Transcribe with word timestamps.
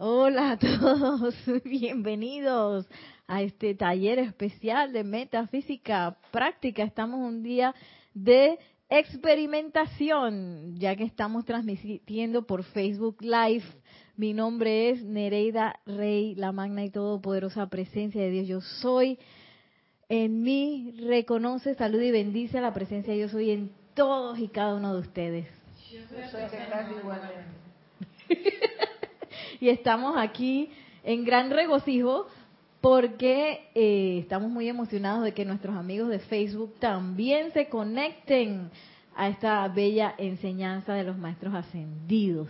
Hola 0.00 0.52
a 0.52 0.56
todos, 0.56 1.34
bienvenidos 1.64 2.86
a 3.26 3.42
este 3.42 3.74
taller 3.74 4.20
especial 4.20 4.92
de 4.92 5.02
metafísica 5.02 6.16
práctica. 6.30 6.84
Estamos 6.84 7.18
un 7.18 7.42
día 7.42 7.74
de 8.14 8.60
experimentación, 8.88 10.76
ya 10.78 10.94
que 10.94 11.02
estamos 11.02 11.44
transmitiendo 11.44 12.46
por 12.46 12.62
Facebook 12.62 13.16
Live. 13.22 13.64
Mi 14.16 14.34
nombre 14.34 14.90
es 14.90 15.02
Nereida 15.02 15.80
Rey, 15.84 16.36
la 16.36 16.52
magna 16.52 16.84
y 16.84 16.90
todopoderosa 16.90 17.66
presencia 17.66 18.22
de 18.22 18.30
Dios. 18.30 18.46
Yo 18.46 18.60
soy. 18.60 19.18
En 20.08 20.44
mí 20.44 20.94
reconoce, 21.08 21.74
salud 21.74 22.00
y 22.00 22.12
bendice 22.12 22.60
la 22.60 22.72
presencia 22.72 23.12
de 23.14 23.18
Yo 23.18 23.28
soy 23.28 23.50
en 23.50 23.72
todos 23.94 24.38
y 24.38 24.46
cada 24.46 24.76
uno 24.76 24.94
de 24.94 25.00
ustedes. 25.00 25.48
Yo 25.90 26.02
soy 26.06 26.20
y 29.60 29.68
estamos 29.68 30.16
aquí 30.16 30.70
en 31.04 31.24
gran 31.24 31.50
regocijo 31.50 32.26
porque 32.80 33.70
eh, 33.74 34.18
estamos 34.20 34.50
muy 34.50 34.68
emocionados 34.68 35.24
de 35.24 35.34
que 35.34 35.44
nuestros 35.44 35.76
amigos 35.76 36.08
de 36.08 36.20
Facebook 36.20 36.74
también 36.78 37.52
se 37.52 37.68
conecten 37.68 38.70
a 39.16 39.28
esta 39.28 39.66
bella 39.68 40.14
enseñanza 40.16 40.94
de 40.94 41.02
los 41.02 41.18
maestros 41.18 41.54
ascendidos. 41.54 42.48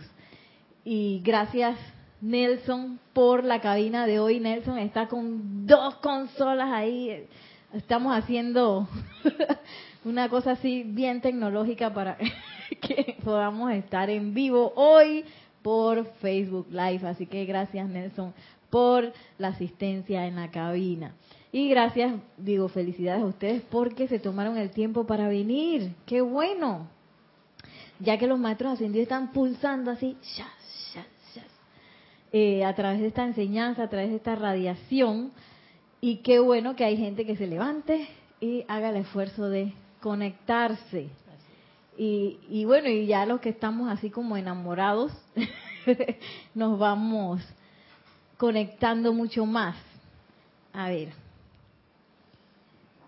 Y 0.85 1.21
gracias 1.23 1.77
Nelson 2.21 2.99
por 3.13 3.43
la 3.43 3.59
cabina 3.59 4.05
de 4.05 4.19
hoy. 4.19 4.39
Nelson 4.39 4.77
está 4.77 5.07
con 5.07 5.65
dos 5.65 5.95
consolas 5.95 6.69
ahí. 6.71 7.25
Estamos 7.73 8.15
haciendo 8.15 8.87
una 10.05 10.29
cosa 10.29 10.51
así 10.51 10.83
bien 10.83 11.21
tecnológica 11.21 11.91
para 11.93 12.17
que 12.81 13.17
podamos 13.23 13.71
estar 13.71 14.09
en 14.09 14.33
vivo 14.33 14.73
hoy 14.75 15.25
por 15.69 16.03
Facebook 16.13 16.65
Live. 16.71 17.07
Así 17.07 17.27
que 17.27 17.45
gracias 17.45 17.87
Nelson 17.87 18.33
por 18.71 19.13
la 19.37 19.49
asistencia 19.49 20.25
en 20.25 20.37
la 20.37 20.49
cabina. 20.49 21.13
Y 21.51 21.69
gracias, 21.69 22.15
digo, 22.37 22.69
felicidades 22.69 23.21
a 23.21 23.27
ustedes 23.27 23.61
porque 23.69 24.07
se 24.07 24.17
tomaron 24.17 24.57
el 24.57 24.71
tiempo 24.71 25.05
para 25.05 25.27
venir. 25.27 25.93
¡Qué 26.07 26.21
bueno! 26.21 26.87
Ya 27.99 28.17
que 28.17 28.25
los 28.25 28.39
maestros 28.39 28.73
ascendidos 28.73 29.03
están 29.03 29.31
pulsando 29.31 29.91
así, 29.91 30.17
eh, 32.31 32.65
a 32.65 32.73
través 32.73 32.99
de 33.01 33.07
esta 33.07 33.23
enseñanza, 33.23 33.83
a 33.83 33.89
través 33.89 34.09
de 34.09 34.15
esta 34.15 34.33
radiación. 34.33 35.31
Y 36.01 36.17
qué 36.23 36.39
bueno 36.39 36.75
que 36.75 36.83
hay 36.83 36.97
gente 36.97 37.27
que 37.27 37.35
se 37.35 37.45
levante 37.45 38.07
y 38.41 38.65
haga 38.67 38.89
el 38.89 38.95
esfuerzo 38.95 39.47
de 39.49 39.71
conectarse. 40.01 41.11
Y, 42.01 42.63
bueno, 42.63 42.87
y 42.87 43.07
ya 43.07 43.25
los 43.25 43.41
que 43.41 43.49
estamos 43.49 43.89
así 43.91 44.09
como 44.09 44.37
enamorados, 44.37 45.11
nos 46.55 46.77
vamos 46.77 47.41
conectando 48.37 49.13
mucho 49.13 49.45
más. 49.45 49.75
A 50.73 50.89
ver, 50.89 51.09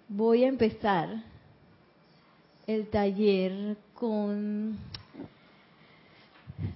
voy 0.08 0.44
a 0.44 0.48
empezar 0.48 1.24
el 2.68 2.88
taller 2.88 3.78
con... 3.94 4.78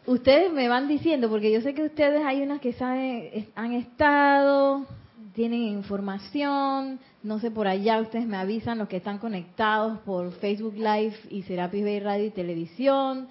Ustedes 0.07 0.51
me 0.51 0.67
van 0.67 0.87
diciendo, 0.87 1.29
porque 1.29 1.51
yo 1.51 1.61
sé 1.61 1.73
que 1.73 1.83
ustedes 1.83 2.25
hay 2.25 2.41
unas 2.41 2.59
que 2.59 2.73
saben, 2.73 3.47
han 3.55 3.73
estado, 3.73 4.85
tienen 5.33 5.61
información, 5.61 6.99
no 7.21 7.39
sé, 7.39 7.51
por 7.51 7.67
allá 7.67 7.99
ustedes 7.99 8.25
me 8.25 8.37
avisan 8.37 8.77
los 8.77 8.87
que 8.87 8.97
están 8.97 9.19
conectados 9.19 9.99
por 9.99 10.31
Facebook 10.33 10.75
Live 10.75 11.15
y 11.29 11.43
Serapis 11.43 11.83
Bay 11.83 11.99
Radio 11.99 12.25
y 12.25 12.31
Televisión. 12.31 13.27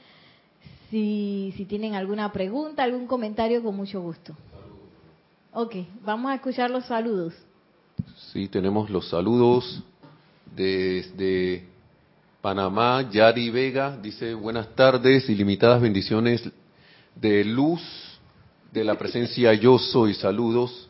Si, 0.95 1.67
tienen 1.69 1.97
alguna 1.97 2.31
pregunta, 2.31 2.85
algún 2.85 3.09
comentario, 3.09 3.61
con 3.65 3.75
mucho 3.75 4.01
gusto. 4.01 4.33
Ok, 5.53 5.75
vamos 6.05 6.31
a 6.31 6.37
escuchar 6.37 6.71
los 6.71 6.85
saludos. 6.85 7.35
Sí, 8.33 8.47
tenemos 8.47 8.89
los 8.89 9.09
saludos 9.09 9.83
desde 10.55 11.65
Panamá. 12.41 13.11
Yari 13.11 13.51
Vega 13.51 13.99
dice 14.01 14.35
buenas 14.35 14.73
tardes, 14.77 15.29
ilimitadas 15.29 15.83
bendiciones 15.83 16.49
de 17.17 17.43
luz 17.43 17.83
de 18.71 18.85
la 18.85 18.97
presencia 18.97 19.53
yo 19.53 19.81
soy. 19.81 20.15
Saludos 20.15 20.89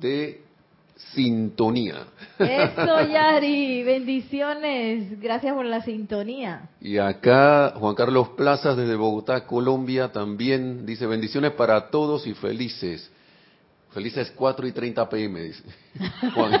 de 0.00 0.42
sintonía. 1.14 2.06
Eso, 2.38 3.00
Yari, 3.12 3.82
bendiciones, 3.82 5.20
gracias 5.20 5.54
por 5.54 5.64
la 5.64 5.82
sintonía. 5.82 6.68
Y 6.80 6.98
acá 6.98 7.74
Juan 7.76 7.94
Carlos 7.94 8.30
Plazas 8.30 8.76
desde 8.76 8.96
Bogotá, 8.96 9.46
Colombia, 9.46 10.12
también 10.12 10.86
dice 10.86 11.06
bendiciones 11.06 11.52
para 11.52 11.90
todos 11.90 12.26
y 12.26 12.34
felices. 12.34 13.10
Felices 13.90 14.32
4 14.36 14.68
y 14.68 14.72
30 14.72 15.08
pm, 15.08 15.42
dice. 15.42 15.64
Juan, 16.34 16.60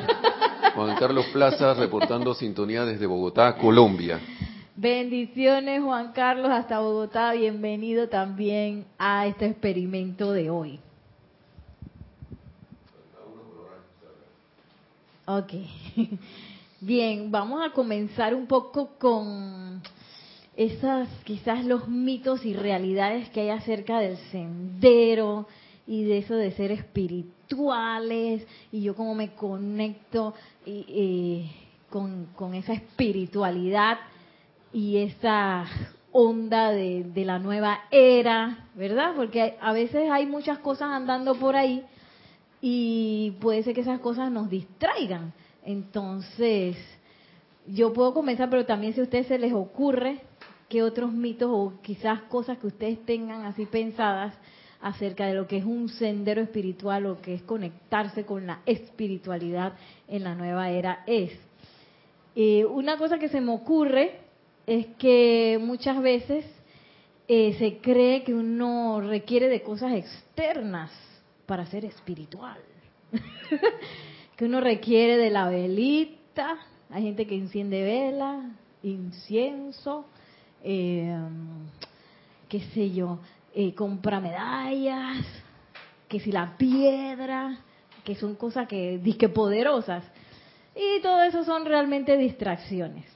Juan 0.74 0.96
Carlos 0.96 1.26
Plazas 1.32 1.76
reportando 1.76 2.34
sintonía 2.34 2.84
desde 2.84 3.06
Bogotá, 3.06 3.56
Colombia. 3.56 4.18
Bendiciones 4.74 5.82
Juan 5.82 6.12
Carlos 6.12 6.50
hasta 6.50 6.80
Bogotá, 6.80 7.32
bienvenido 7.32 8.08
también 8.08 8.86
a 8.98 9.26
este 9.26 9.46
experimento 9.46 10.32
de 10.32 10.48
hoy. 10.50 10.80
Ok. 15.32 15.52
Bien, 16.80 17.30
vamos 17.30 17.64
a 17.64 17.72
comenzar 17.72 18.34
un 18.34 18.48
poco 18.48 18.98
con 18.98 19.80
esas, 20.56 21.08
quizás 21.22 21.64
los 21.64 21.86
mitos 21.86 22.44
y 22.44 22.52
realidades 22.52 23.30
que 23.30 23.42
hay 23.42 23.50
acerca 23.50 24.00
del 24.00 24.16
sendero 24.32 25.46
y 25.86 26.02
de 26.02 26.18
eso 26.18 26.34
de 26.34 26.50
ser 26.52 26.72
espirituales 26.72 28.44
y 28.72 28.82
yo 28.82 28.96
cómo 28.96 29.14
me 29.14 29.30
conecto 29.34 30.34
con, 31.90 32.26
con, 32.34 32.54
esa 32.54 32.72
espiritualidad 32.72 33.98
y 34.72 34.96
esa 34.96 35.64
onda 36.10 36.72
de 36.72 37.24
la 37.24 37.38
nueva 37.38 37.82
era, 37.92 38.66
¿verdad? 38.74 39.12
Porque 39.14 39.56
a 39.60 39.72
veces 39.72 40.10
hay 40.10 40.26
muchas 40.26 40.58
cosas 40.58 40.90
andando 40.90 41.36
por 41.36 41.54
ahí 41.54 41.84
y 42.60 43.32
puede 43.40 43.62
ser 43.62 43.74
que 43.74 43.80
esas 43.80 44.00
cosas 44.00 44.30
nos 44.30 44.50
distraigan. 44.50 45.32
Entonces, 45.64 46.76
yo 47.66 47.92
puedo 47.92 48.12
comenzar, 48.14 48.50
pero 48.50 48.66
también 48.66 48.92
si 48.94 49.00
a 49.00 49.04
ustedes 49.04 49.26
se 49.26 49.38
les 49.38 49.52
ocurre 49.52 50.20
que 50.68 50.82
otros 50.82 51.12
mitos 51.12 51.50
o 51.52 51.74
quizás 51.82 52.22
cosas 52.22 52.58
que 52.58 52.68
ustedes 52.68 53.04
tengan 53.04 53.44
así 53.44 53.66
pensadas 53.66 54.34
acerca 54.80 55.26
de 55.26 55.34
lo 55.34 55.46
que 55.46 55.58
es 55.58 55.64
un 55.64 55.88
sendero 55.88 56.40
espiritual 56.40 57.06
o 57.06 57.20
que 57.20 57.34
es 57.34 57.42
conectarse 57.42 58.24
con 58.24 58.46
la 58.46 58.60
espiritualidad 58.66 59.74
en 60.08 60.24
la 60.24 60.34
nueva 60.34 60.70
era 60.70 61.02
es. 61.06 61.32
Eh, 62.34 62.64
una 62.64 62.96
cosa 62.96 63.18
que 63.18 63.28
se 63.28 63.40
me 63.40 63.52
ocurre 63.52 64.20
es 64.66 64.86
que 64.98 65.58
muchas 65.60 66.00
veces 66.00 66.46
eh, 67.28 67.56
se 67.58 67.78
cree 67.78 68.22
que 68.22 68.32
uno 68.32 69.00
requiere 69.00 69.48
de 69.48 69.62
cosas 69.62 69.92
externas 69.92 70.90
para 71.50 71.66
ser 71.66 71.84
espiritual. 71.84 72.60
que 74.36 74.44
uno 74.44 74.60
requiere 74.60 75.16
de 75.16 75.30
la 75.30 75.48
velita, 75.48 76.58
hay 76.88 77.02
gente 77.02 77.26
que 77.26 77.34
enciende 77.34 77.82
vela, 77.82 78.52
incienso, 78.84 80.04
eh, 80.62 81.12
qué 82.48 82.60
sé 82.72 82.92
yo, 82.92 83.18
eh, 83.52 83.74
compra 83.74 84.20
medallas, 84.20 85.26
que 86.06 86.20
si 86.20 86.30
la 86.30 86.56
piedra, 86.56 87.58
que 88.04 88.14
son 88.14 88.36
cosas 88.36 88.68
que 88.68 88.98
disque 88.98 89.28
poderosas. 89.28 90.04
Y 90.76 91.02
todo 91.02 91.20
eso 91.24 91.42
son 91.42 91.64
realmente 91.64 92.16
distracciones. 92.16 93.06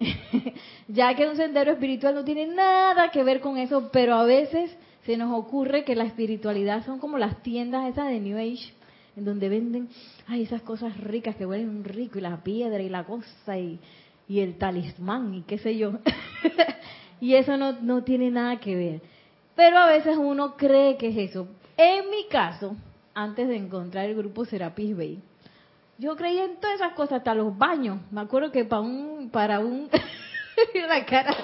ya 0.88 1.14
que 1.14 1.28
un 1.28 1.36
sendero 1.36 1.72
espiritual 1.72 2.14
no 2.14 2.24
tiene 2.24 2.46
nada 2.46 3.10
que 3.10 3.22
ver 3.22 3.42
con 3.42 3.58
eso, 3.58 3.90
pero 3.92 4.14
a 4.14 4.24
veces 4.24 4.74
se 5.04 5.16
nos 5.16 5.32
ocurre 5.36 5.84
que 5.84 5.96
la 5.96 6.04
espiritualidad 6.04 6.84
son 6.84 6.98
como 6.98 7.18
las 7.18 7.42
tiendas 7.42 7.90
esas 7.90 8.08
de 8.08 8.20
New 8.20 8.38
Age, 8.38 8.72
en 9.16 9.24
donde 9.24 9.48
venden 9.48 9.88
ay, 10.26 10.42
esas 10.42 10.62
cosas 10.62 10.96
ricas 10.98 11.36
que 11.36 11.46
huelen 11.46 11.84
rico, 11.84 12.18
y 12.18 12.22
la 12.22 12.42
piedra 12.42 12.82
y 12.82 12.88
la 12.88 13.04
cosa, 13.04 13.58
y, 13.58 13.78
y 14.28 14.40
el 14.40 14.56
talismán, 14.56 15.34
y 15.34 15.42
qué 15.42 15.58
sé 15.58 15.76
yo. 15.76 15.98
y 17.20 17.34
eso 17.34 17.56
no, 17.56 17.72
no 17.80 18.04
tiene 18.04 18.30
nada 18.30 18.60
que 18.60 18.76
ver. 18.76 19.02
Pero 19.54 19.78
a 19.78 19.86
veces 19.86 20.16
uno 20.16 20.56
cree 20.56 20.96
que 20.96 21.08
es 21.08 21.30
eso. 21.30 21.48
En 21.76 22.08
mi 22.10 22.26
caso, 22.28 22.76
antes 23.14 23.48
de 23.48 23.56
encontrar 23.56 24.08
el 24.08 24.16
grupo 24.16 24.44
Serapis 24.44 24.96
Bay, 24.96 25.20
yo 25.98 26.16
creía 26.16 26.44
en 26.44 26.56
todas 26.56 26.76
esas 26.76 26.94
cosas, 26.94 27.18
hasta 27.18 27.34
los 27.34 27.56
baños. 27.56 27.98
Me 28.10 28.20
acuerdo 28.20 28.50
que 28.50 28.64
para 28.64 28.82
un, 28.82 29.30
para 29.30 29.60
un, 29.60 29.88
cara, 31.08 31.34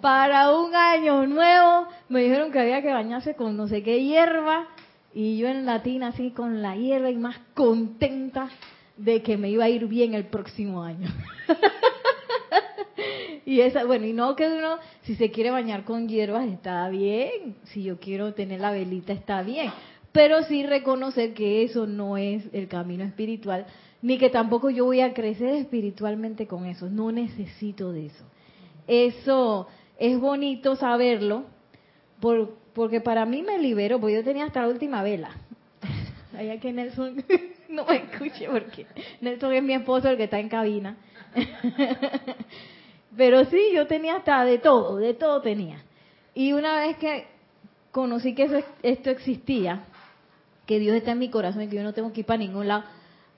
para 0.00 0.56
un 0.56 0.74
año 0.74 1.26
nuevo 1.26 1.88
me 2.08 2.22
dijeron 2.22 2.50
que 2.50 2.60
había 2.60 2.82
que 2.82 2.92
bañarse 2.92 3.34
con 3.34 3.56
no 3.56 3.68
sé 3.68 3.82
qué 3.82 4.02
hierba 4.02 4.68
y 5.14 5.38
yo 5.38 5.48
en 5.48 5.66
latina 5.66 6.08
así 6.08 6.30
con 6.30 6.62
la 6.62 6.76
hierba 6.76 7.10
y 7.10 7.16
más 7.16 7.38
contenta 7.54 8.48
de 8.96 9.22
que 9.22 9.36
me 9.36 9.50
iba 9.50 9.64
a 9.64 9.68
ir 9.68 9.86
bien 9.86 10.14
el 10.14 10.26
próximo 10.26 10.82
año. 10.82 11.08
y 13.46 13.60
esa, 13.60 13.84
bueno, 13.84 14.06
y 14.06 14.12
no 14.12 14.36
que 14.36 14.46
uno, 14.46 14.78
si 15.02 15.16
se 15.16 15.30
quiere 15.30 15.50
bañar 15.50 15.84
con 15.84 16.08
hierbas 16.08 16.46
está 16.46 16.88
bien, 16.88 17.56
si 17.64 17.82
yo 17.82 17.98
quiero 17.98 18.34
tener 18.34 18.60
la 18.60 18.70
velita 18.70 19.12
está 19.12 19.42
bien, 19.42 19.72
pero 20.12 20.42
sí 20.44 20.64
reconocer 20.64 21.34
que 21.34 21.62
eso 21.64 21.86
no 21.86 22.16
es 22.16 22.44
el 22.52 22.68
camino 22.68 23.04
espiritual, 23.04 23.66
ni 24.02 24.18
que 24.18 24.30
tampoco 24.30 24.68
yo 24.68 24.84
voy 24.84 25.00
a 25.00 25.14
crecer 25.14 25.54
espiritualmente 25.54 26.46
con 26.48 26.66
eso, 26.66 26.90
no 26.90 27.12
necesito 27.12 27.92
de 27.92 28.06
eso. 28.06 28.24
Eso 28.88 29.68
es 29.98 30.18
bonito 30.18 30.74
saberlo, 30.74 31.44
porque 32.74 33.00
para 33.00 33.24
mí 33.24 33.42
me 33.42 33.58
liberó, 33.58 34.00
porque 34.00 34.16
yo 34.16 34.24
tenía 34.24 34.44
hasta 34.44 34.62
la 34.62 34.68
última 34.68 35.02
vela. 35.04 35.30
Allá 36.36 36.58
que 36.58 36.72
Nelson 36.72 37.24
no 37.68 37.86
me 37.86 37.96
escuche, 37.96 38.48
porque 38.50 38.86
Nelson 39.20 39.52
es 39.52 39.62
mi 39.62 39.74
esposo 39.74 40.08
el 40.08 40.16
que 40.16 40.24
está 40.24 40.40
en 40.40 40.48
cabina. 40.48 40.96
Pero 43.16 43.44
sí, 43.44 43.70
yo 43.72 43.86
tenía 43.86 44.16
hasta 44.16 44.44
de 44.44 44.58
todo, 44.58 44.96
de 44.96 45.14
todo 45.14 45.42
tenía. 45.42 45.84
Y 46.34 46.54
una 46.54 46.80
vez 46.80 46.96
que 46.96 47.26
conocí 47.92 48.34
que 48.34 48.64
esto 48.82 49.10
existía, 49.10 49.84
que 50.66 50.78
Dios 50.78 50.96
está 50.96 51.12
en 51.12 51.18
mi 51.18 51.28
corazón 51.28 51.62
y 51.62 51.68
que 51.68 51.76
yo 51.76 51.82
no 51.82 51.92
tengo 51.92 52.12
que 52.12 52.20
ir 52.20 52.26
para 52.26 52.38
ningún 52.38 52.66
lado, 52.66 52.84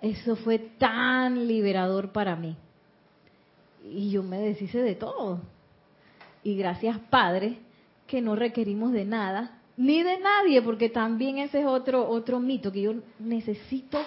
eso 0.04 0.36
fue 0.36 0.58
tan 0.58 1.48
liberador 1.48 2.12
para 2.12 2.36
mí. 2.36 2.56
Y 3.84 4.10
yo 4.10 4.22
me 4.22 4.38
deshice 4.38 4.78
de 4.82 4.94
todo. 4.94 5.40
Y 6.42 6.56
gracias, 6.56 6.98
Padre, 7.08 7.58
que 8.06 8.20
no 8.20 8.36
requerimos 8.36 8.92
de 8.92 9.06
nada, 9.06 9.62
ni 9.78 10.02
de 10.02 10.18
nadie, 10.18 10.60
porque 10.60 10.90
también 10.90 11.38
ese 11.38 11.60
es 11.60 11.66
otro, 11.66 12.06
otro 12.06 12.38
mito, 12.38 12.70
que 12.70 12.82
yo 12.82 12.94
necesito 13.18 13.98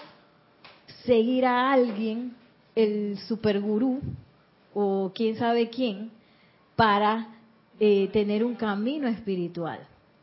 seguir 1.03 1.45
a 1.47 1.71
alguien, 1.71 2.35
el 2.75 3.17
supergurú, 3.27 3.99
o 4.75 5.11
quién 5.15 5.35
sabe 5.35 5.69
quién, 5.69 6.11
para 6.75 7.29
eh, 7.79 8.07
tener 8.13 8.45
un 8.45 8.53
camino 8.53 9.07
espiritual. 9.07 9.79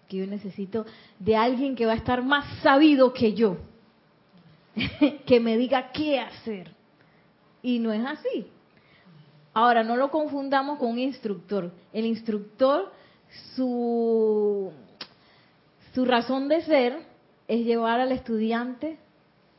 Que 0.08 0.18
yo 0.18 0.26
necesito 0.28 0.86
de 1.18 1.34
alguien 1.34 1.74
que 1.74 1.86
va 1.86 1.92
a 1.92 1.96
estar 1.96 2.22
más 2.22 2.60
sabido 2.62 3.12
que 3.12 3.34
yo, 3.34 3.56
que 5.26 5.40
me 5.40 5.56
diga 5.56 5.90
qué 5.92 6.20
hacer. 6.20 6.70
Y 7.62 7.78
no 7.78 7.92
es 7.92 8.04
así. 8.04 8.46
Ahora, 9.52 9.84
no 9.84 9.96
lo 9.96 10.10
confundamos 10.10 10.78
con 10.78 10.90
un 10.90 10.98
instructor. 10.98 11.72
El 11.92 12.06
instructor, 12.06 12.92
su, 13.54 14.72
su 15.94 16.04
razón 16.04 16.48
de 16.48 16.62
ser 16.62 16.98
es 17.46 17.64
llevar 17.64 18.00
al 18.00 18.12
estudiante 18.12 18.98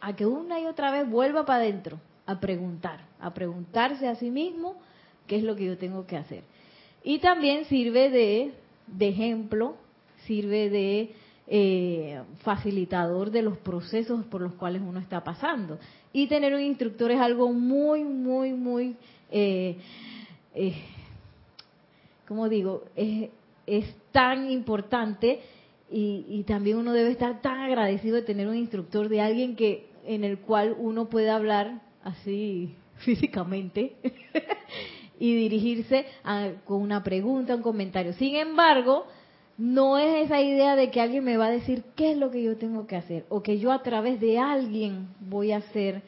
a 0.02 0.16
que 0.16 0.26
una 0.26 0.60
y 0.60 0.66
otra 0.66 0.92
vez 0.92 1.10
vuelva 1.10 1.46
para 1.46 1.64
adentro, 1.64 2.00
a 2.26 2.40
preguntar, 2.40 3.06
a 3.20 3.34
preguntarse 3.34 4.08
a 4.08 4.16
sí 4.16 4.30
mismo 4.30 4.76
qué 5.28 5.38
es 5.38 5.44
lo 5.44 5.56
que 5.56 5.66
yo 5.66 5.78
tengo 5.78 6.06
que 6.06 6.18
hacer. 6.18 6.44
Y 7.04 7.20
también 7.20 7.66
sirve 7.66 8.10
de, 8.10 8.54
de 8.88 9.08
ejemplo, 9.08 9.78
sirve 10.26 10.70
de 10.70 11.16
eh, 11.48 12.22
facilitador 12.44 13.30
de 13.30 13.44
los 13.44 13.58
procesos 13.60 14.26
por 14.26 14.42
los 14.42 14.54
cuales 14.54 14.82
uno 14.82 15.00
está 15.00 15.24
pasando. 15.24 15.78
Y 16.12 16.28
tener 16.28 16.54
un 16.54 16.62
instructor 16.62 17.12
es 17.12 17.20
algo 17.20 17.54
muy, 17.54 18.04
muy, 18.04 18.54
muy, 18.54 18.96
eh, 19.32 19.78
eh, 20.56 20.76
como 22.28 22.50
digo, 22.50 22.86
es, 22.96 23.30
es 23.68 23.96
tan 24.12 24.50
importante 24.50 25.42
y, 25.92 26.26
y, 26.28 26.44
también 26.44 26.78
uno 26.78 26.94
debe 26.94 27.12
estar 27.12 27.42
tan 27.42 27.60
agradecido 27.60 28.16
de 28.16 28.24
tener 28.24 28.48
un 28.48 28.56
instructor, 28.56 29.08
de 29.08 29.22
alguien 29.22 29.56
que 29.56 29.86
en 30.04 30.24
el 30.24 30.40
cual 30.40 30.76
uno 30.80 31.10
puede 31.10 31.30
hablar 31.30 31.82
así 32.04 32.76
físicamente 32.98 33.96
y 35.20 35.36
dirigirse 35.36 36.06
con 36.66 36.82
una 36.82 37.04
pregunta, 37.04 37.56
un 37.56 37.62
comentario. 37.62 38.14
Sin 38.14 38.36
embargo, 38.36 39.06
no 39.58 39.98
es 39.98 40.26
esa 40.26 40.42
idea 40.42 40.76
de 40.76 40.92
que 40.92 41.00
alguien 41.00 41.24
me 41.24 41.38
va 41.38 41.48
a 41.48 41.52
decir 41.52 41.84
qué 41.96 42.12
es 42.12 42.18
lo 42.18 42.30
que 42.30 42.44
yo 42.44 42.58
tengo 42.58 42.88
que 42.88 42.96
hacer 42.96 43.26
o 43.30 43.42
que 43.42 43.58
yo 43.58 43.72
a 43.72 43.84
través 43.84 44.20
de 44.20 44.38
alguien 44.38 45.08
voy 45.20 45.52
a 45.52 45.58
hacer 45.58 46.02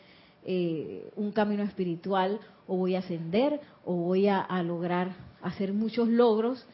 eh, 0.46 1.10
un 1.16 1.32
camino 1.32 1.64
espiritual 1.64 2.40
o 2.68 2.76
voy 2.76 2.96
a 2.96 3.00
ascender 3.00 3.62
o 3.86 3.94
voy 3.94 4.28
a, 4.28 4.42
a 4.42 4.64
lograr 4.64 5.16
hacer 5.42 5.74
muchos 5.74 6.10
logros 6.10 6.66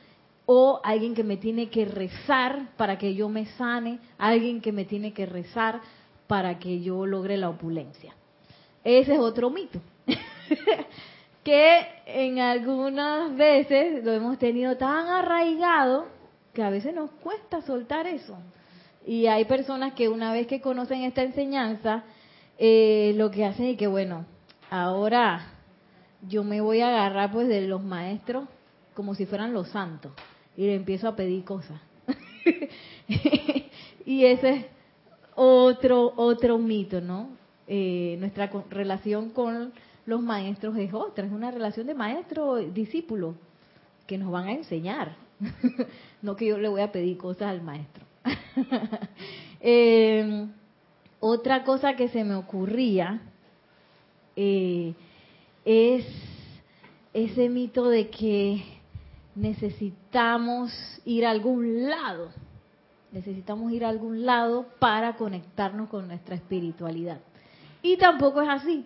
o 0.46 0.82
alguien 0.84 1.14
que 1.14 1.24
me 1.24 1.38
tiene 1.38 1.70
que 1.70 1.86
rezar 1.86 2.76
para 2.76 2.98
que 2.98 3.14
yo 3.14 3.30
me 3.30 3.46
sane, 3.46 4.00
alguien 4.18 4.60
que 4.60 4.72
me 4.72 4.86
tiene 4.86 5.14
que 5.14 5.26
rezar 5.26 5.80
para 6.28 6.60
que 6.60 6.82
yo 6.82 7.06
logre 7.06 7.38
la 7.38 7.50
opulencia. 7.50 8.14
Ese 8.84 9.14
es 9.14 9.20
otro 9.20 9.50
mito. 9.50 9.80
que 11.44 11.86
en 12.06 12.40
algunas 12.40 13.36
veces 13.36 14.04
lo 14.04 14.12
hemos 14.12 14.38
tenido 14.40 14.76
tan 14.78 15.08
arraigado 15.08 16.08
que 16.54 16.64
a 16.64 16.70
veces 16.70 16.94
nos 16.94 17.12
cuesta 17.12 17.62
soltar 17.62 18.08
eso. 18.08 18.38
Y 19.06 19.28
hay 19.28 19.46
personas 19.46 19.94
que 19.94 20.08
una 20.08 20.32
vez 20.32 20.48
que 20.48 20.62
conocen 20.62 21.02
esta 21.02 21.24
enseñanza, 21.24 22.04
eh, 22.58 23.14
lo 23.18 23.32
que 23.32 23.46
hacen 23.46 23.66
es 23.66 23.78
que, 23.78 23.88
bueno, 23.88 24.26
ahora 24.70 25.54
yo 26.28 26.44
me 26.44 26.62
voy 26.62 26.82
a 26.82 26.88
agarrar 26.88 27.32
pues 27.32 27.48
de 27.48 27.68
los 27.68 27.84
maestros 27.84 28.48
como 28.94 29.16
si 29.16 29.26
fueran 29.26 29.54
los 29.54 29.70
santos 29.70 30.12
y 30.56 30.68
le 30.68 30.76
empiezo 30.76 31.08
a 31.08 31.16
pedir 31.16 31.44
cosas. 31.44 31.82
y 34.06 34.26
ese 34.26 34.50
es 34.50 34.66
otro, 35.36 36.14
otro 36.16 36.58
mito, 36.58 37.02
¿no? 37.02 37.30
Eh, 37.68 38.18
nuestra 38.20 38.52
relación 38.70 39.32
con 39.32 39.74
los 40.06 40.22
maestros 40.22 40.78
es 40.78 40.94
otra, 40.94 41.26
es 41.26 41.32
una 41.32 41.50
relación 41.50 41.88
de 41.88 41.94
maestro-discípulo 41.94 43.36
que 44.06 44.18
nos 44.18 44.32
van 44.32 44.48
a 44.48 44.52
enseñar, 44.52 45.16
no 46.22 46.36
que 46.36 46.48
yo 46.48 46.58
le 46.58 46.68
voy 46.68 46.82
a 46.82 46.92
pedir 46.92 47.18
cosas 47.18 47.50
al 47.50 47.62
maestro. 47.62 48.04
eh, 49.62 50.48
otra 51.20 51.64
cosa 51.64 51.96
que 51.96 52.10
se 52.10 52.24
me 52.24 52.36
ocurría 52.36 53.22
eh, 54.36 54.94
es 55.64 56.06
ese 57.14 57.50
mito 57.50 57.90
de 57.90 58.10
que 58.10 58.64
necesitamos 59.36 60.72
ir 61.06 61.26
a 61.26 61.32
algún 61.32 61.90
lado, 61.90 62.30
necesitamos 63.12 63.72
ir 63.72 63.86
a 63.86 63.90
algún 63.90 64.26
lado 64.26 64.66
para 64.80 65.16
conectarnos 65.16 65.90
con 65.90 66.08
nuestra 66.08 66.36
espiritualidad. 66.36 67.22
Y 67.82 67.98
tampoco 67.98 68.42
es 68.42 68.50
así. 68.50 68.86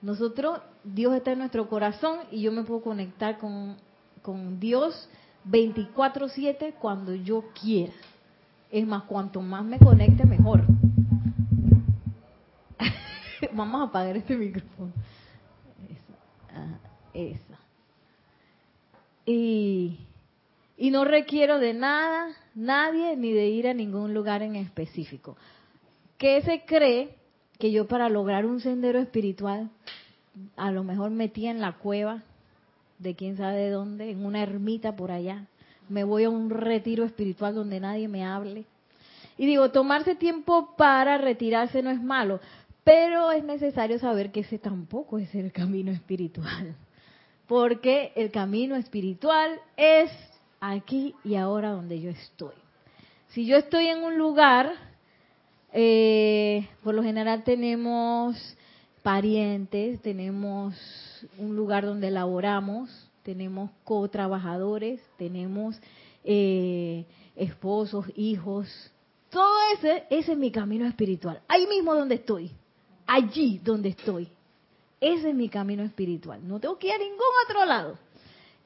Nosotros, 0.00 0.60
Dios 0.82 1.14
está 1.14 1.32
en 1.32 1.38
nuestro 1.38 1.68
corazón 1.68 2.18
y 2.30 2.42
yo 2.42 2.52
me 2.52 2.64
puedo 2.64 2.82
conectar 2.82 3.38
con, 3.38 3.76
con 4.20 4.58
Dios 4.58 5.08
24/7 5.44 6.74
cuando 6.74 7.14
yo 7.14 7.44
quiera. 7.60 7.92
Es 8.70 8.86
más, 8.86 9.04
cuanto 9.04 9.42
más 9.42 9.64
me 9.64 9.78
conecte, 9.78 10.24
mejor. 10.24 10.64
Vamos 13.52 13.80
a 13.80 13.84
apagar 13.84 14.16
este 14.16 14.36
micrófono. 14.36 14.92
Esa. 17.12 17.58
Y, 19.26 19.98
y 20.78 20.90
no 20.90 21.04
requiero 21.04 21.58
de 21.58 21.74
nada, 21.74 22.28
nadie, 22.54 23.16
ni 23.16 23.32
de 23.32 23.48
ir 23.48 23.68
a 23.68 23.74
ningún 23.74 24.14
lugar 24.14 24.42
en 24.42 24.56
específico. 24.56 25.36
¿Qué 26.16 26.40
se 26.42 26.64
cree 26.64 27.16
que 27.58 27.70
yo 27.70 27.86
para 27.86 28.08
lograr 28.08 28.46
un 28.46 28.60
sendero 28.60 28.98
espiritual, 28.98 29.70
a 30.56 30.72
lo 30.72 30.82
mejor 30.82 31.10
metí 31.10 31.46
en 31.46 31.60
la 31.60 31.74
cueva 31.74 32.22
de 33.02 33.14
quién 33.14 33.36
sabe 33.36 33.58
de 33.58 33.70
dónde, 33.70 34.10
en 34.10 34.24
una 34.24 34.42
ermita 34.42 34.94
por 34.96 35.10
allá, 35.10 35.46
me 35.88 36.04
voy 36.04 36.24
a 36.24 36.30
un 36.30 36.50
retiro 36.50 37.04
espiritual 37.04 37.54
donde 37.54 37.80
nadie 37.80 38.08
me 38.08 38.24
hable. 38.24 38.64
Y 39.36 39.46
digo, 39.46 39.70
tomarse 39.70 40.14
tiempo 40.14 40.74
para 40.76 41.18
retirarse 41.18 41.82
no 41.82 41.90
es 41.90 42.02
malo, 42.02 42.40
pero 42.84 43.32
es 43.32 43.44
necesario 43.44 43.98
saber 43.98 44.30
que 44.30 44.40
ese 44.40 44.58
tampoco 44.58 45.18
es 45.18 45.34
el 45.34 45.52
camino 45.52 45.90
espiritual. 45.90 46.74
Porque 47.46 48.12
el 48.14 48.30
camino 48.30 48.76
espiritual 48.76 49.58
es 49.76 50.10
aquí 50.60 51.14
y 51.24 51.34
ahora 51.34 51.70
donde 51.70 52.00
yo 52.00 52.10
estoy. 52.10 52.54
Si 53.28 53.46
yo 53.46 53.56
estoy 53.56 53.88
en 53.88 54.02
un 54.02 54.16
lugar 54.16 54.72
eh, 55.72 56.68
por 56.82 56.94
lo 56.94 57.02
general 57.02 57.44
tenemos 57.44 58.36
parientes, 59.02 60.00
tenemos 60.02 60.74
un 61.38 61.56
lugar 61.56 61.84
donde 61.84 62.10
laboramos, 62.10 62.90
tenemos 63.22 63.70
co-trabajadores, 63.84 65.00
tenemos 65.16 65.80
eh, 66.24 67.04
esposos, 67.36 68.06
hijos. 68.16 68.68
Todo 69.30 69.56
ese, 69.74 70.04
ese 70.10 70.32
es 70.32 70.38
mi 70.38 70.50
camino 70.50 70.86
espiritual. 70.86 71.40
Ahí 71.48 71.66
mismo 71.66 71.94
donde 71.94 72.16
estoy, 72.16 72.50
allí 73.06 73.60
donde 73.62 73.90
estoy. 73.90 74.28
Ese 75.00 75.30
es 75.30 75.34
mi 75.34 75.48
camino 75.48 75.82
espiritual. 75.82 76.46
No 76.46 76.60
tengo 76.60 76.78
que 76.78 76.88
ir 76.88 76.94
a 76.94 76.98
ningún 76.98 77.18
otro 77.44 77.64
lado. 77.64 77.98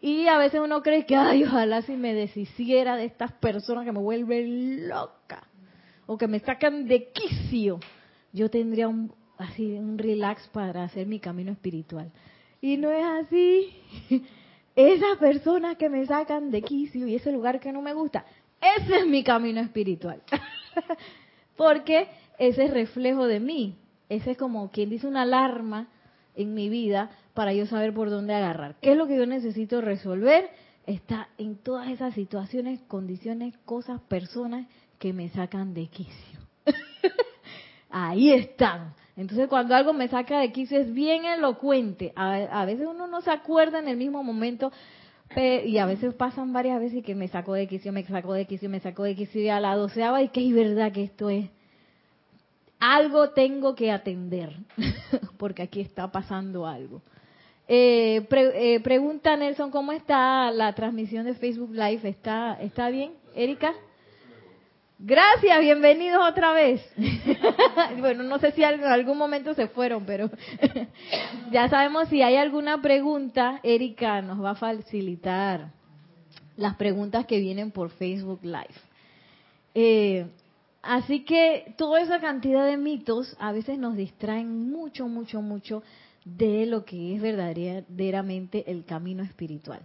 Y 0.01 0.27
a 0.27 0.37
veces 0.39 0.61
uno 0.63 0.83
cree 0.83 1.07
que, 1.07 1.17
ay, 1.17 1.45
ojalá 1.45 1.83
si 1.83 1.93
me 1.93 2.13
deshiciera 2.13 2.97
de 2.97 3.07
estas 3.07 3.33
personas 3.33 3.85
que 3.85 3.93
me 3.93 4.01
vuelven 4.01 4.89
loca 4.89 5.47
o 6.07 6.19
que 6.19 6.29
me 6.29 6.41
sacan 6.41 6.87
de 6.87 7.11
quicio, 7.11 7.81
yo 8.33 8.51
tendría 8.51 8.89
un, 8.89 9.13
así 9.39 9.73
un 9.73 9.99
relax 9.99 10.47
para 10.49 10.85
hacer 10.85 11.07
mi 11.07 11.19
camino 11.19 11.53
espiritual. 11.53 12.13
Y 12.61 12.77
no 12.77 12.91
es 12.91 13.05
así. 13.05 13.77
Esas 14.77 15.17
personas 15.19 15.77
que 15.77 15.89
me 15.89 16.05
sacan 16.07 16.51
de 16.51 16.61
quicio 16.61 17.07
y 17.07 17.15
ese 17.15 17.33
lugar 17.33 17.61
que 17.61 17.73
no 17.73 17.81
me 17.81 17.95
gusta, 17.95 18.27
ese 18.61 18.99
es 18.99 19.07
mi 19.07 19.25
camino 19.25 19.63
espiritual. 19.63 20.23
porque 21.57 22.09
ese 22.39 22.65
es 22.67 22.71
reflejo 22.71 23.27
de 23.27 23.41
mí. 23.41 23.79
Ese 24.11 24.33
es 24.33 24.37
como 24.37 24.71
quien 24.71 24.91
dice 24.91 25.07
una 25.07 25.23
alarma 25.23 25.89
en 26.35 26.53
mi 26.53 26.69
vida 26.69 27.11
para 27.33 27.55
yo 27.55 27.67
saber 27.67 27.95
por 27.95 28.11
dónde 28.11 28.35
agarrar. 28.35 28.77
¿Qué 28.81 28.93
es 28.93 28.99
lo 28.99 29.07
que 29.07 29.17
yo 29.17 29.27
necesito 29.27 29.81
resolver? 29.81 30.51
Está 30.87 31.29
en 31.39 31.57
todas 31.57 31.89
esas 31.89 32.15
situaciones, 32.15 32.81
condiciones, 32.83 33.57
cosas, 33.65 34.01
personas 34.03 34.67
que 34.99 35.13
me 35.13 35.29
sacan 35.31 35.75
de 35.75 35.89
quicio. 35.89 36.41
Ahí 37.91 38.31
están. 38.31 38.95
Entonces 39.17 39.49
cuando 39.49 39.75
algo 39.75 39.93
me 39.93 40.09
saca 40.09 40.41
de 40.41 40.53
quicio 40.53 40.79
es 40.79 40.93
bien 40.93 41.25
elocuente. 41.25 42.13
A, 42.17 42.65
veces 42.67 42.87
uno 42.87 43.07
no 43.07 43.23
se 43.23 43.31
acuerda 43.31 43.79
en 43.79 43.89
el 43.89 43.97
mismo 43.97 44.23
momento 44.23 44.71
y 45.35 45.79
a 45.79 45.87
veces 45.87 46.15
pasan 46.15 46.53
varias 46.53 46.79
veces 46.79 47.03
que 47.03 47.15
me 47.15 47.29
sacó 47.29 47.55
de 47.55 47.67
quicio, 47.67 47.93
me 47.93 48.05
sacó 48.05 48.35
de 48.35 48.47
quicio, 48.47 48.69
me 48.69 48.81
sacó 48.81 49.05
de 49.05 49.17
quicio 49.17 49.41
y 49.41 49.49
a 49.49 49.59
la 49.59 49.75
doceava 49.75 50.23
y 50.23 50.29
que 50.29 50.47
es 50.47 50.55
verdad 50.55 50.93
que 50.93 51.05
esto 51.05 51.31
es 51.31 51.49
algo 52.79 53.31
tengo 53.31 53.75
que 53.75 53.91
atender, 53.91 54.55
porque 55.39 55.63
aquí 55.63 55.81
está 55.81 56.13
pasando 56.13 56.67
algo. 56.67 57.03
Eh, 57.69 58.27
eh, 58.31 58.81
pregunta 58.81 59.37
Nelson, 59.37 59.71
¿cómo 59.71 59.93
está 59.93 60.51
la 60.53 60.75
transmisión 60.75 61.25
de 61.25 61.35
Facebook 61.35 61.73
Live? 61.73 62.09
¿Está, 62.09 62.59
está 62.61 62.91
bien, 62.91 63.13
Erika? 63.35 63.73
Gracias, 64.99 65.61
bienvenidos 65.61 66.23
otra 66.27 66.53
vez. 66.53 66.81
bueno, 67.99 68.23
no 68.23 68.39
sé 68.39 68.53
si 68.53 68.63
en 68.63 68.83
algún 68.85 69.19
momento 69.19 69.53
se 69.55 69.69
fueron, 69.69 70.05
pero 70.07 70.31
ya 71.51 71.69
sabemos 71.69 72.09
si 72.09 72.23
hay 72.23 72.37
alguna 72.37 72.81
pregunta, 72.81 73.61
Erika 73.63 74.23
nos 74.23 74.43
va 74.43 74.53
a 74.53 74.55
facilitar 74.55 75.73
las 76.57 76.77
preguntas 76.77 77.27
que 77.27 77.39
vienen 77.39 77.71
por 77.71 77.91
Facebook 77.91 78.41
Live. 78.43 78.75
Eh, 79.75 80.27
Así 80.87 81.25
que 81.25 81.75
toda 81.77 82.01
esa 82.01 82.21
cantidad 82.21 82.65
de 82.65 82.77
mitos 82.77 83.37
a 83.41 83.51
veces 83.51 83.77
nos 83.77 83.97
distraen 83.97 84.71
mucho, 84.71 85.09
mucho, 85.09 85.43
mucho 85.43 85.83
de 86.25 86.65
lo 86.65 86.85
que 86.85 87.17
es 87.17 87.21
verdaderamente 87.21 88.71
el 88.71 88.85
camino 88.85 89.25
espiritual. 89.25 89.81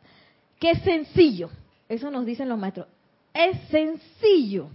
Que 0.60 0.72
es 0.72 0.82
sencillo, 0.84 1.50
eso 1.90 2.12
nos 2.12 2.24
dicen 2.24 2.50
los 2.50 2.60
maestros, 2.60 2.86
es 3.34 3.60
sencillo. 3.70 4.70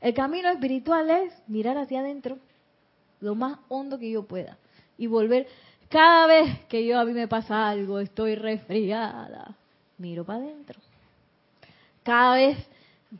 El 0.00 0.14
camino 0.14 0.50
espiritual 0.50 1.10
es 1.10 1.32
mirar 1.46 1.78
hacia 1.78 2.00
adentro 2.00 2.38
lo 3.20 3.34
más 3.34 3.58
hondo 3.68 3.98
que 3.98 4.10
yo 4.10 4.24
pueda 4.24 4.58
y 4.98 5.06
volver. 5.06 5.46
Cada 5.88 6.26
vez 6.26 6.60
que 6.68 6.84
yo 6.84 6.98
a 6.98 7.04
mí 7.04 7.12
me 7.12 7.28
pasa 7.28 7.68
algo, 7.68 8.00
estoy 8.00 8.34
resfriada, 8.34 9.54
miro 9.98 10.24
para 10.24 10.40
adentro. 10.40 10.80
Cada 12.02 12.34
vez 12.34 12.58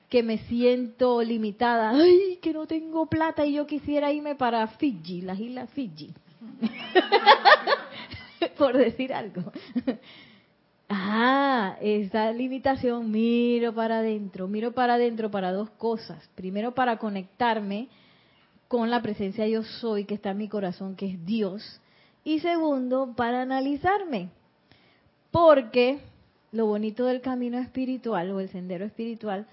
que 0.08 0.22
me 0.22 0.38
siento 0.38 1.22
limitada, 1.22 1.90
ay, 1.90 2.38
que 2.42 2.52
no 2.52 2.66
tengo 2.66 3.06
plata 3.06 3.46
y 3.46 3.54
yo 3.54 3.66
quisiera 3.66 4.12
irme 4.12 4.34
para 4.34 4.66
Fiji, 4.66 5.22
las 5.22 5.38
islas 5.38 5.70
Fiji. 5.70 6.12
Por 8.58 8.76
decir 8.76 9.14
algo. 9.14 9.52
Ah, 10.88 11.76
esa 11.80 12.30
limitación, 12.32 13.10
miro 13.10 13.74
para 13.74 13.98
adentro, 13.98 14.46
miro 14.46 14.72
para 14.72 14.94
adentro 14.94 15.30
para 15.30 15.52
dos 15.52 15.70
cosas. 15.70 16.28
Primero 16.34 16.74
para 16.74 16.98
conectarme 16.98 17.88
con 18.68 18.90
la 18.90 19.02
presencia 19.02 19.46
yo 19.46 19.62
soy 19.62 20.04
que 20.04 20.14
está 20.14 20.30
en 20.30 20.38
mi 20.38 20.48
corazón, 20.48 20.96
que 20.96 21.06
es 21.06 21.26
Dios. 21.26 21.80
Y 22.24 22.40
segundo, 22.40 23.14
para 23.16 23.42
analizarme. 23.42 24.30
Porque 25.30 26.00
lo 26.52 26.66
bonito 26.66 27.06
del 27.06 27.20
camino 27.20 27.58
espiritual 27.58 28.30
o 28.30 28.40
el 28.40 28.48
sendero 28.48 28.84
espiritual 28.84 29.46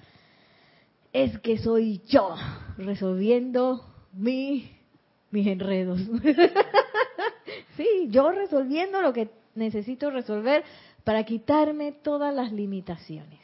es 1.12 1.38
que 1.40 1.58
soy 1.58 2.02
yo 2.08 2.36
resolviendo 2.78 3.86
mi, 4.14 4.72
mis 5.32 5.48
enredos. 5.48 6.00
sí, 7.78 8.08
yo 8.10 8.32
resolviendo 8.32 9.02
lo 9.02 9.14
que 9.14 9.30
necesito 9.56 10.10
resolver 10.10 10.64
para 11.04 11.24
quitarme 11.24 11.92
todas 11.92 12.34
las 12.34 12.52
limitaciones. 12.52 13.40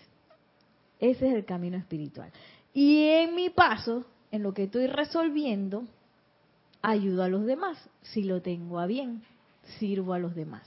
Ese 0.99 1.27
es 1.27 1.33
el 1.33 1.45
camino 1.45 1.77
espiritual. 1.77 2.31
Y 2.73 3.03
en 3.05 3.35
mi 3.35 3.49
paso, 3.49 4.05
en 4.31 4.43
lo 4.43 4.53
que 4.53 4.63
estoy 4.63 4.87
resolviendo, 4.87 5.85
ayudo 6.81 7.23
a 7.23 7.29
los 7.29 7.45
demás. 7.45 7.77
Si 8.01 8.23
lo 8.23 8.41
tengo 8.41 8.79
a 8.79 8.85
bien, 8.85 9.23
sirvo 9.79 10.13
a 10.13 10.19
los 10.19 10.35
demás. 10.35 10.63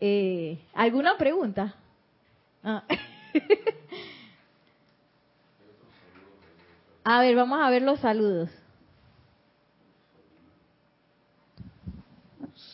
Eh, 0.00 0.58
¿Alguna 0.74 1.16
pregunta? 1.16 1.74
Ah. 2.62 2.84
A 7.06 7.20
ver, 7.20 7.36
vamos 7.36 7.60
a 7.60 7.68
ver 7.68 7.82
los 7.82 8.00
saludos. 8.00 8.48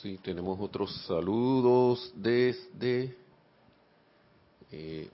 Sí, 0.00 0.18
tenemos 0.22 0.58
otros 0.60 1.04
saludos 1.06 2.12
desde, 2.14 3.16
eh, 4.72 5.08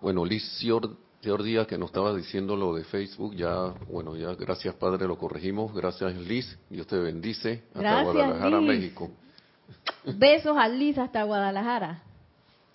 bueno, 0.00 0.24
Liz 0.24 0.44
Díaz 0.60 1.66
que 1.66 1.78
nos 1.78 1.88
estaba 1.88 2.14
diciendo 2.14 2.54
lo 2.54 2.74
de 2.74 2.84
Facebook, 2.84 3.34
ya, 3.34 3.72
bueno, 3.90 4.14
ya 4.14 4.34
gracias 4.34 4.74
Padre, 4.74 5.06
lo 5.06 5.16
corregimos, 5.16 5.74
gracias 5.74 6.14
Liz, 6.16 6.58
Dios 6.68 6.86
te 6.86 6.98
bendice, 6.98 7.62
hasta 7.74 8.02
Guadalajara, 8.02 8.60
México. 8.60 9.10
Besos 10.04 10.56
a 10.58 10.68
Liz 10.68 10.98
hasta 10.98 11.22
Guadalajara. 11.22 12.02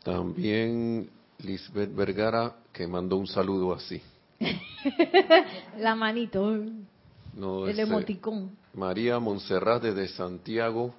También 0.03 1.10
Lisbeth 1.39 1.93
Vergara 1.93 2.55
que 2.74 2.88
mandó 2.88 3.17
un 3.17 3.27
saludo 3.27 3.74
así. 3.74 4.01
La 5.77 5.93
manito. 5.93 6.51
el 6.53 7.79
emoticón. 7.79 8.58
María 8.74 9.19
Montserrat 9.19 9.84
desde 9.84 10.08
Santiago. 10.08 10.93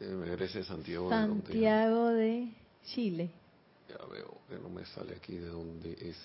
Eh, 0.00 0.06
merece 0.06 0.64
Santiago. 0.64 1.08
Santiago 1.08 2.08
de, 2.08 2.48
Chile. 2.84 3.30
Ya 3.88 4.04
veo 4.06 4.38
que 4.48 4.56
no 4.56 4.68
me 4.68 4.84
sale 4.86 5.14
aquí 5.14 5.36
de 5.36 5.48
dónde 5.48 5.92
es. 6.00 6.16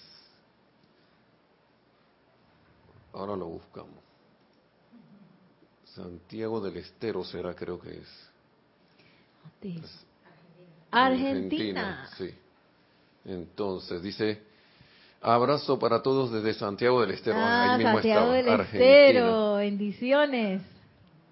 Ahora 3.14 3.36
lo 3.36 3.48
buscamos. 3.48 4.04
Santiago 5.86 6.62
del 6.62 6.78
Estero 6.78 7.24
será, 7.24 7.54
creo 7.56 7.80
que 7.80 7.98
es. 7.98 8.30
Argentina. 9.44 9.88
Argentina. 10.92 12.10
Sí. 12.18 12.34
Entonces, 13.26 14.02
dice, 14.02 14.42
Abrazo 15.22 15.78
para 15.78 16.02
todos 16.02 16.32
desde 16.32 16.54
Santiago 16.54 17.02
del 17.02 17.12
Estero. 17.12 17.36
Ah, 17.40 17.78
Santiago 17.82 18.32
del 18.32 18.48
Estero, 18.48 19.56
bendiciones. 19.56 20.62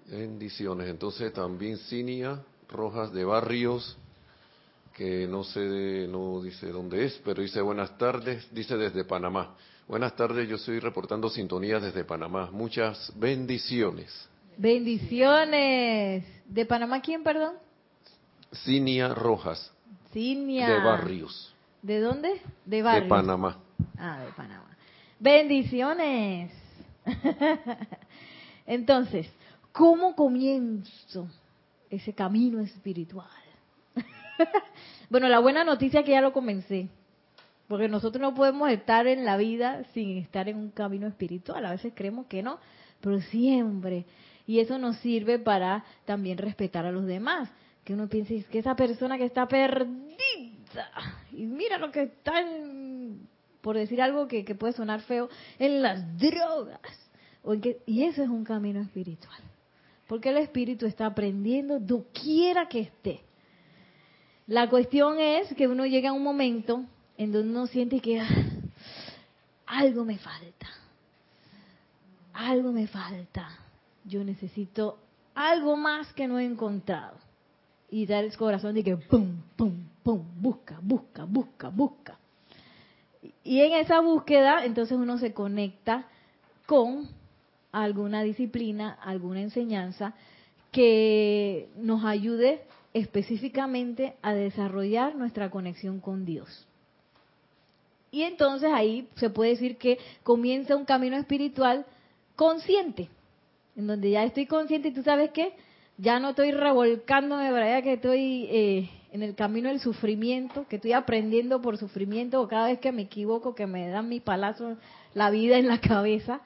Bendiciones. 0.06 0.88
Entonces 0.88 1.32
también 1.32 1.78
Cinia 1.78 2.42
Rojas 2.68 3.12
de 3.12 3.24
Barrios, 3.24 3.96
que 4.98 5.28
no 5.28 5.44
sé, 5.44 6.08
no 6.08 6.42
dice 6.42 6.66
dónde 6.72 7.04
es, 7.04 7.20
pero 7.24 7.40
dice 7.40 7.60
buenas 7.60 7.96
tardes, 7.96 8.48
dice 8.50 8.76
desde 8.76 9.04
Panamá. 9.04 9.54
Buenas 9.86 10.16
tardes, 10.16 10.48
yo 10.48 10.56
estoy 10.56 10.80
reportando 10.80 11.30
sintonía 11.30 11.78
desde 11.78 12.02
Panamá. 12.02 12.50
Muchas 12.50 13.12
bendiciones. 13.14 14.28
Bendiciones. 14.56 16.24
¿De 16.46 16.66
Panamá 16.66 17.00
quién, 17.00 17.22
perdón? 17.22 17.54
Cinia 18.52 19.14
Rojas. 19.14 19.72
Cinia. 20.12 20.68
De 20.68 20.78
Barrios. 20.80 21.54
¿De 21.80 22.00
dónde? 22.00 22.42
De 22.66 22.82
Barrios. 22.82 23.04
De 23.04 23.08
Panamá. 23.08 23.56
Ah, 23.96 24.24
de 24.26 24.32
Panamá. 24.32 24.76
Bendiciones. 25.20 26.50
Entonces, 28.66 29.30
¿cómo 29.70 30.16
comienzo 30.16 31.28
ese 31.88 32.12
camino 32.12 32.58
espiritual? 32.60 33.47
bueno, 35.10 35.28
la 35.28 35.38
buena 35.38 35.64
noticia 35.64 36.00
es 36.00 36.06
que 36.06 36.12
ya 36.12 36.20
lo 36.20 36.32
comencé. 36.32 36.88
Porque 37.66 37.88
nosotros 37.88 38.20
no 38.20 38.34
podemos 38.34 38.70
estar 38.70 39.06
en 39.06 39.24
la 39.24 39.36
vida 39.36 39.84
sin 39.92 40.16
estar 40.16 40.48
en 40.48 40.56
un 40.56 40.70
camino 40.70 41.06
espiritual. 41.06 41.66
A 41.66 41.72
veces 41.72 41.92
creemos 41.94 42.26
que 42.26 42.42
no, 42.42 42.58
pero 43.00 43.20
siempre. 43.20 44.06
Y 44.46 44.60
eso 44.60 44.78
nos 44.78 44.96
sirve 44.98 45.38
para 45.38 45.84
también 46.06 46.38
respetar 46.38 46.86
a 46.86 46.92
los 46.92 47.04
demás. 47.04 47.50
Que 47.84 47.92
uno 47.92 48.08
piense 48.08 48.44
que 48.44 48.60
esa 48.60 48.74
persona 48.74 49.18
que 49.18 49.24
está 49.24 49.46
perdida, 49.46 49.98
y 51.32 51.44
mira 51.44 51.78
lo 51.78 51.90
que 51.90 52.04
está 52.04 52.40
en 52.40 53.28
por 53.60 53.76
decir 53.76 54.00
algo 54.00 54.28
que, 54.28 54.44
puede 54.54 54.72
sonar 54.72 55.02
feo, 55.02 55.28
en 55.58 55.82
las 55.82 56.16
drogas. 56.16 56.80
O 57.42 57.54
en 57.54 57.60
que, 57.60 57.82
y 57.86 58.04
eso 58.04 58.22
es 58.22 58.28
un 58.28 58.44
camino 58.44 58.80
espiritual. 58.80 59.40
Porque 60.06 60.30
el 60.30 60.38
espíritu 60.38 60.86
está 60.86 61.06
aprendiendo 61.06 61.78
doquiera 61.78 62.68
que 62.68 62.80
esté. 62.80 63.20
La 64.48 64.70
cuestión 64.70 65.20
es 65.20 65.54
que 65.54 65.68
uno 65.68 65.84
llega 65.84 66.08
a 66.08 66.14
un 66.14 66.22
momento 66.22 66.82
en 67.18 67.32
donde 67.32 67.50
uno 67.50 67.66
siente 67.66 68.00
que 68.00 68.18
ah, 68.18 68.28
algo 69.66 70.06
me 70.06 70.16
falta. 70.16 70.68
Algo 72.32 72.72
me 72.72 72.86
falta. 72.86 73.50
Yo 74.04 74.24
necesito 74.24 74.98
algo 75.34 75.76
más 75.76 76.14
que 76.14 76.26
no 76.26 76.38
he 76.38 76.46
encontrado. 76.46 77.18
Y 77.90 78.06
da 78.06 78.20
el 78.20 78.34
corazón 78.38 78.74
de 78.74 78.84
que 78.84 78.96
pum, 78.96 79.36
pum, 79.54 79.86
pum, 80.02 80.24
busca, 80.40 80.78
busca, 80.80 81.26
busca, 81.26 81.68
busca. 81.68 82.18
Y 83.44 83.60
en 83.60 83.74
esa 83.74 84.00
búsqueda, 84.00 84.64
entonces 84.64 84.96
uno 84.96 85.18
se 85.18 85.34
conecta 85.34 86.06
con 86.64 87.06
alguna 87.70 88.22
disciplina, 88.22 88.98
alguna 89.02 89.42
enseñanza 89.42 90.14
que 90.72 91.68
nos 91.76 92.02
ayude 92.04 92.62
específicamente 92.94 94.14
a 94.22 94.34
desarrollar 94.34 95.14
nuestra 95.14 95.50
conexión 95.50 96.00
con 96.00 96.24
Dios. 96.24 96.66
Y 98.10 98.22
entonces 98.22 98.70
ahí 98.72 99.08
se 99.16 99.30
puede 99.30 99.50
decir 99.50 99.76
que 99.76 99.98
comienza 100.22 100.76
un 100.76 100.84
camino 100.84 101.16
espiritual 101.16 101.84
consciente, 102.36 103.08
en 103.76 103.86
donde 103.86 104.10
ya 104.10 104.24
estoy 104.24 104.46
consciente 104.46 104.88
y 104.88 104.94
tú 104.94 105.02
sabes 105.02 105.30
que 105.30 105.52
ya 105.98 106.20
no 106.20 106.30
estoy 106.30 106.52
revolcándome 106.52 107.50
para 107.50 107.66
allá 107.66 107.82
que 107.82 107.94
estoy 107.94 108.46
eh, 108.50 108.90
en 109.12 109.22
el 109.22 109.34
camino 109.34 109.68
del 109.68 109.80
sufrimiento, 109.80 110.66
que 110.68 110.76
estoy 110.76 110.92
aprendiendo 110.92 111.60
por 111.60 111.76
sufrimiento 111.76 112.40
o 112.40 112.48
cada 112.48 112.68
vez 112.68 112.78
que 112.78 112.92
me 112.92 113.02
equivoco, 113.02 113.54
que 113.54 113.66
me 113.66 113.88
dan 113.88 114.08
mi 114.08 114.20
palazo, 114.20 114.76
la 115.14 115.30
vida 115.30 115.58
en 115.58 115.66
la 115.66 115.80
cabeza, 115.80 116.40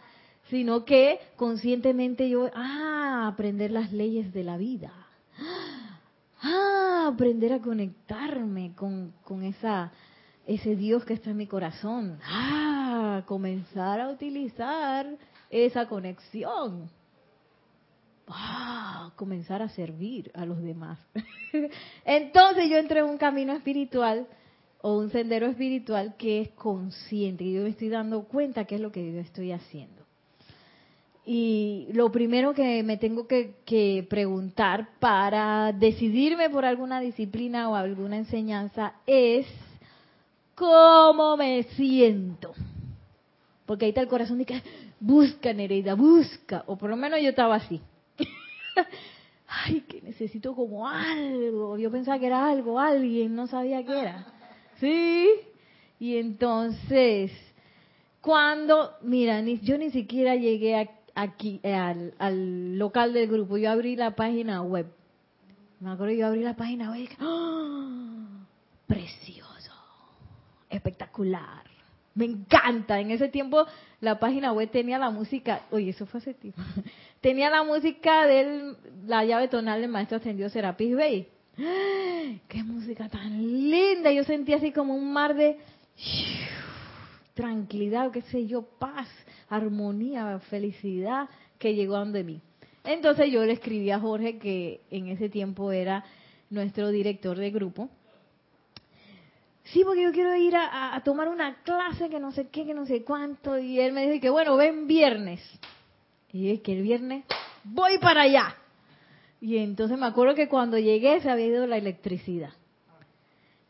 sino 0.49 0.85
que 0.85 1.21
conscientemente 1.37 2.29
yo, 2.29 2.51
ah, 2.55 3.29
aprender 3.33 3.71
las 3.71 3.93
leyes 3.93 4.33
de 4.33 4.45
la 4.45 4.57
vida, 4.57 4.93
aprender 6.43 7.53
a 7.53 7.61
conectarme 7.61 8.75
con, 8.75 9.13
con 9.25 9.43
esa 9.43 9.93
ese 10.45 10.75
Dios 10.75 11.05
que 11.05 11.15
está 11.15 11.31
en 11.31 11.37
mi 11.37 11.47
corazón, 11.47 12.19
ah, 12.25 13.23
comenzar 13.27 14.01
a 14.01 14.09
utilizar 14.09 15.07
esa 15.51 15.87
conexión 15.87 16.91
ah, 18.29 19.13
comenzar 19.17 19.63
a 19.63 19.69
servir 19.69 20.31
a 20.35 20.45
los 20.45 20.63
demás. 20.63 20.99
Entonces 22.05 22.69
yo 22.71 22.77
entré 22.77 23.01
en 23.01 23.07
un 23.07 23.19
camino 23.19 23.53
espiritual 23.53 24.27
o 24.81 24.99
un 24.99 25.11
sendero 25.11 25.47
espiritual 25.47 26.17
que 26.17 26.41
es 26.41 26.49
consciente, 26.51 27.45
y 27.45 27.55
yo 27.55 27.63
me 27.63 27.69
estoy 27.69 27.89
dando 27.89 28.25
cuenta 28.25 28.65
qué 28.65 28.77
es 28.77 28.81
lo 28.81 28.91
que 28.91 29.13
yo 29.13 29.21
estoy 29.21 29.53
haciendo. 29.53 30.01
Y 31.25 31.87
lo 31.93 32.11
primero 32.11 32.52
que 32.52 32.83
me 32.83 32.97
tengo 32.97 33.26
que, 33.29 34.07
preguntar 34.09 34.88
para 34.99 35.73
decidirme 35.73 36.50
por 36.50 36.64
alguna 36.64 37.00
disciplina 37.00 37.71
o 37.71 37.76
alguna 37.76 38.17
enseñanza 38.17 38.95
es 39.07 39.47
cómo 40.57 41.37
me 41.37 41.62
siento. 41.75 42.52
Porque 43.67 43.85
ahí 43.85 43.91
está 43.91 44.00
el 44.00 44.09
corazón 44.09 44.38
de 44.38 44.47
que 44.47 44.62
busca 44.99 45.52
Nereida, 45.52 45.95
busca. 45.95 46.64
O 46.67 46.76
por 46.76 46.91
lo 46.91 46.97
menos 46.97 47.21
yo 47.21 47.29
estaba 47.29 47.55
así. 47.55 47.81
Ay, 49.47 49.83
que 49.83 50.02
necesito 50.02 50.57
como 50.57 50.88
algo. 50.88 51.79
Yo 51.79 51.91
pensaba 51.91 52.19
que 52.19 52.26
era 52.26 52.49
algo, 52.49 52.81
alguien, 52.81 53.37
no 53.37 53.47
sabía 53.47 53.85
qué 53.85 54.00
era. 54.00 54.26
¿Sí? 54.81 55.29
Y 56.00 56.17
entonces, 56.17 57.31
cuando, 58.21 58.95
mira, 59.02 59.41
ni, 59.41 59.61
yo 59.61 59.79
ni 59.79 59.91
siquiera 59.91 60.35
llegué 60.35 60.75
aquí 61.14 61.61
eh, 61.62 61.75
al, 61.75 62.14
al, 62.19 62.78
local 62.78 63.12
del 63.12 63.28
grupo, 63.28 63.57
yo 63.57 63.71
abrí 63.71 63.97
la 63.97 64.14
página 64.14 64.62
web. 64.62 64.87
Me 65.81 65.90
acuerdo, 65.90 66.14
yo 66.14 66.26
abrí 66.26 66.42
la 66.42 66.54
página 66.54 66.90
web 66.90 67.00
y 67.00 67.09
¡Oh! 67.23 68.26
precioso, 68.87 69.73
espectacular. 70.71 71.64
Me 72.14 72.26
encanta. 72.26 73.00
En 73.00 73.11
ese 73.11 73.28
tiempo 73.28 73.66
la 74.00 74.19
página 74.19 74.52
web 74.52 74.71
tenía 74.71 74.99
la 74.99 75.11
música, 75.11 75.62
oye, 75.71 75.90
eso 75.90 76.07
fue 76.07 76.19
hace 76.19 76.35
tiempo 76.35 76.61
tenía 77.21 77.49
la 77.50 77.62
música 77.62 78.26
de 78.26 78.75
la 79.07 79.25
llave 79.25 79.49
tonal 79.49 79.81
del 79.81 79.90
maestro 79.90 80.19
ascendido 80.19 80.49
Serapis 80.50 80.95
Bey. 80.95 81.28
¡Qué 81.57 82.62
música 82.64 83.09
tan 83.09 83.40
linda! 83.71 84.11
Yo 84.11 84.25
sentía 84.25 84.57
así 84.57 84.73
como 84.73 84.95
un 84.95 85.12
mar 85.12 85.35
de 85.35 85.59
tranquilidad, 87.35 88.11
qué 88.11 88.23
sé 88.23 88.47
yo, 88.47 88.62
paz, 88.62 89.09
armonía, 89.52 90.38
felicidad 90.50 91.28
que 91.59 91.75
llegó 91.75 91.97
a 91.97 92.00
donde 92.00 92.25
mí. 92.25 92.40
Entonces 92.85 93.30
yo 93.30 93.44
le 93.44 93.52
escribí 93.52 93.90
a 93.90 94.00
Jorge, 94.00 94.38
que 94.38 94.80
en 94.91 95.08
ese 95.08 95.28
tiempo 95.28 95.71
era 95.73 96.04
nuestro 96.50 96.88
director 96.88 97.36
de 97.36 97.50
grupo. 97.50 97.88
Sí, 99.65 99.82
porque 99.84 100.02
yo 100.02 100.12
quiero 100.12 100.34
ir 100.36 100.54
a, 100.56 101.00
tomar 101.04 101.28
una 101.28 101.62
clase 101.62 102.08
que 102.08 102.19
no 102.19 102.32
sé 102.32 102.49
qué, 102.49 102.67
que 102.67 102.75
no 102.75 102.84
sé 102.86 103.04
cuánto. 103.04 103.58
Y 103.58 103.78
él 103.78 103.93
me 103.93 104.08
dijo 104.08 104.21
que 104.21 104.30
bueno, 104.30 104.56
ven 104.56 104.86
viernes. 104.86 105.41
Y 106.32 106.50
es 106.50 106.60
que 106.60 106.73
el 106.73 106.82
viernes 106.82 107.25
voy 107.62 107.99
para 107.99 108.23
allá. 108.23 108.56
Y 109.41 109.58
entonces 109.58 109.99
me 109.99 110.06
acuerdo 110.06 110.34
que 110.34 110.49
cuando 110.49 110.78
llegué 110.78 111.21
se 111.21 111.30
había 111.30 111.47
ido 111.47 111.67
la 111.67 111.76
electricidad. 111.76 112.52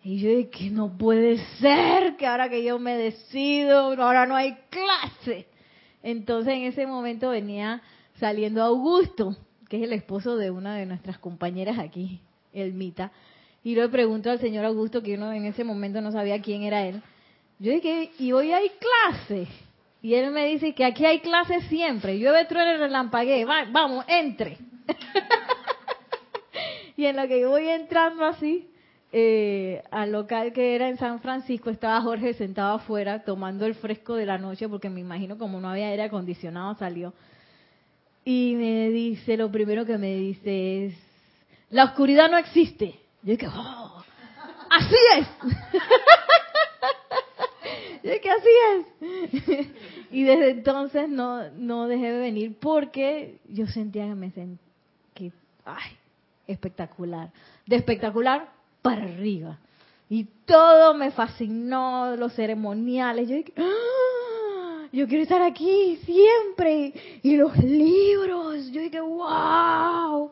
Y 0.04 0.18
yo 0.18 0.30
dije 0.30 0.50
que 0.50 0.70
no 0.70 0.96
puede 0.96 1.38
ser 1.58 2.16
que 2.16 2.26
ahora 2.26 2.48
que 2.48 2.64
yo 2.64 2.78
me 2.78 2.96
decido, 2.96 3.92
ahora 4.02 4.26
no 4.26 4.34
hay 4.34 4.56
clase. 4.70 5.46
Entonces 6.02 6.54
en 6.54 6.64
ese 6.64 6.86
momento 6.86 7.30
venía 7.30 7.82
saliendo 8.18 8.62
Augusto, 8.62 9.36
que 9.68 9.78
es 9.78 9.82
el 9.84 9.92
esposo 9.92 10.36
de 10.36 10.50
una 10.50 10.76
de 10.76 10.86
nuestras 10.86 11.18
compañeras 11.18 11.78
aquí, 11.78 12.20
Elmita. 12.52 13.12
Y 13.64 13.74
le 13.74 13.88
pregunto 13.88 14.30
al 14.30 14.40
señor 14.40 14.64
Augusto, 14.64 15.02
que 15.02 15.14
uno 15.14 15.32
en 15.32 15.46
ese 15.46 15.64
momento 15.64 16.00
no 16.00 16.10
sabía 16.10 16.42
quién 16.42 16.62
era 16.62 16.86
él. 16.86 17.00
Yo 17.58 17.72
dije, 17.72 18.10
¿y 18.18 18.32
hoy 18.32 18.52
hay 18.52 18.70
clase? 18.70 19.46
Y 20.02 20.14
él 20.14 20.32
me 20.32 20.46
dice 20.46 20.74
que 20.74 20.84
aquí 20.84 21.06
hay 21.06 21.20
clases 21.20 21.64
siempre. 21.66 22.18
Llueve, 22.18 22.44
truene, 22.46 22.76
relampaguee. 22.76 23.44
Va, 23.44 23.66
vamos, 23.70 24.04
entre. 24.08 24.58
y 26.96 27.04
en 27.04 27.14
lo 27.14 27.28
que 27.28 27.40
yo 27.40 27.50
voy 27.50 27.68
entrando 27.68 28.24
así, 28.24 28.68
eh, 29.14 29.82
al 29.90 30.10
local 30.10 30.54
que 30.54 30.74
era 30.74 30.88
en 30.88 30.96
San 30.96 31.20
Francisco, 31.20 31.68
estaba 31.68 32.00
Jorge 32.00 32.32
sentado 32.32 32.76
afuera 32.76 33.24
tomando 33.24 33.66
el 33.66 33.74
fresco 33.74 34.14
de 34.14 34.24
la 34.24 34.38
noche, 34.38 34.70
porque 34.70 34.88
me 34.88 35.00
imagino 35.00 35.36
como 35.36 35.60
no 35.60 35.68
había 35.68 35.88
aire 35.88 36.04
acondicionado, 36.04 36.74
salió. 36.76 37.12
Y 38.24 38.54
me 38.56 38.88
dice, 38.88 39.36
lo 39.36 39.52
primero 39.52 39.84
que 39.84 39.98
me 39.98 40.14
dice 40.14 40.86
es, 40.86 40.94
la 41.68 41.84
oscuridad 41.84 42.30
no 42.30 42.38
existe. 42.38 42.98
Yo 43.22 43.32
dije, 43.32 43.48
oh, 43.48 44.02
así 44.70 44.96
es. 45.18 45.26
Yo 48.02 48.10
que 48.20 48.30
así 48.30 48.48
es. 48.72 49.66
y 50.10 50.24
desde 50.24 50.50
entonces 50.50 51.08
no, 51.08 51.50
no 51.50 51.86
dejé 51.86 52.12
de 52.12 52.18
venir 52.18 52.56
porque 52.58 53.38
yo 53.48 53.66
sentía 53.68 54.06
que 54.06 54.14
me 54.16 54.30
sentía, 54.32 54.58
que, 55.14 55.32
ay, 55.64 55.96
espectacular. 56.48 57.30
De 57.66 57.76
espectacular 57.76 58.48
para 58.82 59.04
arriba. 59.04 59.58
Y 60.08 60.24
todo 60.44 60.92
me 60.94 61.10
fascinó, 61.10 62.16
los 62.16 62.34
ceremoniales. 62.34 63.28
Yo 63.28 63.36
dije, 63.36 63.52
¡Ah! 63.56 64.86
yo 64.92 65.08
quiero 65.08 65.22
estar 65.22 65.40
aquí 65.40 65.98
siempre. 66.04 66.92
Y 67.22 67.36
los 67.36 67.56
libros. 67.56 68.70
Yo 68.70 68.82
dije, 68.82 69.00
wow. 69.00 70.30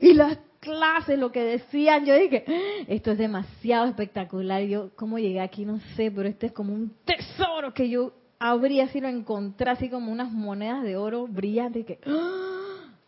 Y 0.00 0.14
las 0.14 0.38
clases, 0.58 1.18
lo 1.18 1.30
que 1.30 1.44
decían, 1.44 2.04
yo 2.04 2.14
dije, 2.14 2.44
esto 2.88 3.12
es 3.12 3.18
demasiado 3.18 3.86
espectacular. 3.86 4.62
Yo, 4.62 4.90
¿cómo 4.96 5.18
llegué 5.18 5.40
aquí? 5.40 5.64
No 5.64 5.78
sé, 5.96 6.10
pero 6.10 6.28
este 6.28 6.46
es 6.46 6.52
como 6.52 6.74
un 6.74 6.92
tesoro 7.04 7.72
que 7.72 7.88
yo 7.88 8.12
habría 8.38 8.88
si 8.88 9.00
lo 9.00 9.08
encontré 9.08 9.70
así 9.70 9.88
como 9.88 10.10
unas 10.10 10.32
monedas 10.32 10.82
de 10.82 10.96
oro 10.96 11.28
brillantes. 11.28 11.86
Que, 11.86 12.00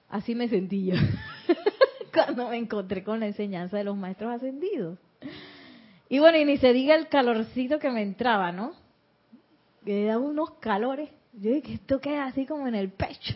así 0.08 0.36
me 0.36 0.48
sentí 0.48 0.86
yo 0.86 0.94
cuando 2.14 2.48
me 2.48 2.56
encontré 2.56 3.04
con 3.04 3.20
la 3.20 3.26
enseñanza 3.26 3.76
de 3.76 3.84
los 3.84 3.96
maestros 3.96 4.32
ascendidos. 4.32 4.98
Y 6.08 6.20
bueno, 6.20 6.38
y 6.38 6.44
ni 6.44 6.56
se 6.56 6.72
diga 6.72 6.94
el 6.94 7.08
calorcito 7.08 7.78
que 7.78 7.90
me 7.90 8.02
entraba, 8.02 8.52
¿no? 8.52 8.72
Que 9.84 10.04
da 10.04 10.18
unos 10.18 10.52
calores. 10.60 11.10
Yo 11.32 11.50
dije, 11.50 11.74
esto 11.74 12.00
queda 12.00 12.26
así 12.26 12.46
como 12.46 12.66
en 12.68 12.74
el 12.74 12.90
pecho. 12.90 13.34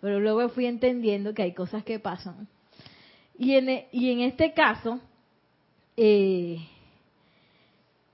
Pero 0.00 0.20
luego 0.20 0.48
fui 0.50 0.66
entendiendo 0.66 1.34
que 1.34 1.42
hay 1.42 1.52
cosas 1.52 1.82
que 1.84 1.98
pasan 1.98 2.48
y 3.38 3.54
en, 3.54 3.68
e, 3.68 3.88
y 3.92 4.10
en 4.10 4.20
este 4.20 4.52
caso, 4.52 5.00
eh, 5.96 6.58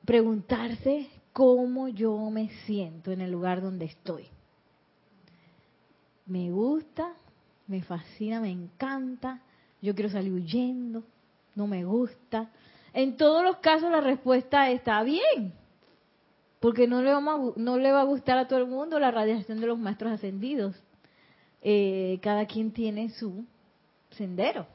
preguntarse 0.05 1.09
cómo 1.33 1.89
yo 1.89 2.31
me 2.31 2.51
siento 2.67 3.11
en 3.11 3.23
el 3.23 3.33
lugar 3.33 3.63
donde 3.63 3.87
estoy. 3.87 4.27
Me 6.27 6.51
gusta, 6.51 7.15
me 7.67 7.83
fascina, 7.83 8.41
me 8.41 8.51
encanta, 8.51 9.41
yo 9.85 9.95
quiero 9.95 10.11
salir 10.11 10.33
huyendo, 10.33 11.03
no 11.55 11.67
me 11.67 11.85
gusta. 11.85 12.51
En 12.95 13.17
todos 13.17 13.45
los 13.45 13.59
casos 13.59 13.91
la 13.91 14.01
respuesta 14.01 14.71
está 14.71 15.03
bien, 15.03 15.53
porque 16.59 16.87
no 16.87 17.03
le, 17.03 17.13
vamos 17.13 17.57
no 17.57 17.77
le 17.77 17.93
va 17.93 18.01
a 18.01 18.05
gustar 18.05 18.39
a 18.39 18.49
todo 18.49 18.61
el 18.61 18.67
mundo 18.67 18.99
la 18.99 19.11
radiación 19.11 19.61
de 19.61 19.67
los 19.67 19.79
maestros 19.79 20.13
ascendidos. 20.13 20.75
Eh, 21.67 22.19
cada 22.23 22.47
quien 22.47 22.73
tiene 22.73 23.11
su 23.11 23.45
sendero. 24.11 24.67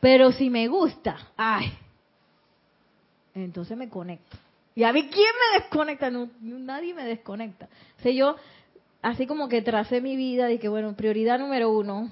Pero 0.00 0.32
si 0.32 0.50
me 0.50 0.66
gusta, 0.68 1.16
ay, 1.36 1.72
entonces 3.34 3.76
me 3.76 3.88
conecto. 3.88 4.36
Y 4.74 4.84
a 4.84 4.92
mí, 4.92 5.08
¿quién 5.08 5.30
me 5.52 5.60
desconecta? 5.60 6.10
No, 6.10 6.30
nadie 6.40 6.94
me 6.94 7.04
desconecta. 7.04 7.68
O 7.98 8.02
sea, 8.02 8.12
yo, 8.12 8.36
así 9.02 9.26
como 9.26 9.48
que 9.48 9.62
tracé 9.62 10.00
mi 10.00 10.16
vida, 10.16 10.48
que, 10.58 10.68
bueno, 10.68 10.94
prioridad 10.96 11.38
número 11.38 11.70
uno, 11.70 12.10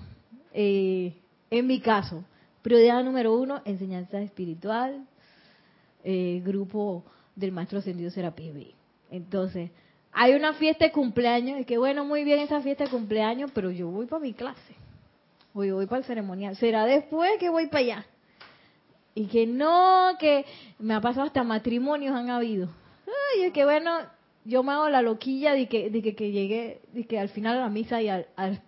eh, 0.53 1.15
en 1.51 1.67
mi 1.67 1.81
caso, 1.81 2.25
prioridad 2.63 3.03
número 3.05 3.35
uno, 3.35 3.63
enseñanza 3.65 4.21
espiritual, 4.21 5.07
eh, 6.05 6.41
grupo 6.45 7.05
del 7.35 7.53
Maestro 7.53 7.79
Ascendido 7.79 8.11
Serapis 8.11 8.55
B. 8.55 8.75
Entonces, 9.11 9.71
hay 10.13 10.35
una 10.35 10.55
fiesta 10.55 10.87
de 10.87 10.93
cumpleaños 10.93 11.61
y 11.61 11.65
que 11.65 11.79
bueno, 11.79 12.05
muy 12.05 12.25
bien 12.25 12.41
esa 12.41 12.61
fiesta 12.61 12.85
de 12.85 12.91
cumpleaños, 12.91 13.51
pero 13.55 13.71
yo 13.71 13.89
voy 13.89 14.07
para 14.07 14.23
mi 14.23 14.33
clase. 14.33 14.75
O 15.53 15.65
yo 15.65 15.77
voy 15.77 15.87
para 15.87 15.99
el 15.99 16.05
ceremonial. 16.05 16.57
Será 16.57 16.85
después 16.85 17.31
que 17.39 17.49
voy 17.49 17.67
para 17.67 17.79
allá. 17.79 18.07
Y 19.15 19.27
que 19.27 19.47
no, 19.47 20.13
que 20.19 20.45
me 20.79 20.95
ha 20.95 21.01
pasado 21.01 21.27
hasta 21.27 21.43
matrimonios 21.43 22.15
han 22.15 22.31
habido. 22.31 22.69
Ay, 23.07 23.43
es 23.43 23.53
que 23.53 23.65
bueno, 23.65 23.91
yo 24.45 24.63
me 24.63 24.73
hago 24.73 24.89
la 24.89 25.03
loquilla 25.03 25.53
de 25.53 25.69
que, 25.69 25.91
de 25.91 26.03
que, 26.03 26.31
llegué, 26.31 26.81
de 26.93 27.05
que 27.05 27.19
al 27.19 27.29
final 27.29 27.57
de 27.57 27.61
la 27.61 27.69
misa 27.69 28.01
y 28.01 28.09
al, 28.09 28.27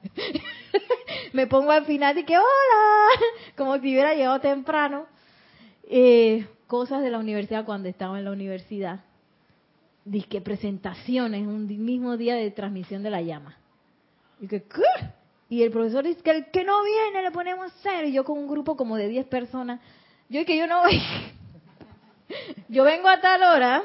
me 1.33 1.47
pongo 1.47 1.71
al 1.71 1.85
final 1.85 2.15
de 2.15 2.25
que 2.25 2.37
hola, 2.37 3.09
como 3.57 3.75
si 3.75 3.91
hubiera 3.91 4.15
llegado 4.15 4.41
temprano. 4.41 5.07
Eh, 5.85 6.47
cosas 6.67 7.03
de 7.03 7.11
la 7.11 7.19
universidad 7.19 7.65
cuando 7.65 7.89
estaba 7.89 8.19
en 8.19 8.25
la 8.25 8.33
universidad. 8.33 9.01
Disque 10.05 10.41
presentaciones, 10.41 11.47
un 11.47 11.67
mismo 11.85 12.17
día 12.17 12.35
de 12.35 12.51
transmisión 12.51 13.03
de 13.03 13.11
la 13.11 13.23
llama. 13.23 13.57
Y 14.41 14.49
que. 14.49 14.65
Y 15.49 15.63
el 15.63 15.71
profesor 15.71 16.05
dice 16.05 16.23
que 16.23 16.31
el 16.31 16.47
que 16.51 16.65
no 16.65 16.83
viene 16.83 17.23
le 17.23 17.31
ponemos 17.31 17.71
cero. 17.83 18.09
Y 18.09 18.13
yo 18.13 18.25
con 18.25 18.39
un 18.39 18.49
grupo 18.49 18.77
como 18.77 18.97
de 18.97 19.09
10 19.09 19.27
personas. 19.27 19.81
Yo 20.29 20.45
que 20.47 20.57
yo 20.57 20.67
no 20.67 20.81
voy. 20.81 21.01
yo 22.69 22.85
vengo 22.85 23.09
a 23.09 23.21
tal 23.21 23.43
hora 23.43 23.83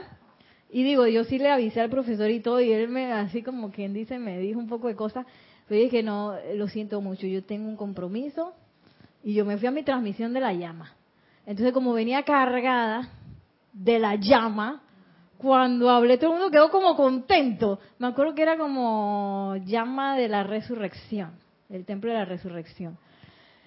y 0.70 0.84
digo, 0.84 1.08
yo 1.08 1.24
sí 1.24 1.40
le 1.40 1.50
avisé 1.50 1.82
al 1.82 1.90
profesor 1.90 2.30
y 2.30 2.40
todo, 2.42 2.60
y 2.60 2.72
él 2.72 2.90
me, 2.90 3.12
así 3.14 3.42
como 3.42 3.72
quien 3.72 3.94
dice, 3.94 4.20
me 4.20 4.38
dijo 4.40 4.60
un 4.60 4.68
poco 4.68 4.88
de 4.88 4.96
cosas, 4.96 5.26
pero 5.68 5.82
dije, 5.82 6.04
no, 6.04 6.36
lo 6.56 6.68
siento 6.68 7.02
mucho, 7.02 7.28
yo 7.28 7.44
tengo 7.44 7.68
un 7.68 7.76
compromiso, 7.76 8.54
y 9.24 9.34
yo 9.34 9.46
me 9.46 9.58
fui 9.58 9.68
a 9.68 9.72
mi 9.72 9.84
transmisión 9.84 10.34
de 10.34 10.40
la 10.40 10.54
llama. 10.54 10.94
Entonces, 11.46 11.74
como 11.74 11.94
venía 11.94 12.24
cargada 12.24 13.10
de 13.74 14.00
la 14.00 14.16
llama, 14.16 14.82
cuando 15.38 15.90
hablé 15.90 16.18
todo 16.18 16.32
el 16.32 16.40
mundo 16.40 16.52
quedó 16.52 16.70
como 16.70 16.96
contento. 16.96 17.80
Me 18.00 18.08
acuerdo 18.08 18.34
que 18.34 18.42
era 18.42 18.58
como 18.58 19.56
llama 19.66 20.18
de 20.18 20.30
la 20.30 20.44
resurrección, 20.44 21.32
el 21.70 21.86
templo 21.86 22.12
de 22.12 22.18
la 22.18 22.26
resurrección. 22.26 22.98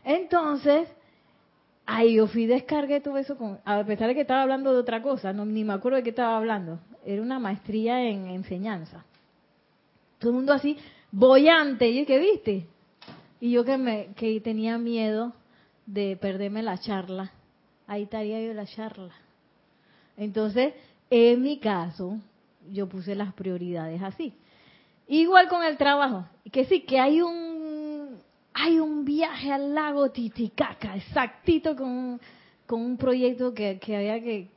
Entonces, 0.05 0.89
ahí 1.87 2.15
yo 2.15 2.27
fui 2.27 2.47
descargué 2.47 3.01
todo 3.01 3.19
eso, 3.19 3.37
con, 3.37 3.59
a 3.65 3.85
pesar 3.85 4.09
de 4.09 4.15
que 4.15 4.23
estaba 4.23 4.43
hablando 4.43 4.73
de 4.73 4.81
otra 4.81 5.03
cosa, 5.03 5.33
no, 5.33 5.45
ni 5.45 5.65
me 5.65 5.75
acuerdo 5.75 5.97
de 5.97 6.03
qué 6.03 6.11
estaba 6.11 6.37
hablando 6.37 6.81
era 7.05 7.23
una 7.23 7.39
maestría 7.39 8.03
en 8.03 8.27
enseñanza. 8.29 9.05
Todo 10.19 10.31
el 10.31 10.37
mundo 10.37 10.53
así, 10.53 10.77
boyante, 11.13 11.89
y 11.89 12.05
que 12.07 12.19
viste. 12.19 12.67
Y 13.41 13.53
yo 13.53 13.65
que 13.65 13.77
me 13.79 14.09
que 14.17 14.41
tenía 14.41 14.79
miedo 14.79 15.33
de 15.87 16.17
perderme 16.17 16.63
la 16.63 16.79
charla. 16.79 17.33
Ahí 17.87 18.03
estaría 18.03 18.41
yo 18.43 18.53
la 18.55 18.67
charla. 18.67 19.15
Entonces, 20.17 20.75
en 21.09 21.43
mi 21.43 21.59
caso, 21.59 22.19
yo 22.71 22.89
puse 22.89 23.15
las 23.15 23.33
prioridades 23.33 24.03
así. 24.03 24.35
Igual 25.09 25.49
con 25.49 25.65
el 25.65 25.77
trabajo, 25.77 26.27
que 26.53 26.67
sí, 26.67 26.83
que 26.83 27.01
hay 27.01 27.21
un 27.21 28.21
hay 28.53 28.79
un 28.79 29.05
viaje 29.05 29.53
al 29.53 29.75
lago 29.75 30.11
Titicaca, 30.11 30.95
exactito 30.97 31.75
con, 31.77 32.21
con 32.67 32.83
un 32.83 32.97
proyecto 32.97 33.55
que, 33.55 33.79
que 33.79 33.97
había 33.97 34.21
que, 34.21 34.49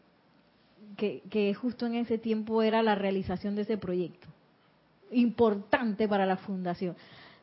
que, 0.98 1.54
justo 1.54 1.86
en 1.86 1.96
ese 1.96 2.18
tiempo 2.18 2.62
era 2.62 2.84
la 2.84 2.96
realización 2.96 3.56
de 3.56 3.64
ese 3.64 3.78
proyecto. 3.78 4.28
Importante 5.14 6.08
para 6.08 6.26
la 6.26 6.38
fundación. 6.38 6.96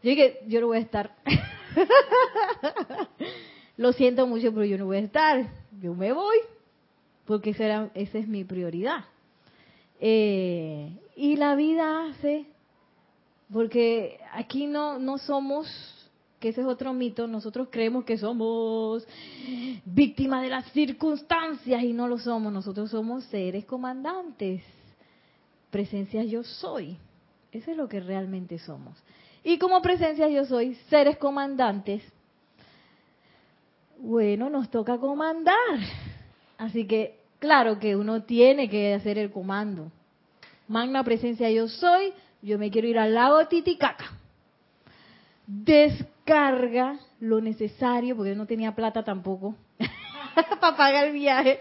Yo 0.03 0.11
dije, 0.11 0.41
yo 0.47 0.61
no 0.61 0.69
voy 0.69 0.79
a 0.79 0.81
estar. 0.81 1.15
Lo 3.77 3.93
siento 3.93 4.27
mucho, 4.27 4.53
pero 4.53 4.65
yo 4.65 4.79
no 4.79 4.87
voy 4.87 4.99
a 4.99 5.01
estar. 5.01 5.49
Yo 5.81 5.95
me 5.95 6.13
voy, 6.13 6.37
porque 7.25 7.51
esa, 7.51 7.91
esa 7.95 8.19
es 8.19 8.29
mi 8.29 8.45
prioridad. 8.45 9.05
Eh, 10.01 10.91
y 11.17 11.37
la 11.37 11.55
vida 11.55 12.07
hace, 12.07 12.47
porque 13.53 14.19
aquí 14.33 14.67
no, 14.67 14.99
no 14.99 15.19
somos 15.19 16.01
que 16.41 16.49
ese 16.49 16.63
es 16.63 16.67
otro 16.67 16.95
mito, 16.95 17.27
nosotros 17.27 17.69
creemos 17.71 18.05
que 18.05 18.17
somos 18.17 19.07
víctimas 19.85 20.43
de 20.43 20.49
las 20.49 20.65
circunstancias 20.73 21.83
y 21.83 21.93
no 21.93 22.09
lo 22.09 22.19
somos, 22.19 22.51
nosotros 22.51 22.91
somos 22.91 23.25
seres 23.25 23.67
comandantes, 23.67 24.63
presencia 25.71 26.25
yo 26.25 26.43
soy, 26.43 26.97
eso 27.53 27.71
es 27.71 27.77
lo 27.77 27.89
que 27.89 28.01
realmente 28.01 28.59
somos. 28.59 28.97
Y 29.43 29.59
como 29.59 29.81
presencia 29.83 30.29
yo 30.29 30.45
soy, 30.45 30.75
seres 30.89 31.17
comandantes, 31.17 32.03
bueno, 33.99 34.51
nos 34.51 34.71
toca 34.71 34.99
comandar. 34.99 35.79
Así 36.59 36.87
que, 36.87 37.19
claro 37.39 37.79
que 37.79 37.97
uno 37.97 38.23
tiene 38.23 38.69
que 38.69 38.95
hacer 38.95 39.19
el 39.19 39.31
comando. 39.31 39.91
Magna 40.69 41.03
presencia 41.05 41.51
yo 41.51 41.69
soy, 41.69 42.13
yo 42.43 42.59
me 42.59 42.71
quiero 42.71 42.89
ir 42.89 42.99
al 42.99 43.15
lago 43.15 43.47
Titicaca 43.49 44.21
descarga 45.51 47.01
lo 47.19 47.41
necesario, 47.41 48.17
porque 48.17 48.31
yo 48.31 48.37
no 48.37 48.47
tenía 48.47 48.75
plata 48.75 49.03
tampoco 49.03 49.57
para 50.61 50.77
pagar 50.77 51.09
el 51.09 51.13
viaje, 51.13 51.59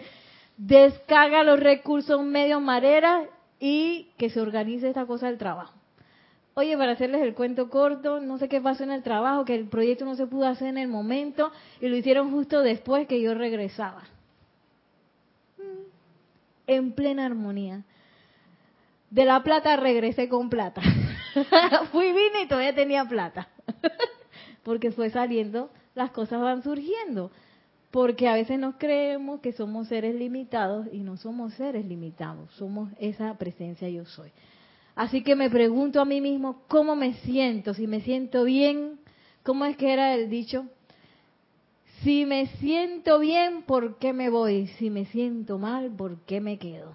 descarga 0.58 1.43
los 1.43 1.60
recursos 1.60 2.23
medios 2.23 2.62
mareras 2.62 3.28
y 3.60 4.10
que 4.17 4.30
se 4.30 4.39
organice 4.39 4.88
esta 4.88 5.06
cosa 5.06 5.28
del 5.28 5.38
trabajo. 5.38 5.73
Oye, 6.60 6.76
para 6.76 6.91
hacerles 6.91 7.22
el 7.22 7.36
cuento 7.36 7.69
corto, 7.69 8.19
no 8.19 8.38
sé 8.38 8.50
qué 8.50 8.60
pasó 8.60 8.84
en 8.84 8.91
el 8.91 9.02
trabajo, 9.02 9.45
que 9.45 9.56
el 9.56 9.69
proyecto 9.69 10.04
no 10.04 10.15
se 10.15 10.28
pudo 10.28 10.45
hacer 10.45 10.67
en 10.67 10.78
el 10.78 10.89
momento 10.89 11.54
y 11.80 11.88
lo 11.88 11.95
hicieron 11.95 12.32
justo 12.32 12.60
después 12.60 13.08
que 13.08 13.22
yo 13.22 13.34
regresaba. 13.34 14.04
Mm. 15.58 15.88
En 16.67 16.91
plena 16.91 17.26
armonía. 17.28 17.86
De 19.10 19.24
la 19.24 19.41
plata 19.41 19.78
regresé 19.78 20.28
con 20.28 20.50
plata. 20.50 20.82
Fui, 21.93 22.08
vine 22.08 22.41
y 22.43 22.48
todavía 22.50 22.76
tenía 22.76 23.06
plata. 23.06 23.48
Porque 24.63 24.91
fue 24.91 25.10
saliendo, 25.12 25.69
las 25.95 26.12
cosas 26.12 26.41
van 26.41 26.62
surgiendo. 26.62 27.32
Porque 27.89 28.28
a 28.28 28.34
veces 28.34 28.60
nos 28.60 28.76
creemos 28.76 29.39
que 29.39 29.54
somos 29.54 29.88
seres 29.88 30.13
limitados 30.13 30.88
y 30.91 31.00
no 31.00 31.15
somos 31.15 31.54
seres 31.54 31.86
limitados, 31.86 32.52
somos 32.56 32.89
esa 33.00 33.34
presencia 33.38 33.88
yo 33.88 34.04
soy. 34.04 34.34
Así 34.95 35.23
que 35.23 35.36
me 35.36 35.49
pregunto 35.49 36.02
a 36.02 36.06
mí 36.06 36.21
mismo 36.21 36.63
cómo 36.67 36.95
me 36.95 37.13
siento, 37.15 37.73
si 37.73 37.88
me 37.88 38.02
siento 38.02 38.43
bien, 38.43 38.99
¿cómo 39.43 39.65
es 39.65 39.78
que 39.78 39.93
era 39.93 40.13
el 40.13 40.30
dicho? 40.30 40.65
Si 42.04 42.25
me 42.25 42.47
siento 42.58 43.19
bien, 43.19 43.63
¿por 43.63 43.97
qué 43.97 44.13
me 44.13 44.30
voy? 44.30 44.67
Si 44.78 44.89
me 44.89 45.06
siento 45.06 45.58
mal, 45.58 45.89
¿por 45.91 46.17
qué 46.21 46.39
me 46.39 46.58
quedo? 46.58 46.93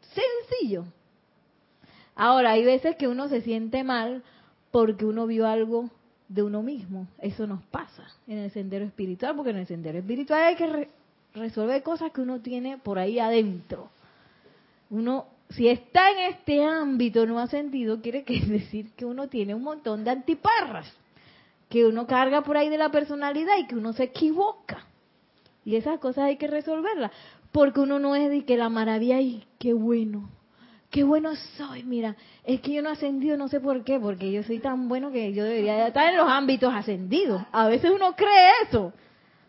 Sencillo. 0.00 0.84
Ahora, 2.14 2.52
hay 2.52 2.64
veces 2.64 2.96
que 2.96 3.08
uno 3.08 3.28
se 3.28 3.40
siente 3.42 3.84
mal 3.84 4.22
porque 4.70 5.04
uno 5.04 5.26
vio 5.26 5.46
algo 5.46 5.90
de 6.28 6.42
uno 6.42 6.62
mismo. 6.62 7.08
Eso 7.20 7.46
nos 7.46 7.62
pasa 7.64 8.04
en 8.26 8.38
el 8.38 8.50
sendero 8.50 8.84
espiritual, 8.84 9.34
porque 9.34 9.50
en 9.50 9.58
el 9.58 9.66
sendero 9.66 9.98
espiritual 9.98 10.42
hay 10.42 10.56
que 10.56 10.88
resolver 11.34 11.82
cosas 11.82 12.12
que 12.12 12.20
uno 12.20 12.40
tiene 12.40 12.78
por 12.78 12.98
ahí 12.98 13.18
adentro. 13.18 13.90
Uno, 14.90 15.26
si 15.50 15.68
está 15.68 16.10
en 16.10 16.34
este 16.34 16.62
ámbito 16.62 17.26
no 17.26 17.38
ha 17.38 17.46
sentido, 17.46 18.00
quiere 18.00 18.22
decir 18.46 18.92
que 18.92 19.04
uno 19.04 19.28
tiene 19.28 19.54
un 19.54 19.62
montón 19.62 20.04
de 20.04 20.10
antiparras, 20.10 20.92
que 21.68 21.86
uno 21.86 22.06
carga 22.06 22.42
por 22.42 22.56
ahí 22.56 22.68
de 22.68 22.78
la 22.78 22.90
personalidad 22.90 23.56
y 23.58 23.66
que 23.66 23.76
uno 23.76 23.92
se 23.92 24.04
equivoca. 24.04 24.86
Y 25.64 25.76
esas 25.76 25.98
cosas 26.00 26.24
hay 26.24 26.36
que 26.36 26.46
resolverlas, 26.46 27.12
porque 27.52 27.80
uno 27.80 27.98
no 27.98 28.14
es 28.14 28.30
de 28.30 28.44
que 28.44 28.56
la 28.56 28.68
maravilla 28.68 29.20
y 29.20 29.44
qué 29.58 29.72
bueno, 29.74 30.30
qué 30.90 31.04
bueno 31.04 31.34
soy, 31.56 31.82
mira, 31.82 32.16
es 32.44 32.60
que 32.60 32.72
yo 32.72 32.82
no 32.82 32.90
he 32.90 32.92
ascendido, 32.92 33.36
no 33.36 33.48
sé 33.48 33.60
por 33.60 33.84
qué, 33.84 33.98
porque 34.00 34.32
yo 34.32 34.42
soy 34.42 34.60
tan 34.60 34.88
bueno 34.88 35.10
que 35.10 35.32
yo 35.32 35.44
debería 35.44 35.88
estar 35.88 36.08
en 36.10 36.16
los 36.16 36.28
ámbitos 36.28 36.72
ascendidos. 36.72 37.42
A 37.52 37.68
veces 37.68 37.90
uno 37.94 38.16
cree 38.16 38.50
eso, 38.66 38.92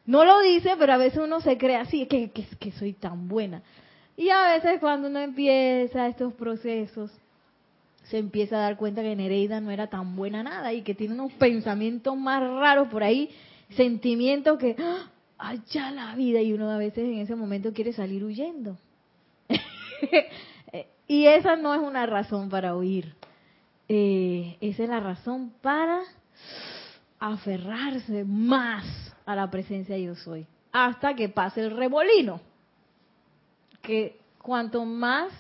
no 0.06 0.26
lo 0.26 0.42
dice, 0.42 0.76
pero 0.78 0.94
a 0.94 0.98
veces 0.98 1.20
uno 1.24 1.40
se 1.40 1.58
cree 1.58 1.78
así, 1.78 2.06
que, 2.08 2.32
que, 2.32 2.46
que 2.60 2.72
soy 2.74 2.94
tan 2.94 3.28
buena. 3.30 3.62
Y 4.20 4.32
a 4.32 4.50
veces 4.50 4.82
cuando 4.82 5.08
uno 5.08 5.20
empieza 5.20 6.06
estos 6.08 6.34
procesos, 6.34 7.10
se 8.04 8.18
empieza 8.18 8.58
a 8.58 8.64
dar 8.64 8.76
cuenta 8.76 9.02
que 9.02 9.16
Nereida 9.16 9.62
no 9.62 9.72
era 9.72 9.88
tan 9.88 10.18
buena 10.18 10.44
nada 10.44 10.74
y 10.74 10.82
que 10.82 10.94
tiene 10.94 11.14
unos 11.14 11.32
pensamientos 11.32 12.18
más 12.18 12.42
raros 12.42 12.90
por 12.90 13.02
ahí, 13.02 13.30
sentimientos 13.78 14.60
que, 14.60 14.76
allá 15.38 15.88
¡ah! 15.88 15.92
la 15.92 16.16
vida, 16.16 16.42
y 16.42 16.52
uno 16.52 16.70
a 16.70 16.78
veces 16.78 17.06
en 17.06 17.20
ese 17.20 17.34
momento 17.34 17.72
quiere 17.72 17.94
salir 17.94 18.26
huyendo. 18.26 18.78
Y 21.08 21.26
esa 21.26 21.56
no 21.56 21.74
es 21.74 21.82
una 21.82 22.06
razón 22.06 22.50
para 22.50 22.76
huir. 22.76 23.16
Eh, 23.88 24.58
esa 24.62 24.84
es 24.84 24.90
la 24.90 25.00
razón 25.00 25.52
para 25.62 26.02
aferrarse 27.20 28.26
más 28.26 28.86
a 29.26 29.36
la 29.36 29.50
presencia 29.50 29.98
yo 29.98 30.14
soy. 30.14 30.46
Hasta 30.72 31.16
que 31.16 31.30
pase 31.30 31.62
el 31.62 31.72
remolino. 31.76 32.42
Que 33.90 34.20
cuanto 34.38 34.86
más 34.86 35.34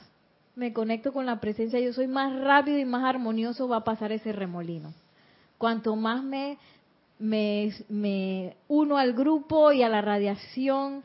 me 0.56 0.74
conecto 0.74 1.14
con 1.14 1.28
la 1.28 1.40
presencia 1.40 1.80
yo 1.80 1.94
soy, 1.94 2.08
más 2.08 2.36
rápido 2.36 2.80
y 2.80 2.84
más 2.84 3.04
armonioso 3.04 3.68
va 3.68 3.78
a 3.78 3.84
pasar 3.84 4.12
ese 4.12 4.32
remolino. 4.32 4.92
Cuanto 5.60 5.96
más 5.96 6.24
me, 6.24 6.58
me, 7.20 8.56
uno 8.68 8.98
al 8.98 9.14
grupo 9.14 9.72
y 9.72 9.84
a 9.84 9.90
la 9.90 10.02
radiación 10.02 11.04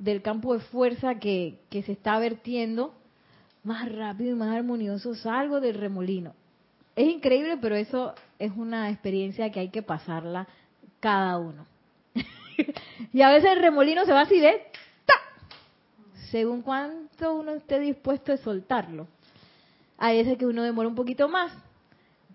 del 0.00 0.20
campo 0.20 0.52
de 0.52 0.58
fuerza 0.58 1.20
que, 1.20 1.60
que 1.70 1.84
se 1.84 1.92
está 1.92 2.18
vertiendo, 2.18 2.92
más 3.62 3.88
rápido 3.92 4.32
y 4.32 4.34
más 4.34 4.56
armonioso 4.56 5.14
salgo 5.14 5.60
del 5.60 5.76
remolino. 5.76 6.34
Es 6.96 7.06
increíble, 7.06 7.56
pero 7.58 7.76
eso 7.76 8.16
es 8.40 8.50
una 8.56 8.90
experiencia 8.90 9.52
que 9.52 9.60
hay 9.60 9.68
que 9.68 9.82
pasarla 9.82 10.48
cada 10.98 11.38
uno. 11.38 11.66
y 13.12 13.22
a 13.22 13.30
veces 13.30 13.52
el 13.52 13.60
remolino 13.60 14.04
se 14.04 14.12
va 14.12 14.22
así 14.22 14.40
de. 14.40 14.67
Según 16.30 16.62
cuánto 16.62 17.34
uno 17.34 17.52
esté 17.52 17.78
dispuesto 17.80 18.32
a 18.32 18.36
soltarlo. 18.36 19.06
Hay 19.96 20.18
veces 20.18 20.38
que 20.38 20.46
uno 20.46 20.62
demora 20.62 20.88
un 20.88 20.94
poquito 20.94 21.28
más, 21.28 21.52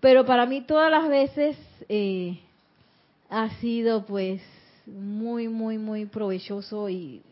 pero 0.00 0.24
para 0.24 0.46
mí 0.46 0.62
todas 0.62 0.90
las 0.90 1.08
veces 1.08 1.56
eh, 1.88 2.38
ha 3.30 3.48
sido 3.60 4.04
pues 4.04 4.42
muy, 4.86 5.48
muy, 5.48 5.78
muy 5.78 6.06
provechoso 6.06 6.88
y, 6.88 7.22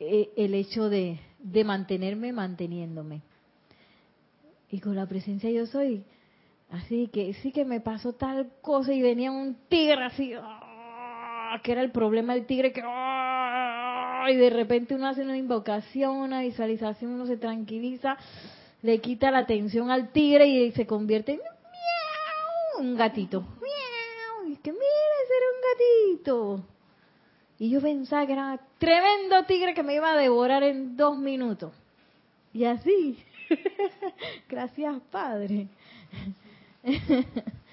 eh, 0.00 0.30
el 0.36 0.54
hecho 0.54 0.88
de, 0.88 1.18
de 1.38 1.64
mantenerme 1.64 2.32
manteniéndome. 2.32 3.20
Y 4.70 4.80
con 4.80 4.96
la 4.96 5.06
presencia 5.06 5.50
yo 5.50 5.66
soy, 5.66 6.02
así 6.70 7.08
que 7.12 7.34
sí 7.34 7.52
que 7.52 7.64
me 7.64 7.80
pasó 7.80 8.14
tal 8.14 8.50
cosa 8.60 8.92
y 8.92 9.02
venía 9.02 9.30
un 9.30 9.56
tigre 9.68 10.04
así, 10.04 10.32
¡ah! 10.34 11.60
que 11.62 11.72
era 11.72 11.82
el 11.82 11.92
problema 11.92 12.34
del 12.34 12.46
tigre, 12.46 12.72
que 12.72 12.82
¡ah! 12.82 13.13
Y 14.30 14.36
de 14.36 14.50
repente 14.50 14.94
uno 14.94 15.08
hace 15.08 15.22
una 15.22 15.36
invocación, 15.36 16.16
una 16.16 16.40
visualización, 16.40 17.12
uno 17.12 17.26
se 17.26 17.36
tranquiliza, 17.36 18.16
le 18.82 19.00
quita 19.00 19.30
la 19.30 19.38
atención 19.38 19.90
al 19.90 20.12
tigre 20.12 20.46
y 20.46 20.72
se 20.72 20.86
convierte 20.86 21.32
en 21.32 21.40
un 22.78 22.96
gatito. 22.96 23.40
¡Miau! 23.40 24.52
Y 24.52 24.56
que 24.56 24.72
mira, 24.72 24.84
ese 25.24 25.34
era 25.36 25.46
un 25.54 25.60
gatito. 26.18 26.64
Y 27.58 27.70
yo 27.70 27.80
pensaba 27.80 28.26
que 28.26 28.32
era 28.32 28.60
tremendo 28.78 29.44
tigre 29.44 29.74
que 29.74 29.82
me 29.82 29.94
iba 29.94 30.12
a 30.12 30.16
devorar 30.16 30.62
en 30.62 30.96
dos 30.96 31.16
minutos. 31.16 31.72
Y 32.52 32.64
así. 32.64 33.18
Gracias, 34.48 35.00
Padre. 35.10 35.68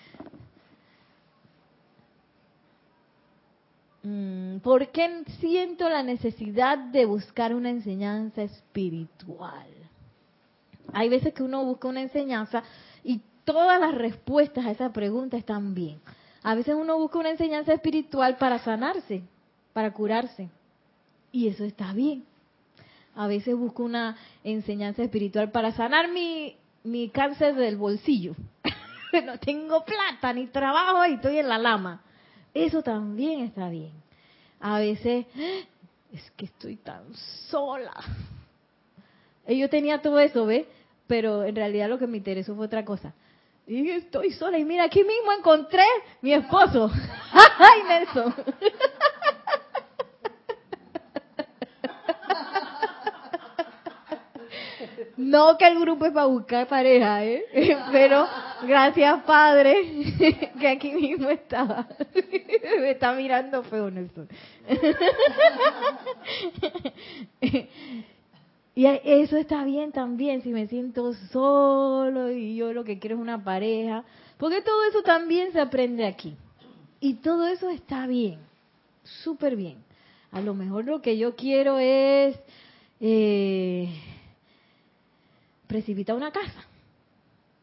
¿Por 4.64 4.88
qué 4.90 5.24
siento 5.40 5.88
la 5.88 6.02
necesidad 6.02 6.78
de 6.78 7.06
buscar 7.06 7.54
una 7.54 7.70
enseñanza 7.70 8.42
espiritual? 8.42 9.68
Hay 10.92 11.08
veces 11.08 11.34
que 11.34 11.44
uno 11.44 11.64
busca 11.64 11.88
una 11.88 12.02
enseñanza 12.02 12.64
y 13.04 13.22
todas 13.44 13.80
las 13.80 13.94
respuestas 13.94 14.66
a 14.66 14.72
esa 14.72 14.92
pregunta 14.92 15.38
están 15.38 15.76
bien. 15.76 16.00
A 16.42 16.56
veces 16.56 16.74
uno 16.76 16.98
busca 16.98 17.20
una 17.20 17.30
enseñanza 17.30 17.74
espiritual 17.74 18.38
para 18.38 18.58
sanarse, 18.60 19.22
para 19.74 19.94
curarse. 19.94 20.50
Y 21.32 21.48
eso 21.48 21.64
está 21.64 21.94
bien. 21.94 22.26
A 23.16 23.28
veces 23.28 23.56
busco 23.56 23.84
una 23.84 24.18
enseñanza 24.44 25.04
espiritual 25.04 25.52
para 25.52 25.74
sanar 25.74 26.12
mi, 26.12 26.56
mi 26.84 27.10
cáncer 27.10 27.54
del 27.54 27.78
bolsillo. 27.78 28.36
no 29.26 29.38
tengo 29.38 29.86
plata 29.86 30.34
ni 30.34 30.48
trabajo 30.48 31.06
y 31.06 31.14
estoy 31.14 31.38
en 31.38 31.50
la 31.50 31.60
lama. 31.60 32.02
Eso 32.54 32.82
también 32.82 33.42
está 33.42 33.70
bien. 33.70 33.92
A 34.60 34.80
veces 34.80 35.26
es 36.14 36.32
que 36.32 36.46
estoy 36.46 36.76
tan 36.78 37.14
sola. 37.50 37.94
Y 39.48 39.60
yo 39.60 39.70
tenía 39.70 40.02
todo 40.02 40.20
eso, 40.20 40.46
¿ves? 40.46 40.66
Pero 41.08 41.44
en 41.44 41.56
realidad 41.56 41.90
lo 41.90 41.98
que 41.98 42.08
me 42.08 42.18
interesó 42.18 42.56
fue 42.56 42.66
otra 42.66 42.86
cosa. 42.86 43.14
Y 43.68 43.90
estoy 43.90 44.32
sola 44.32 44.58
y 44.58 44.66
mira, 44.66 44.84
aquí 44.86 45.04
mismo 45.04 45.32
encontré 45.38 45.84
mi 46.22 46.34
esposo. 46.34 46.92
¡Ay, 47.32 47.84
Nelson! 47.88 48.36
No 55.22 55.58
que 55.58 55.68
el 55.68 55.80
grupo 55.80 56.06
es 56.06 56.14
para 56.14 56.26
buscar 56.26 56.68
pareja, 56.68 57.24
¿eh? 57.24 57.46
Pero 57.92 58.28
gracias, 58.66 59.24
Padre, 59.24 60.52
que 60.60 60.68
aquí 60.68 60.94
mismo 60.94 61.30
estaba. 61.30 61.88
Me 62.80 62.92
está 62.92 63.14
mirando 63.14 63.64
feo, 63.64 63.90
Nelson. 63.90 64.28
Y 68.74 68.86
eso 68.86 69.36
está 69.36 69.66
bien 69.66 69.92
también, 69.92 70.44
si 70.44 70.50
me 70.50 70.66
siento 70.68 71.14
solo 71.32 72.32
y 72.32 72.56
yo 72.56 72.72
lo 72.72 72.86
que 72.86 73.00
quiero 73.00 73.18
es 73.18 73.22
una 73.22 73.44
pareja, 73.44 74.06
porque 74.38 74.62
todo 74.62 74.86
eso 74.86 75.04
también 75.04 75.52
se 75.52 75.60
aprende 75.60 76.06
aquí. 76.06 76.38
Y 77.02 77.16
todo 77.16 77.48
eso 77.48 77.70
está 77.70 78.08
bien, 78.08 78.40
súper 79.04 79.58
bien. 79.58 79.84
A 80.32 80.40
lo 80.40 80.54
mejor 80.54 80.86
lo 80.86 81.02
que 81.02 81.18
yo 81.18 81.36
quiero 81.36 81.80
es 81.80 82.40
eh, 83.02 83.90
precipitar 85.68 86.16
una 86.16 86.32
casa. 86.32 86.66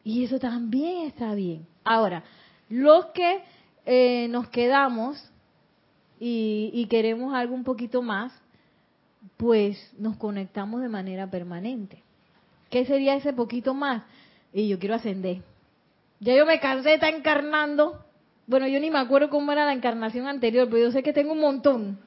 Y 0.08 0.24
eso 0.24 0.38
también 0.38 1.06
está 1.06 1.34
bien. 1.34 1.66
Ahora, 1.84 2.24
los 2.70 3.04
que 3.08 3.42
eh, 3.84 4.26
nos 4.30 4.48
quedamos 4.48 5.22
y, 6.18 6.70
y 6.72 6.86
queremos 6.86 7.34
algo 7.34 7.54
un 7.54 7.62
poquito 7.62 8.00
más, 8.00 8.32
pues 9.36 9.76
nos 9.98 10.16
conectamos 10.16 10.80
de 10.80 10.88
manera 10.88 11.30
permanente. 11.30 12.02
¿Qué 12.70 12.86
sería 12.86 13.16
ese 13.16 13.34
poquito 13.34 13.74
más? 13.74 14.02
Y 14.54 14.68
yo 14.68 14.78
quiero 14.78 14.94
ascender. 14.94 15.42
Ya 16.20 16.34
yo 16.34 16.46
me 16.46 16.58
cansé 16.58 16.88
de 16.88 16.94
estar 16.94 17.12
encarnando. 17.12 18.02
Bueno, 18.46 18.66
yo 18.66 18.80
ni 18.80 18.90
me 18.90 19.00
acuerdo 19.00 19.28
cómo 19.28 19.52
era 19.52 19.66
la 19.66 19.74
encarnación 19.74 20.26
anterior, 20.26 20.68
pero 20.70 20.84
yo 20.84 20.90
sé 20.90 21.02
que 21.02 21.12
tengo 21.12 21.32
un 21.32 21.40
montón. 21.40 21.98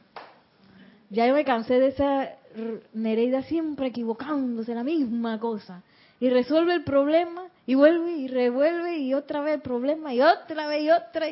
Ya 1.11 1.27
yo 1.27 1.35
me 1.35 1.45
cansé 1.45 1.79
de 1.79 1.89
esa 1.89 2.31
Nereida 2.93 3.43
siempre 3.43 3.89
equivocándose, 3.89 4.73
la 4.73 4.83
misma 4.83 5.39
cosa. 5.39 5.83
Y 6.21 6.29
resuelve 6.29 6.75
el 6.75 6.84
problema 6.84 7.47
y 7.65 7.73
vuelve 7.73 8.12
y 8.12 8.27
revuelve 8.27 8.99
y 8.99 9.15
otra 9.15 9.41
vez 9.41 9.55
el 9.55 9.62
problema 9.62 10.13
y 10.13 10.21
otra 10.21 10.67
vez 10.67 10.84
y 10.84 10.91
otra. 10.91 11.27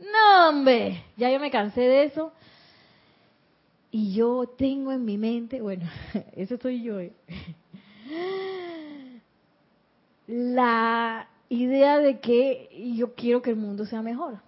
No, 0.00 0.48
hombre, 0.48 1.04
ya 1.16 1.30
yo 1.30 1.38
me 1.38 1.52
cansé 1.52 1.82
de 1.82 2.04
eso. 2.04 2.32
Y 3.92 4.12
yo 4.12 4.52
tengo 4.58 4.90
en 4.90 5.04
mi 5.04 5.16
mente, 5.18 5.60
bueno, 5.60 5.88
eso 6.36 6.56
soy 6.58 6.82
yo, 6.82 6.98
eh, 6.98 7.12
la 10.26 11.28
idea 11.48 11.98
de 11.98 12.18
que 12.18 12.92
yo 12.96 13.14
quiero 13.14 13.40
que 13.40 13.50
el 13.50 13.56
mundo 13.56 13.86
sea 13.86 14.02
mejor. 14.02 14.40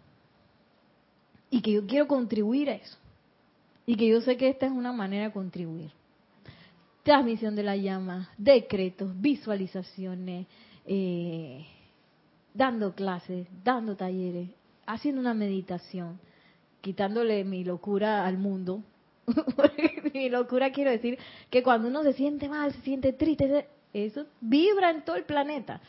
Y 1.48 1.62
que 1.62 1.70
yo 1.70 1.86
quiero 1.86 2.08
contribuir 2.08 2.70
a 2.70 2.74
eso. 2.74 2.98
Y 3.86 3.94
que 3.94 4.08
yo 4.08 4.20
sé 4.20 4.36
que 4.36 4.48
esta 4.48 4.66
es 4.66 4.72
una 4.72 4.92
manera 4.92 5.26
de 5.26 5.32
contribuir. 5.32 5.92
Transmisión 7.06 7.54
de 7.54 7.62
la 7.62 7.76
llama, 7.76 8.30
decretos, 8.36 9.12
visualizaciones, 9.20 10.48
eh, 10.84 11.64
dando 12.52 12.96
clases, 12.96 13.46
dando 13.62 13.94
talleres, 13.94 14.48
haciendo 14.86 15.20
una 15.20 15.32
meditación, 15.32 16.18
quitándole 16.80 17.44
mi 17.44 17.62
locura 17.62 18.26
al 18.26 18.38
mundo, 18.38 18.82
mi 20.14 20.28
locura 20.28 20.72
quiero 20.72 20.90
decir 20.90 21.16
que 21.48 21.62
cuando 21.62 21.86
uno 21.86 22.02
se 22.02 22.12
siente 22.12 22.48
mal, 22.48 22.72
se 22.72 22.80
siente 22.80 23.12
triste, 23.12 23.68
eso 23.92 24.26
vibra 24.40 24.90
en 24.90 25.04
todo 25.04 25.14
el 25.14 25.26
planeta. 25.26 25.80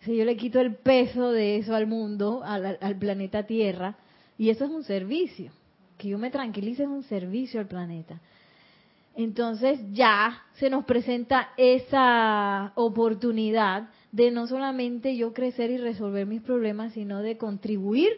Si 0.00 0.16
yo 0.16 0.24
le 0.24 0.38
quito 0.38 0.58
el 0.58 0.74
peso 0.76 1.32
de 1.32 1.58
eso 1.58 1.74
al 1.74 1.86
mundo, 1.86 2.40
al, 2.42 2.78
al 2.80 2.96
planeta 2.96 3.42
Tierra, 3.42 3.98
y 4.38 4.48
eso 4.48 4.64
es 4.64 4.70
un 4.70 4.84
servicio. 4.84 5.52
Que 5.98 6.08
yo 6.08 6.16
me 6.16 6.30
tranquilice 6.30 6.84
es 6.84 6.88
un 6.88 7.02
servicio 7.02 7.60
al 7.60 7.66
planeta. 7.66 8.18
Entonces 9.14 9.80
ya 9.92 10.42
se 10.54 10.70
nos 10.70 10.84
presenta 10.84 11.50
esa 11.56 12.72
oportunidad 12.74 13.88
de 14.10 14.30
no 14.30 14.46
solamente 14.46 15.16
yo 15.16 15.32
crecer 15.32 15.70
y 15.70 15.76
resolver 15.76 16.26
mis 16.26 16.42
problemas, 16.42 16.92
sino 16.94 17.20
de 17.20 17.36
contribuir 17.36 18.10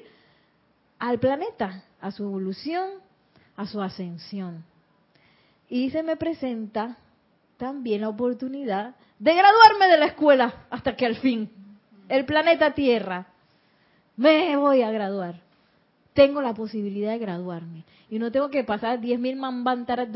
al 0.99 1.19
planeta, 1.19 1.85
a 2.01 2.11
su 2.11 2.25
evolución, 2.25 2.91
a 3.57 3.67
su 3.67 3.81
ascensión. 3.81 4.65
Y 5.69 5.91
se 5.91 6.03
me 6.03 6.17
presenta 6.17 6.99
también 7.57 8.03
la 8.03 8.09
oportunidad 8.09 8.95
de 9.19 9.35
graduarme 9.35 9.89
de 9.89 9.99
la 9.99 10.07
escuela 10.07 10.67
hasta 10.71 10.97
que 10.97 11.07
al 11.07 11.17
fin, 11.17 11.51
el 12.09 12.25
planeta 12.25 12.75
Tierra, 12.75 13.27
me 14.17 14.57
voy 14.57 14.83
a 14.83 14.91
graduar. 14.91 15.41
Tengo 16.13 16.41
la 16.41 16.55
posibilidad 16.55 17.13
de 17.13 17.19
graduarme. 17.19 17.85
Y 18.09 18.19
no 18.19 18.31
tengo 18.31 18.51
que 18.51 18.63
pasar 18.63 19.01
10.000 19.01 19.37
mambantaras 19.37 20.13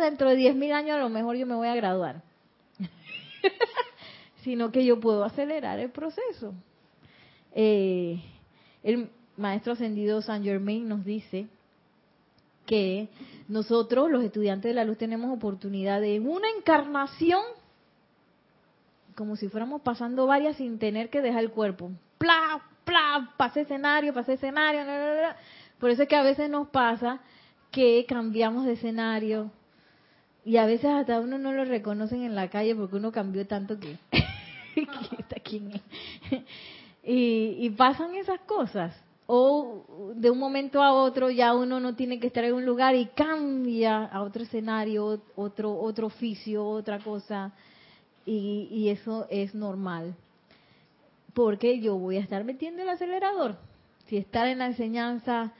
dentro 0.00 0.28
de 0.28 0.36
10.000 0.36 0.72
años, 0.72 0.96
a 0.96 1.00
lo 1.00 1.08
mejor 1.08 1.36
yo 1.36 1.46
me 1.46 1.54
voy 1.54 1.68
a 1.68 1.74
graduar. 1.74 2.22
Sino 4.42 4.72
que 4.72 4.84
yo 4.84 5.00
puedo 5.00 5.24
acelerar 5.24 5.78
el 5.78 5.90
proceso. 5.90 6.54
Eh, 7.52 8.22
el 8.82 9.10
maestro 9.36 9.72
ascendido 9.72 10.22
San 10.22 10.42
Germain 10.42 10.88
nos 10.88 11.04
dice 11.04 11.48
que 12.66 13.08
nosotros, 13.48 14.10
los 14.10 14.22
estudiantes 14.22 14.70
de 14.70 14.74
la 14.74 14.84
luz, 14.84 14.96
tenemos 14.96 15.34
oportunidad 15.34 16.00
de 16.00 16.20
una 16.20 16.48
encarnación, 16.56 17.42
como 19.16 19.36
si 19.36 19.48
fuéramos 19.48 19.82
pasando 19.82 20.26
varias 20.26 20.56
sin 20.56 20.78
tener 20.78 21.10
que 21.10 21.20
dejar 21.20 21.42
el 21.42 21.50
cuerpo. 21.50 21.90
Pla, 22.18 22.62
pla, 22.84 23.34
pase 23.36 23.62
escenario, 23.62 24.14
pase 24.14 24.34
escenario. 24.34 24.82
Por 25.80 25.90
eso 25.90 26.02
es 26.02 26.08
que 26.08 26.16
a 26.16 26.22
veces 26.22 26.48
nos 26.48 26.68
pasa 26.68 27.20
que 27.70 28.04
cambiamos 28.08 28.66
de 28.66 28.72
escenario 28.72 29.50
Y 30.44 30.56
a 30.56 30.66
veces 30.66 30.86
hasta 30.86 31.20
uno 31.20 31.38
no 31.38 31.52
lo 31.52 31.64
reconocen 31.64 32.22
en 32.22 32.34
la 32.34 32.48
calle 32.48 32.74
porque 32.74 32.96
uno 32.96 33.12
cambió 33.12 33.46
tanto 33.46 33.78
que... 33.78 33.96
Y, 37.02 37.56
y 37.58 37.70
pasan 37.70 38.14
esas 38.14 38.40
cosas. 38.40 38.94
O 39.26 40.12
de 40.16 40.30
un 40.30 40.38
momento 40.38 40.82
a 40.82 40.92
otro 40.92 41.30
ya 41.30 41.54
uno 41.54 41.80
no 41.80 41.94
tiene 41.94 42.20
que 42.20 42.26
estar 42.26 42.44
en 42.44 42.52
un 42.52 42.66
lugar 42.66 42.94
y 42.94 43.06
cambia 43.06 44.04
a 44.04 44.22
otro 44.22 44.42
escenario, 44.42 45.22
otro, 45.34 45.72
otro 45.80 46.08
oficio, 46.08 46.62
otra 46.66 46.98
cosa. 46.98 47.52
Y, 48.26 48.68
y 48.70 48.90
eso 48.90 49.26
es 49.30 49.54
normal. 49.54 50.14
Porque 51.32 51.80
yo 51.80 51.96
voy 51.96 52.16
a 52.16 52.20
estar 52.20 52.44
metiendo 52.44 52.82
el 52.82 52.88
acelerador. 52.90 53.56
Si 54.06 54.16
estar 54.16 54.46
en 54.46 54.58
la 54.58 54.66
enseñanza 54.66 55.54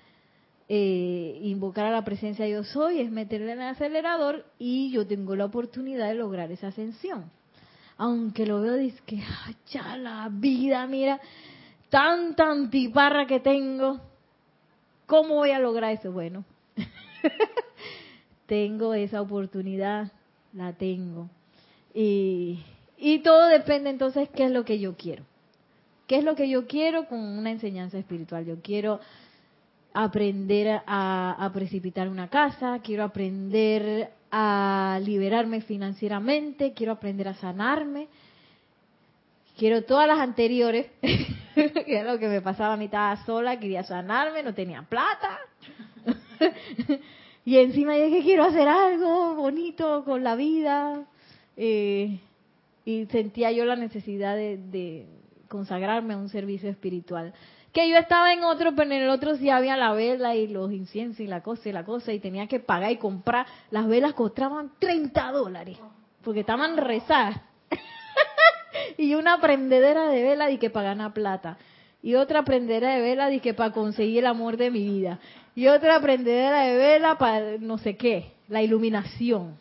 eh, 0.73 1.37
invocar 1.43 1.87
a 1.87 1.91
la 1.91 2.05
presencia 2.05 2.47
yo 2.47 2.63
soy, 2.63 3.01
es 3.01 3.11
meterle 3.11 3.51
en 3.51 3.61
el 3.61 3.71
acelerador 3.71 4.45
y 4.57 4.93
yo 4.93 5.05
tengo 5.05 5.35
la 5.35 5.47
oportunidad 5.47 6.07
de 6.07 6.15
lograr 6.15 6.53
esa 6.53 6.69
ascensión. 6.69 7.29
Aunque 7.97 8.47
lo 8.47 8.61
veo, 8.61 8.77
dice 8.77 9.03
que, 9.05 9.21
ya 9.73 9.97
la 9.97 10.29
vida, 10.31 10.87
mira, 10.87 11.21
tanta 11.89 12.49
antiparra 12.49 13.27
que 13.27 13.41
tengo, 13.41 13.99
¿cómo 15.07 15.35
voy 15.35 15.51
a 15.51 15.59
lograr 15.59 15.91
eso? 15.91 16.13
Bueno, 16.13 16.45
tengo 18.47 18.95
esa 18.95 19.23
oportunidad, 19.23 20.13
la 20.53 20.73
tengo. 20.75 21.29
Y, 21.93 22.61
y 22.97 23.19
todo 23.25 23.49
depende 23.49 23.91
entonces 23.91 24.29
qué 24.29 24.45
es 24.45 24.53
lo 24.53 24.65
que 24.65 24.79
yo 24.79 24.97
quiero. 24.97 25.25
¿Qué 26.07 26.19
es 26.19 26.23
lo 26.23 26.37
que 26.37 26.49
yo 26.49 26.69
quiero 26.69 27.07
con 27.09 27.19
una 27.19 27.51
enseñanza 27.51 27.99
espiritual? 27.99 28.45
Yo 28.45 28.61
quiero 28.63 29.01
aprender 29.93 30.83
a, 30.87 31.51
precipitar 31.53 32.09
una 32.09 32.29
casa, 32.29 32.81
quiero 32.83 33.05
aprender 33.05 34.11
a 34.31 35.01
liberarme 35.03 35.61
financieramente, 35.61 36.73
quiero 36.73 36.93
aprender 36.93 37.29
a 37.29 37.35
sanarme, 37.35 38.09
quiero 39.59 39.83
todas 39.83 40.07
las 40.07 40.21
anteriores, 40.21 40.87
que 41.55 41.99
es 41.99 42.05
lo 42.05 42.19
que 42.19 42.29
me 42.29 42.41
pasaba 42.41 42.75
a 42.75 42.77
mí, 42.77 42.85
estaba 42.85 43.25
sola, 43.25 43.59
quería 43.59 43.83
sanarme, 43.83 44.43
no 44.43 44.55
tenía 44.55 44.83
plata. 44.83 45.39
y 47.45 47.57
encima 47.57 47.95
dije 47.95 48.19
que 48.19 48.23
quiero 48.23 48.45
hacer 48.45 48.69
algo 48.69 49.35
bonito 49.35 50.05
con 50.05 50.23
la 50.23 50.37
vida. 50.37 51.05
Eh, 51.57 52.21
y 52.85 53.07
sentía 53.07 53.53
yo 53.53 53.65
la 53.65 53.77
necesidad 53.77 54.37
de 54.37 55.07
consagrarme 55.49 56.15
a 56.15 56.17
un 56.17 56.29
servicio 56.29 56.71
espiritual 56.71 57.35
que 57.73 57.89
yo 57.89 57.97
estaba 57.97 58.33
en 58.33 58.43
otro, 58.43 58.75
pero 58.75 58.91
en 58.91 59.03
el 59.03 59.11
otro 59.11 59.37
sí 59.37 59.49
había 59.49 59.77
la 59.77 59.93
vela 59.93 60.35
y 60.35 60.49
los 60.49 60.73
inciensos 60.73 61.21
y 61.21 61.27
la 61.27 61.43
cosa 61.43 61.69
y 61.69 61.73
la 61.73 61.85
cosa, 61.85 62.13
y 62.13 62.19
tenía 62.19 62.47
que 62.47 62.59
pagar 62.61 62.91
y 62.91 62.97
comprar. 62.97 63.47
Las 63.71 63.87
velas 63.87 64.15
costaban 64.15 64.73
30 64.79 65.33
dólares, 65.33 65.79
porque 66.25 66.41
estaban 66.41 66.77
rezadas. 66.77 67.41
y 68.99 69.15
una 69.15 69.41
prendedera 69.41 70.09
de 70.09 70.23
vela 70.23 70.51
y 70.51 70.59
que 70.59 70.71
para 70.71 70.91
ganar 70.91 71.13
plata. 71.13 71.59
Y 72.03 72.15
otra 72.15 72.45
prendedera 72.45 72.95
de 72.95 73.03
vela 73.03 73.31
y 73.31 73.41
que 73.41 73.55
para 73.55 73.73
conseguir 73.73 74.21
el 74.21 74.27
amor 74.27 74.57
de 74.57 74.71
mi 74.71 74.85
vida. 74.85 75.19
Y 75.55 75.69
otra 75.69 76.01
prendedera 76.01 76.63
de 76.63 76.77
vela 76.77 77.19
para 77.19 77.59
no 77.59 77.79
sé 77.79 77.97
qué, 77.97 78.33
la 78.49 78.63
iluminación. 78.63 79.59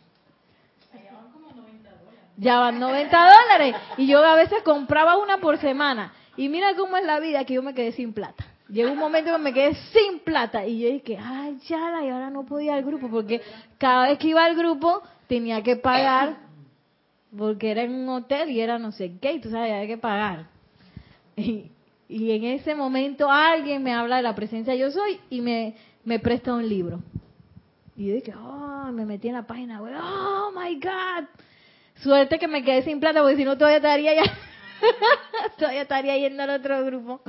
Ya 2.37 2.57
van 2.59 2.79
90 2.79 3.17
dólares. 3.17 3.75
Y 3.97 4.07
yo 4.07 4.23
a 4.23 4.35
veces 4.35 4.63
compraba 4.63 5.17
una 5.17 5.39
por 5.39 5.57
semana. 5.57 6.13
Y 6.39 6.47
mira 6.47 6.73
cómo 6.77 6.95
es 6.95 7.05
la 7.05 7.19
vida 7.19 7.43
que 7.43 7.55
yo 7.55 7.61
me 7.61 7.73
quedé 7.73 7.91
sin 7.91 8.13
plata. 8.13 8.45
Llegó 8.69 8.93
un 8.93 8.97
momento 8.97 9.29
que 9.29 9.39
me 9.39 9.53
quedé 9.53 9.75
sin 9.91 10.19
plata 10.19 10.65
y 10.65 10.79
yo 10.79 10.87
dije, 10.87 11.17
ay, 11.21 11.57
ya, 11.67 12.01
y 12.01 12.07
ahora 12.07 12.29
no 12.29 12.45
podía 12.45 12.71
ir 12.71 12.77
al 12.77 12.85
grupo 12.85 13.09
porque 13.09 13.41
cada 13.77 14.07
vez 14.07 14.19
que 14.19 14.29
iba 14.29 14.45
al 14.45 14.55
grupo 14.55 15.03
tenía 15.27 15.61
que 15.63 15.75
pagar 15.75 16.37
porque 17.37 17.71
era 17.71 17.83
en 17.83 17.93
un 17.93 18.07
hotel 18.07 18.51
y 18.51 18.61
era 18.61 18.79
no 18.79 18.93
sé 18.93 19.17
qué, 19.19 19.33
y 19.33 19.41
tú 19.41 19.49
sabes, 19.49 19.73
había 19.73 19.85
que 19.85 19.97
pagar. 19.97 20.45
Y, 21.35 21.71
y 22.07 22.31
en 22.31 22.45
ese 22.45 22.73
momento 22.73 23.29
alguien 23.29 23.83
me 23.83 23.93
habla 23.93 24.15
de 24.15 24.23
la 24.23 24.33
presencia 24.33 24.73
yo 24.75 24.91
soy 24.91 25.19
y 25.29 25.41
me, 25.41 25.75
me 26.05 26.19
presta 26.19 26.53
un 26.53 26.69
libro. 26.69 27.01
Y 27.97 28.07
yo 28.07 28.13
dije, 28.13 28.33
oh, 28.33 28.89
me 28.93 29.05
metí 29.05 29.27
en 29.27 29.33
la 29.33 29.45
página 29.45 29.81
web, 29.81 29.93
oh 30.01 30.51
my 30.57 30.73
God. 30.75 31.27
Suerte 31.95 32.39
que 32.39 32.47
me 32.47 32.63
quedé 32.63 32.83
sin 32.83 33.01
plata 33.01 33.21
porque 33.21 33.35
si 33.35 33.43
no 33.43 33.57
todavía 33.57 33.79
estaría 33.79 34.15
ya 34.15 34.31
Todavía 35.57 35.83
estaría 35.83 36.17
yendo 36.17 36.43
al 36.43 36.49
otro 36.51 36.83
grupo. 36.85 37.21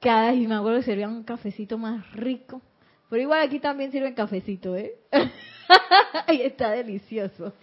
Cada 0.00 0.32
vez 0.32 0.48
me 0.48 0.54
acuerdo 0.54 0.78
que 0.78 0.86
servían 0.86 1.12
un 1.12 1.24
cafecito 1.24 1.78
más 1.78 2.10
rico. 2.12 2.60
Pero 3.10 3.22
igual 3.22 3.40
aquí 3.40 3.58
también 3.58 3.90
sirven 3.90 4.14
cafecito, 4.14 4.76
¿eh? 4.76 4.96
y 6.28 6.42
está 6.42 6.70
delicioso. 6.70 7.54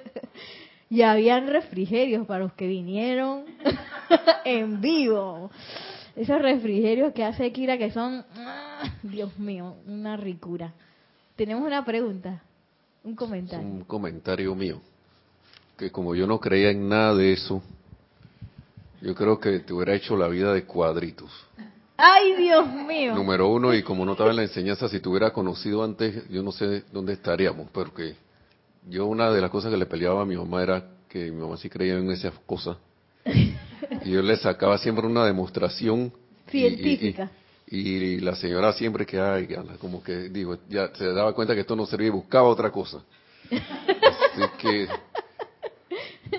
y 0.90 1.02
habían 1.02 1.48
refrigerios 1.48 2.26
para 2.26 2.44
los 2.44 2.52
que 2.52 2.66
vinieron 2.66 3.44
en 4.44 4.80
vivo. 4.80 5.50
Esos 6.14 6.42
refrigerios 6.42 7.14
que 7.14 7.24
hace 7.24 7.50
Kira 7.52 7.78
que 7.78 7.90
son, 7.90 8.24
¡ah! 8.36 8.82
Dios 9.02 9.38
mío, 9.38 9.76
una 9.86 10.16
ricura. 10.18 10.74
Tenemos 11.36 11.66
una 11.66 11.84
pregunta, 11.84 12.42
un 13.02 13.16
comentario. 13.16 13.66
un 13.66 13.84
comentario 13.84 14.54
mío. 14.54 14.80
Que 15.78 15.90
como 15.90 16.14
yo 16.14 16.26
no 16.26 16.38
creía 16.38 16.70
en 16.70 16.90
nada 16.90 17.14
de 17.14 17.32
eso, 17.32 17.62
yo 19.02 19.14
creo 19.14 19.38
que 19.40 19.58
te 19.60 19.72
hubiera 19.72 19.94
hecho 19.94 20.16
la 20.16 20.28
vida 20.28 20.52
de 20.54 20.64
cuadritos. 20.64 21.30
¡Ay, 21.96 22.34
Dios 22.36 22.66
mío! 22.72 23.14
Número 23.14 23.48
uno, 23.48 23.74
y 23.74 23.82
como 23.82 24.04
no 24.04 24.12
estaba 24.12 24.30
en 24.30 24.36
la 24.36 24.42
enseñanza, 24.42 24.88
si 24.88 25.00
te 25.00 25.08
hubiera 25.08 25.32
conocido 25.32 25.84
antes, 25.84 26.28
yo 26.30 26.42
no 26.42 26.52
sé 26.52 26.84
dónde 26.92 27.12
estaríamos, 27.12 27.68
porque 27.70 28.14
yo 28.88 29.06
una 29.06 29.30
de 29.30 29.40
las 29.40 29.50
cosas 29.50 29.70
que 29.70 29.76
le 29.76 29.86
peleaba 29.86 30.22
a 30.22 30.24
mi 30.24 30.36
mamá 30.36 30.62
era 30.62 30.84
que 31.08 31.30
mi 31.30 31.40
mamá 31.40 31.56
sí 31.56 31.68
creía 31.68 31.98
en 31.98 32.10
esas 32.10 32.32
cosas. 32.46 32.76
Y 33.24 34.10
yo 34.10 34.22
le 34.22 34.36
sacaba 34.36 34.78
siempre 34.78 35.06
una 35.06 35.26
demostración. 35.26 36.12
Científica. 36.48 37.30
Y, 37.66 38.20
la 38.20 38.34
señora 38.36 38.72
siempre 38.72 39.06
que, 39.06 39.18
ay, 39.18 39.48
como 39.80 40.02
que, 40.02 40.28
digo, 40.28 40.58
ya 40.68 40.94
se 40.94 41.06
daba 41.12 41.34
cuenta 41.34 41.54
que 41.54 41.60
esto 41.60 41.74
no 41.74 41.86
servía 41.86 42.08
y 42.08 42.10
buscaba 42.10 42.48
otra 42.48 42.70
cosa. 42.70 43.02
Así 43.50 44.42
que, 44.58 44.88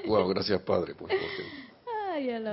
bueno, 0.05 0.27
gracias 0.27 0.61
Padre. 0.61 0.93
Pues, 0.95 1.13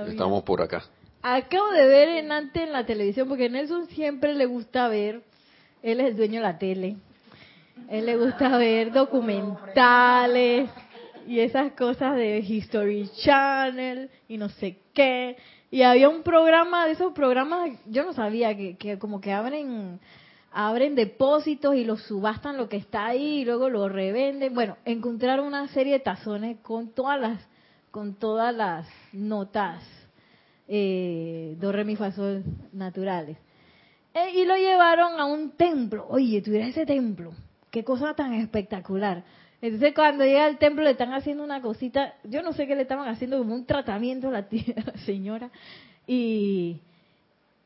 Estamos 0.07 0.43
por 0.43 0.61
acá. 0.61 0.83
Acabo 1.21 1.71
de 1.71 1.85
ver 1.85 2.09
en 2.09 2.31
antes 2.31 2.63
en 2.63 2.71
la 2.71 2.85
televisión, 2.85 3.27
porque 3.27 3.49
Nelson 3.49 3.87
siempre 3.87 4.33
le 4.33 4.47
gusta 4.47 4.87
ver, 4.87 5.21
él 5.83 5.99
es 5.99 6.07
el 6.07 6.17
dueño 6.17 6.41
de 6.41 6.47
la 6.47 6.57
tele, 6.57 6.95
él 7.89 8.05
le 8.07 8.17
gusta 8.17 8.57
ver 8.57 8.91
documentales 8.91 10.69
y 11.27 11.39
esas 11.39 11.73
cosas 11.73 12.15
de 12.15 12.39
History 12.39 13.07
Channel 13.23 14.09
y 14.27 14.37
no 14.37 14.49
sé 14.49 14.79
qué. 14.93 15.37
Y 15.69 15.83
había 15.83 16.09
un 16.09 16.23
programa 16.23 16.87
de 16.87 16.93
esos 16.93 17.13
programas, 17.13 17.69
yo 17.85 18.03
no 18.03 18.13
sabía, 18.13 18.57
que, 18.57 18.75
que 18.77 18.97
como 18.97 19.21
que 19.21 19.31
abren 19.31 19.99
abren 20.51 20.95
depósitos 20.95 21.75
y 21.75 21.85
los 21.85 22.01
subastan 22.03 22.57
lo 22.57 22.67
que 22.67 22.77
está 22.77 23.05
ahí 23.05 23.39
y 23.39 23.45
luego 23.45 23.69
lo 23.69 23.87
revenden. 23.87 24.53
Bueno, 24.53 24.77
encontraron 24.85 25.47
una 25.47 25.67
serie 25.69 25.93
de 25.93 25.99
tazones 25.99 26.57
con 26.61 26.89
todas 26.89 27.19
las 27.21 27.39
con 27.91 28.15
todas 28.15 28.55
las 28.55 28.87
notas 29.11 29.83
eh, 30.67 31.57
do, 31.59 31.71
re, 31.73 31.83
mi, 31.83 31.97
fa, 31.97 32.11
sol 32.11 32.43
naturales. 32.71 33.37
Eh, 34.13 34.31
y 34.35 34.45
lo 34.45 34.55
llevaron 34.55 35.19
a 35.19 35.25
un 35.25 35.51
templo. 35.51 36.07
Oye, 36.09 36.41
tuviera 36.41 36.67
ese 36.67 36.85
templo. 36.85 37.33
Qué 37.69 37.83
cosa 37.83 38.13
tan 38.13 38.33
espectacular. 38.33 39.23
Entonces 39.61 39.93
cuando 39.93 40.23
llega 40.23 40.45
al 40.45 40.57
templo 40.57 40.83
le 40.83 40.91
están 40.91 41.13
haciendo 41.13 41.43
una 41.43 41.61
cosita, 41.61 42.15
yo 42.23 42.41
no 42.41 42.53
sé 42.53 42.67
qué 42.67 42.75
le 42.75 42.83
estaban 42.83 43.07
haciendo, 43.09 43.37
como 43.37 43.53
un 43.53 43.65
tratamiento 43.65 44.29
a 44.29 44.31
la, 44.31 44.47
tía, 44.47 44.75
señora. 45.05 45.51
Y, 46.07 46.79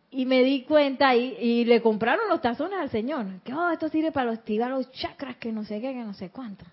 y 0.09 0.25
me 0.25 0.43
di 0.43 0.63
cuenta 0.63 1.15
y, 1.15 1.37
y, 1.39 1.65
le 1.65 1.81
compraron 1.81 2.27
los 2.27 2.41
tazones 2.41 2.79
al 2.79 2.89
señor. 2.89 3.25
Que, 3.43 3.53
oh, 3.53 3.69
esto 3.69 3.87
sirve 3.89 4.11
para 4.11 4.31
activar 4.31 4.71
los 4.71 4.91
chakras, 4.91 5.37
que 5.37 5.51
no 5.51 5.63
sé 5.63 5.79
qué, 5.79 5.93
que 5.93 6.03
no 6.03 6.13
sé 6.13 6.31
cuánto. 6.31 6.65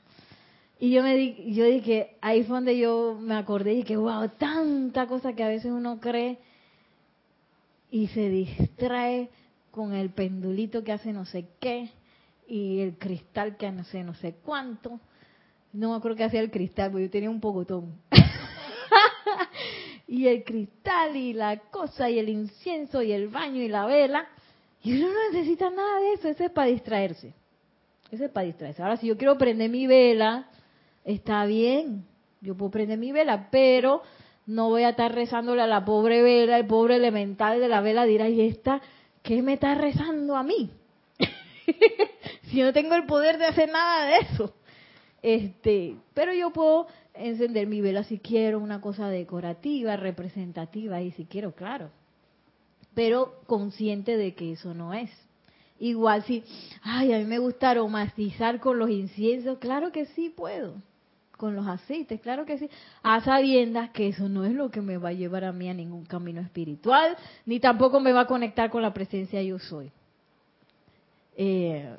Y 0.83 0.91
yo 0.91 1.05
me 1.05 1.15
di, 1.15 1.55
yo 1.55 1.65
dije, 1.65 2.17
ahí 2.21 2.43
fue 2.43 2.57
donde 2.57 2.77
yo 2.77 3.17
me 3.17 3.37
acordé 3.37 3.75
y 3.75 3.85
que 3.85 3.97
wow, 3.97 4.29
tanta 4.31 5.07
cosa 5.07 5.33
que 5.33 5.45
a 5.45 5.47
veces 5.47 5.71
uno 5.71 6.01
cree 6.01 6.39
y 7.93 8.09
se 8.09 8.29
distrae 8.29 9.31
con 9.71 9.95
el 9.95 10.11
pendulito 10.11 10.83
que 10.83 10.91
hace 10.91 11.13
no 11.13 11.25
sé 11.25 11.47
qué 11.61 11.89
y 12.49 12.81
el 12.81 12.99
cristal 12.99 13.57
que 13.57 13.69
hace 13.69 14.03
no 14.03 14.15
sé 14.15 14.35
cuánto. 14.45 14.99
No 15.73 15.91
me 15.91 15.97
acuerdo 15.99 16.17
que 16.17 16.25
hacía 16.25 16.41
el 16.41 16.51
cristal, 16.51 16.91
porque 16.91 17.05
yo 17.05 17.11
tenía 17.13 17.31
un 17.31 17.41
pocotón. 17.41 17.95
y 20.09 20.27
el 20.27 20.43
cristal 20.43 21.15
y 21.15 21.33
la 21.33 21.61
cosa 21.61 22.11
y 22.11 22.19
el 22.19 22.29
incienso 22.29 23.03
y 23.03 23.13
el 23.13 23.29
baño 23.29 23.63
y 23.63 23.69
la 23.69 23.87
vela. 23.87 24.27
Y 24.83 24.97
uno 24.97 25.13
no 25.13 25.31
necesita 25.31 25.71
nada 25.71 26.01
de 26.01 26.15
eso, 26.15 26.27
eso 26.27 26.43
es 26.43 26.51
para 26.51 26.67
distraerse. 26.67 27.33
Eso 28.11 28.25
es 28.25 28.33
para 28.33 28.49
distraerse. 28.49 28.83
Ahora, 28.83 28.97
si 28.97 29.07
yo 29.07 29.17
quiero 29.17 29.39
prender 29.39 29.71
mi 29.71 29.87
vela, 29.87 30.49
está 31.05 31.45
bien, 31.47 32.05
yo 32.41 32.57
puedo 32.57 32.71
prender 32.71 32.99
mi 32.99 33.13
vela, 33.13 33.49
pero 33.51 34.03
no 34.47 34.69
voy 34.69 34.83
a 34.83 34.91
estar 34.91 35.15
rezándole 35.15 35.63
a 35.63 35.67
la 35.67 35.85
pobre 35.85 36.23
vela, 36.23 36.59
el 36.59 36.67
pobre 36.67 36.97
elemental 36.97 37.61
de 37.61 37.69
la 37.69 37.81
vela 37.81 38.05
dirá, 38.05 38.29
¿y 38.29 38.41
esta 38.41 38.81
qué 39.23 39.43
me 39.43 39.55
está 39.55 39.75
rezando 39.75 40.37
a 40.37 40.43
mí? 40.43 40.71
si 42.51 42.61
no 42.61 42.73
tengo 42.73 42.95
el 42.95 43.07
poder 43.07 43.39
de 43.39 43.47
hacer 43.47 43.71
nada 43.71 44.07
de 44.07 44.19
eso. 44.19 44.55
Este, 45.23 45.97
pero 46.15 46.35
yo 46.35 46.51
puedo 46.51 46.89
encender 47.15 47.67
mi 47.69 47.81
vela 47.81 48.03
si 48.05 48.19
quiero, 48.19 48.59
una 48.59 48.81
cosa 48.81 49.09
decorativa, 49.09 49.97
representativa, 49.97 51.01
y 51.01 51.13
si 51.13 51.27
quiero, 51.27 51.53
claro. 51.53 51.91
Pero 52.95 53.41
consciente 53.47 54.17
de 54.17 54.35
que 54.35 54.53
eso 54.53 54.75
no 54.75 54.93
es. 54.93 55.11
Igual 55.79 56.25
si, 56.25 56.45
ay, 56.83 57.13
a 57.13 57.19
mí 57.19 57.25
me 57.25 57.39
gusta 57.39 57.71
aromatizar 57.71 58.61
con 58.61 58.79
los 58.79 58.91
inciensos, 58.91 59.59
claro 59.59 59.93
que 59.93 60.07
sí 60.07 60.29
puedo. 60.29 60.75
Con 61.43 61.57
los 61.57 61.67
aceites, 61.67 62.21
claro 62.21 62.47
que 62.47 62.57
sí. 62.57 62.71
A 63.03 63.21
sabiendas 63.21 63.91
que 63.91 64.07
eso 64.07 64.29
no 64.29 64.45
es 64.45 64.53
lo 64.53 64.71
que 64.71 64.81
me 64.81 64.97
va 64.97 65.09
a 65.09 65.13
llevar 65.13 65.43
a 65.43 65.51
mí 65.51 65.69
a 65.69 65.75
ningún 65.75 66.05
camino 66.05 66.41
espiritual, 66.41 67.17
ni 67.47 67.59
tampoco 67.59 67.99
me 67.99 68.13
va 68.13 68.21
a 68.21 68.27
conectar 68.29 68.71
con 68.71 68.81
la 68.81 68.95
presencia 68.95 69.43
yo 69.43 69.59
soy. 69.59 69.91
Eh, 71.37 71.97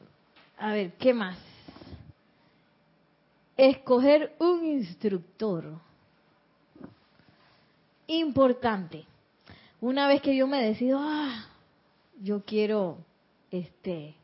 a 0.57 0.71
ver, 0.71 0.93
¿qué 0.93 1.13
más? 1.13 1.37
Escoger 3.57 4.33
un 4.39 4.63
instructor. 4.63 5.73
Importante. 8.07 9.03
Una 9.81 10.07
vez 10.07 10.21
que 10.21 10.37
yo 10.37 10.47
me 10.47 10.63
decido, 10.63 10.99
ah, 11.01 11.49
yo 12.21 12.45
quiero, 12.45 12.99
este, 13.51 14.15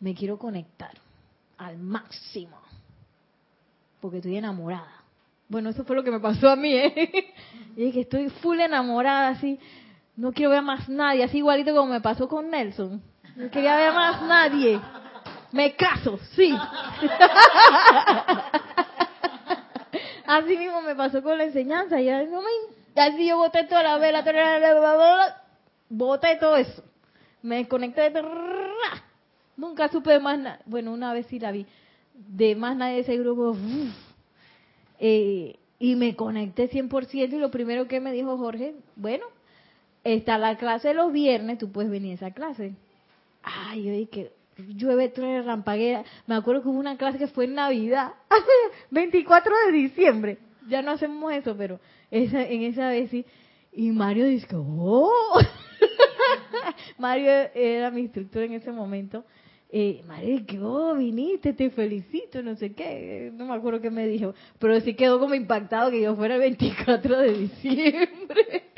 me 0.00 0.14
quiero 0.14 0.38
conectar 0.38 0.96
al 1.58 1.76
máximo, 1.76 2.56
porque 4.00 4.18
estoy 4.18 4.36
enamorada. 4.36 4.92
Bueno, 5.48 5.70
eso 5.70 5.84
fue 5.84 5.96
lo 5.96 6.04
que 6.04 6.10
me 6.10 6.20
pasó 6.20 6.48
a 6.48 6.56
mí, 6.56 6.72
¿eh? 6.74 7.34
Y 7.76 7.92
que 7.92 8.00
estoy 8.00 8.28
full 8.28 8.60
enamorada, 8.60 9.28
así, 9.28 9.58
no 10.16 10.32
quiero 10.32 10.50
ver 10.50 10.62
más 10.62 10.88
nadie, 10.88 11.24
así 11.24 11.38
igualito 11.38 11.74
como 11.74 11.92
me 11.92 12.00
pasó 12.00 12.28
con 12.28 12.50
Nelson. 12.50 13.02
No 13.36 13.50
quería 13.50 13.76
ver 13.76 13.92
más 13.92 14.22
nadie. 14.22 14.80
Me 15.52 15.74
caso, 15.74 16.18
sí. 16.34 16.54
Así 20.26 20.56
mismo 20.56 20.80
me 20.82 20.94
pasó 20.94 21.22
con 21.24 21.36
la 21.38 21.44
enseñanza. 21.44 22.00
Y 22.00 22.08
así 22.08 23.26
yo 23.26 23.36
boté 23.36 23.64
toda 23.64 23.82
la 23.82 23.98
vela, 23.98 24.22
boté 25.88 26.36
todo 26.36 26.54
eso. 26.54 26.84
Me 27.42 27.56
desconecté 27.56 28.10
de 28.10 28.22
Nunca 29.56 29.88
supe 29.88 30.20
más 30.20 30.38
nada. 30.38 30.60
Bueno, 30.66 30.92
una 30.92 31.12
vez 31.12 31.26
sí 31.26 31.40
la 31.40 31.50
vi. 31.50 31.66
De 32.28 32.54
más 32.54 32.76
nadie 32.76 32.96
de 32.96 33.00
ese 33.00 33.16
grupo. 33.16 33.56
Eh, 34.98 35.56
y 35.78 35.96
me 35.96 36.14
conecté 36.14 36.70
100% 36.70 37.32
y 37.32 37.38
lo 37.38 37.50
primero 37.50 37.88
que 37.88 38.00
me 38.00 38.12
dijo 38.12 38.36
Jorge, 38.36 38.74
bueno, 38.96 39.24
está 40.04 40.36
la 40.36 40.56
clase 40.56 40.92
los 40.92 41.12
viernes, 41.12 41.58
tú 41.58 41.72
puedes 41.72 41.90
venir 41.90 42.12
a 42.12 42.14
esa 42.16 42.30
clase. 42.32 42.74
Ay, 43.42 43.84
yo 43.84 43.92
dije, 43.92 44.32
llueve, 44.76 45.08
truena, 45.08 45.42
rampaguea. 45.42 46.04
Me 46.26 46.34
acuerdo 46.34 46.62
que 46.62 46.68
hubo 46.68 46.78
una 46.78 46.98
clase 46.98 47.18
que 47.18 47.28
fue 47.28 47.46
en 47.46 47.54
Navidad, 47.54 48.12
24 48.90 49.52
de 49.66 49.72
diciembre. 49.72 50.38
Ya 50.68 50.82
no 50.82 50.92
hacemos 50.92 51.32
eso, 51.32 51.56
pero 51.56 51.80
esa, 52.10 52.42
en 52.42 52.62
esa 52.62 52.88
vez 52.88 53.10
sí. 53.10 53.24
Y 53.72 53.90
Mario 53.90 54.26
dice, 54.26 54.48
oh. 54.54 55.40
Mario 56.98 57.30
era 57.54 57.90
mi 57.90 58.02
instructor 58.02 58.42
en 58.42 58.52
ese 58.52 58.70
momento. 58.72 59.24
Eh, 59.72 60.02
Mario, 60.04 60.44
que 60.46 60.58
oh, 60.58 60.94
viniste, 60.96 61.52
te 61.52 61.70
felicito, 61.70 62.42
no 62.42 62.56
sé 62.56 62.72
qué, 62.72 63.30
no 63.32 63.46
me 63.46 63.54
acuerdo 63.54 63.80
qué 63.80 63.88
me 63.88 64.08
dijo, 64.08 64.34
pero 64.58 64.80
sí 64.80 64.94
quedó 64.94 65.20
como 65.20 65.36
impactado 65.36 65.92
que 65.92 66.00
yo 66.00 66.16
fuera 66.16 66.34
el 66.34 66.40
24 66.40 67.18
de 67.18 67.32
diciembre. 67.32 68.64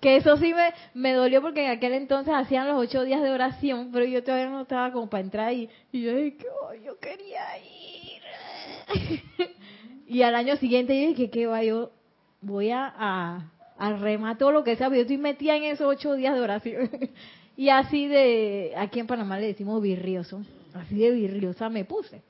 Que 0.00 0.16
eso 0.16 0.36
sí 0.36 0.52
me, 0.52 0.74
me 0.94 1.12
dolió 1.12 1.40
porque 1.40 1.64
en 1.64 1.70
aquel 1.70 1.92
entonces 1.92 2.34
hacían 2.34 2.66
los 2.66 2.76
ocho 2.76 3.04
días 3.04 3.22
de 3.22 3.30
oración, 3.30 3.90
pero 3.92 4.04
yo 4.04 4.24
todavía 4.24 4.48
no 4.48 4.62
estaba 4.62 4.90
como 4.90 5.08
para 5.08 5.22
entrar 5.22 5.52
y, 5.52 5.68
y 5.92 6.02
yo 6.02 6.16
dije, 6.16 6.44
oh, 6.60 6.74
yo 6.74 6.98
quería 6.98 7.44
ir. 7.58 9.48
y 10.08 10.22
al 10.22 10.34
año 10.34 10.56
siguiente 10.56 11.00
yo 11.00 11.06
dije, 11.06 11.30
¿qué 11.30 11.46
va? 11.46 11.62
Yo 11.62 11.92
voy 12.40 12.70
a, 12.70 12.92
a, 12.98 13.52
a 13.78 13.90
lo 13.92 14.64
que 14.64 14.74
sea, 14.74 14.88
yo 14.88 14.94
estoy 14.96 15.18
metida 15.18 15.54
en 15.54 15.62
esos 15.62 15.86
ocho 15.86 16.14
días 16.14 16.34
de 16.34 16.40
oración. 16.40 16.90
y 17.56 17.68
así 17.68 18.06
de, 18.06 18.72
aquí 18.76 19.00
en 19.00 19.06
Panamá 19.06 19.38
le 19.38 19.48
decimos 19.48 19.82
virrioso, 19.82 20.42
así 20.74 20.96
de 20.96 21.10
virriosa 21.10 21.68
me 21.68 21.84
puse. 21.84 22.22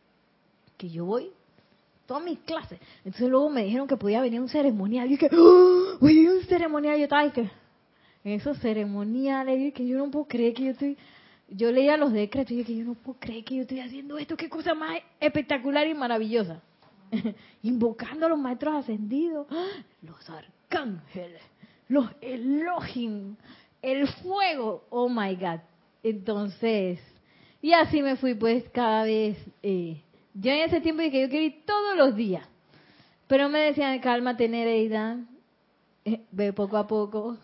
Que 0.76 0.88
yo 0.88 1.04
voy 1.04 1.30
todas 2.06 2.24
mis 2.24 2.40
clases. 2.40 2.78
Entonces 3.04 3.28
luego 3.30 3.48
me 3.48 3.64
dijeron 3.64 3.86
que 3.86 3.96
podía 3.96 4.20
venir 4.20 4.40
un 4.40 4.48
ceremonial. 4.48 5.06
Y 5.06 5.12
dije, 5.12 5.30
¡Oh! 5.32 5.96
voy 6.00 6.26
a 6.26 6.30
un 6.30 6.42
ceremonial. 6.42 6.96
Y 6.96 6.98
yo 6.98 7.04
estaba, 7.04 7.32
que 7.32 7.50
en 8.24 8.32
esos 8.32 8.58
ceremoniales, 8.58 9.72
que 9.72 9.86
yo 9.86 9.98
no 9.98 10.10
puedo 10.10 10.26
creer 10.26 10.54
que 10.54 10.64
yo 10.64 10.70
estoy, 10.72 10.96
yo 11.48 11.72
leía 11.72 11.96
los 11.96 12.12
decretos 12.12 12.52
y 12.52 12.56
dije 12.56 12.72
que 12.72 12.78
yo 12.78 12.84
no 12.84 12.94
puedo 12.94 13.18
creer 13.18 13.44
que 13.44 13.56
yo 13.56 13.62
estoy 13.62 13.80
haciendo 13.80 14.18
esto, 14.18 14.36
qué 14.36 14.48
cosa 14.48 14.74
más 14.74 14.98
espectacular 15.20 15.86
y 15.86 15.94
maravillosa. 15.94 16.60
Invocando 17.62 18.26
a 18.26 18.28
los 18.28 18.38
maestros 18.38 18.74
ascendidos, 18.74 19.46
los 20.02 20.30
arcángeles, 20.30 21.42
los 21.88 22.08
Elohim, 22.20 23.36
el 23.82 24.08
fuego, 24.08 24.84
oh 24.90 25.08
my 25.08 25.34
God. 25.34 25.60
Entonces, 26.02 27.00
y 27.60 27.72
así 27.72 28.02
me 28.02 28.16
fui 28.16 28.34
pues 28.34 28.64
cada 28.70 29.04
vez, 29.04 29.36
eh, 29.62 30.00
yo 30.34 30.50
en 30.50 30.60
ese 30.60 30.80
tiempo 30.80 31.02
dije 31.02 31.20
yo 31.20 31.28
quería 31.28 31.48
ir 31.48 31.64
todos 31.66 31.96
los 31.96 32.16
días, 32.16 32.46
pero 33.26 33.48
me 33.48 33.60
decían, 33.60 33.98
calma, 34.00 34.36
tener 34.36 34.68
eh, 36.04 36.20
ve 36.30 36.52
poco 36.52 36.76
a 36.76 36.86
poco. 36.86 37.38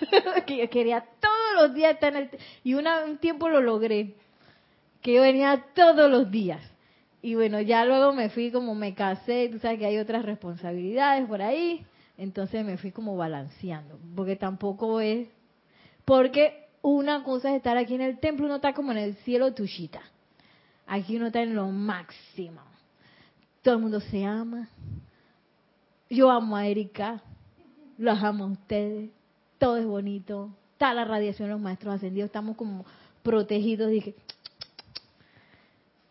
que 0.46 0.58
yo 0.58 0.70
quería 0.70 1.04
todos 1.20 1.62
los 1.62 1.74
días 1.74 1.94
estar 1.94 2.14
en 2.14 2.22
el... 2.22 2.30
Y 2.62 2.74
una, 2.74 3.04
un 3.04 3.18
tiempo 3.18 3.48
lo 3.48 3.60
logré, 3.60 4.14
que 5.02 5.14
yo 5.14 5.22
venía 5.22 5.66
todos 5.74 6.10
los 6.10 6.30
días. 6.30 6.60
Y 7.22 7.34
bueno, 7.34 7.60
ya 7.60 7.84
luego 7.84 8.12
me 8.12 8.28
fui 8.30 8.52
como 8.52 8.74
me 8.74 8.94
casé, 8.94 9.48
tú 9.50 9.58
sabes 9.58 9.78
que 9.78 9.86
hay 9.86 9.98
otras 9.98 10.24
responsabilidades 10.24 11.26
por 11.26 11.42
ahí, 11.42 11.84
entonces 12.16 12.64
me 12.64 12.78
fui 12.78 12.92
como 12.92 13.16
balanceando, 13.16 13.98
porque 14.14 14.36
tampoco 14.36 15.00
es... 15.00 15.28
Porque 16.06 16.68
una 16.82 17.24
cosa 17.24 17.50
es 17.50 17.56
estar 17.56 17.76
aquí 17.76 17.96
en 17.96 18.00
el 18.00 18.20
templo, 18.20 18.46
uno 18.46 18.56
está 18.56 18.72
como 18.72 18.92
en 18.92 18.98
el 18.98 19.16
cielo 19.16 19.52
tushita. 19.52 20.00
Aquí 20.86 21.16
uno 21.16 21.26
está 21.26 21.42
en 21.42 21.56
lo 21.56 21.66
máximo. 21.66 22.62
Todo 23.60 23.74
el 23.74 23.80
mundo 23.80 24.00
se 24.00 24.24
ama. 24.24 24.68
Yo 26.08 26.30
amo 26.30 26.56
a 26.56 26.68
Erika, 26.68 27.20
los 27.98 28.22
amo 28.22 28.44
a 28.44 28.46
ustedes, 28.46 29.10
todo 29.58 29.78
es 29.78 29.84
bonito, 29.84 30.50
está 30.74 30.94
la 30.94 31.04
radiación, 31.04 31.50
los 31.50 31.60
maestros 31.60 31.96
ascendidos, 31.96 32.28
estamos 32.28 32.56
como 32.56 32.86
protegidos. 33.24 33.90
Dije, 33.90 34.14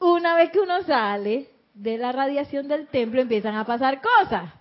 una 0.02 0.36
vez 0.36 0.52
que 0.52 0.60
uno 0.60 0.84
sale 0.84 1.50
de 1.74 1.98
la 1.98 2.12
radiación 2.12 2.68
del 2.68 2.88
templo 2.88 3.22
empiezan 3.22 3.56
a 3.56 3.66
pasar 3.66 4.02
cosas. 4.02 4.52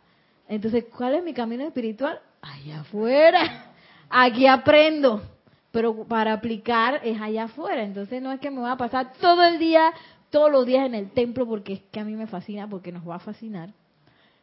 Entonces, 0.46 0.84
¿cuál 0.96 1.16
es 1.16 1.24
mi 1.24 1.34
camino 1.34 1.64
espiritual? 1.64 2.20
Allá 2.40 2.82
afuera. 2.82 3.73
Aquí 4.08 4.46
aprendo, 4.46 5.22
pero 5.70 6.04
para 6.04 6.32
aplicar 6.32 7.00
es 7.04 7.20
allá 7.20 7.44
afuera. 7.44 7.82
Entonces, 7.82 8.22
no 8.22 8.32
es 8.32 8.40
que 8.40 8.50
me 8.50 8.60
voy 8.60 8.70
a 8.70 8.76
pasar 8.76 9.12
todo 9.20 9.42
el 9.44 9.58
día, 9.58 9.92
todos 10.30 10.50
los 10.50 10.66
días 10.66 10.86
en 10.86 10.94
el 10.94 11.10
templo 11.10 11.46
porque 11.46 11.74
es 11.74 11.80
que 11.90 12.00
a 12.00 12.04
mí 12.04 12.14
me 12.14 12.26
fascina, 12.26 12.68
porque 12.68 12.92
nos 12.92 13.08
va 13.08 13.16
a 13.16 13.20
fascinar, 13.20 13.70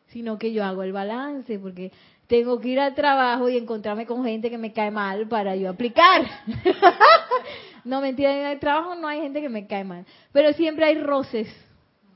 sino 0.07 0.38
que 0.38 0.51
yo 0.51 0.64
hago 0.64 0.84
el 0.84 0.91
balance, 0.91 1.57
porque 1.59 1.91
tengo 2.28 2.59
que 2.59 2.70
ir 2.70 2.80
al 2.80 2.95
trabajo 2.95 3.49
y 3.49 3.57
encontrarme 3.57 4.05
con 4.05 4.24
gente 4.24 4.49
que 4.49 4.57
me 4.57 4.72
cae 4.72 4.89
mal 4.89 5.28
para 5.28 5.55
yo 5.55 5.70
aplicar. 5.70 6.26
no, 7.84 7.99
mentira, 8.01 8.38
en 8.38 8.47
el 8.47 8.59
trabajo 8.59 8.95
no 8.95 9.07
hay 9.07 9.22
gente 9.22 9.41
que 9.41 9.49
me 9.49 9.68
cae 9.68 9.84
mal, 9.84 10.05
pero 10.32 10.53
siempre 10.53 10.86
hay 10.86 10.95
roces 10.95 11.47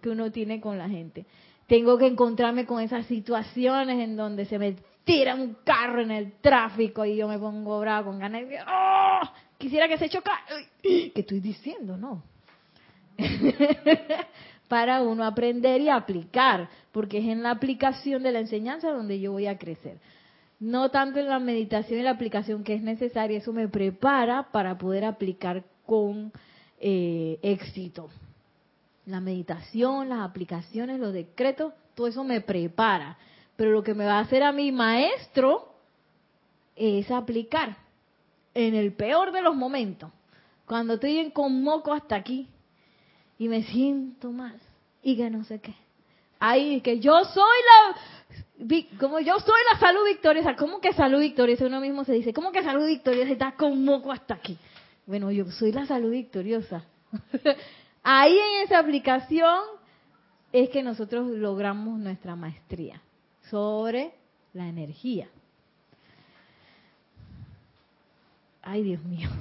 que 0.02 0.10
uno 0.10 0.32
tiene 0.32 0.62
con 0.62 0.78
la 0.78 0.88
gente. 0.88 1.26
Tengo 1.68 1.98
que 1.98 2.08
encontrarme 2.08 2.66
con 2.66 2.82
esas 2.82 3.06
situaciones 3.08 4.00
en 4.00 4.16
donde 4.16 4.46
se 4.46 4.60
me 4.60 4.76
tira 5.06 5.36
un 5.36 5.58
carro 5.64 6.02
en 6.02 6.12
el 6.12 6.34
tráfico 6.42 7.06
y 7.06 7.16
yo 7.16 7.28
me 7.30 7.40
pongo 7.40 7.80
bravo 7.80 8.10
con 8.10 8.20
ganas 8.20 8.48
de 8.50 8.60
¡Oh! 8.62 9.22
quisiera 9.58 9.88
que 9.88 9.98
se 9.98 10.10
chocara. 10.10 10.42
¿Qué 10.82 11.14
estoy 11.16 11.40
diciendo? 11.40 11.96
No. 11.96 12.24
para 14.68 15.02
uno 15.02 15.24
aprender 15.24 15.82
y 15.82 15.90
aplicar, 15.90 16.70
porque 16.92 17.20
es 17.20 17.26
en 17.26 17.44
la 17.44 17.52
aplicación 17.52 18.24
de 18.24 18.32
la 18.32 18.40
enseñanza 18.40 18.90
donde 18.90 19.20
yo 19.20 19.32
voy 19.32 19.48
a 19.48 19.58
crecer. 19.58 20.00
No 20.60 20.90
tanto 20.90 21.20
en 21.20 21.28
la 21.28 21.40
meditación 21.40 22.00
y 22.00 22.04
la 22.04 22.12
aplicación 22.12 22.64
que 22.64 22.74
es 22.74 22.82
necesaria, 22.82 23.38
eso 23.38 23.54
me 23.54 23.68
prepara 23.68 24.52
para 24.52 24.78
poder 24.78 25.06
aplicar 25.06 25.64
con 25.86 26.32
eh, 26.80 27.40
éxito. 27.42 28.10
La 29.06 29.20
meditación, 29.20 30.10
las 30.10 30.22
aplicaciones, 30.22 31.00
los 31.00 31.14
decretos, 31.14 31.74
todo 31.94 32.08
eso 32.08 32.24
me 32.24 32.42
prepara. 32.42 33.18
Pero 33.56 33.72
lo 33.72 33.84
que 33.84 33.94
me 33.94 34.06
va 34.06 34.18
a 34.18 34.22
hacer 34.22 34.44
a 34.44 34.52
mi 34.52 34.72
maestro 34.72 35.74
es 36.76 37.10
aplicar 37.10 37.78
en 38.54 38.76
el 38.76 38.94
peor 38.94 39.32
de 39.32 39.42
los 39.42 39.56
momentos. 39.56 40.12
Cuando 40.66 40.96
estoy 40.96 41.32
con 41.32 41.64
moco 41.64 41.94
hasta 41.94 42.16
aquí, 42.16 42.50
y 43.38 43.48
me 43.48 43.64
siento 43.64 44.32
mal 44.32 44.60
y 45.04 45.16
que 45.16 45.30
no 45.30 45.44
sé 45.44 45.60
qué. 45.60 45.74
Ahí 46.40 46.82
que 46.82 47.00
yo 47.00 47.24
soy 47.26 47.44
la 47.44 48.00
como 49.00 49.20
yo 49.20 49.38
soy 49.40 49.62
la 49.72 49.80
salud 49.80 50.06
victoriosa, 50.06 50.56
¿cómo 50.56 50.80
que 50.80 50.94
salud 50.94 51.20
victoriosa? 51.20 51.66
Uno 51.66 51.82
mismo 51.82 52.06
se 52.06 52.14
dice, 52.14 52.34
¿cómo 52.34 52.52
que 52.52 52.64
salud 52.64 52.86
victoriosa 52.86 53.32
está 53.32 53.52
con 53.56 53.84
moco 53.84 54.12
hasta 54.12 54.36
aquí? 54.36 54.58
Bueno, 55.06 55.32
yo 55.32 55.46
soy 55.52 55.72
la 55.72 55.86
salud 55.86 56.12
victoriosa. 56.12 56.86
Ahí 58.04 58.38
en 58.38 58.64
esa 58.64 58.80
aplicación 58.80 59.60
es 60.54 60.70
que 60.70 60.84
nosotros 60.84 61.28
logramos 61.28 62.00
nuestra 62.00 62.36
maestría 62.36 63.02
sobre 63.50 64.14
la 64.54 64.68
energía. 64.68 65.28
Ay, 68.62 68.84
Dios 68.84 69.04
mío. 69.04 69.30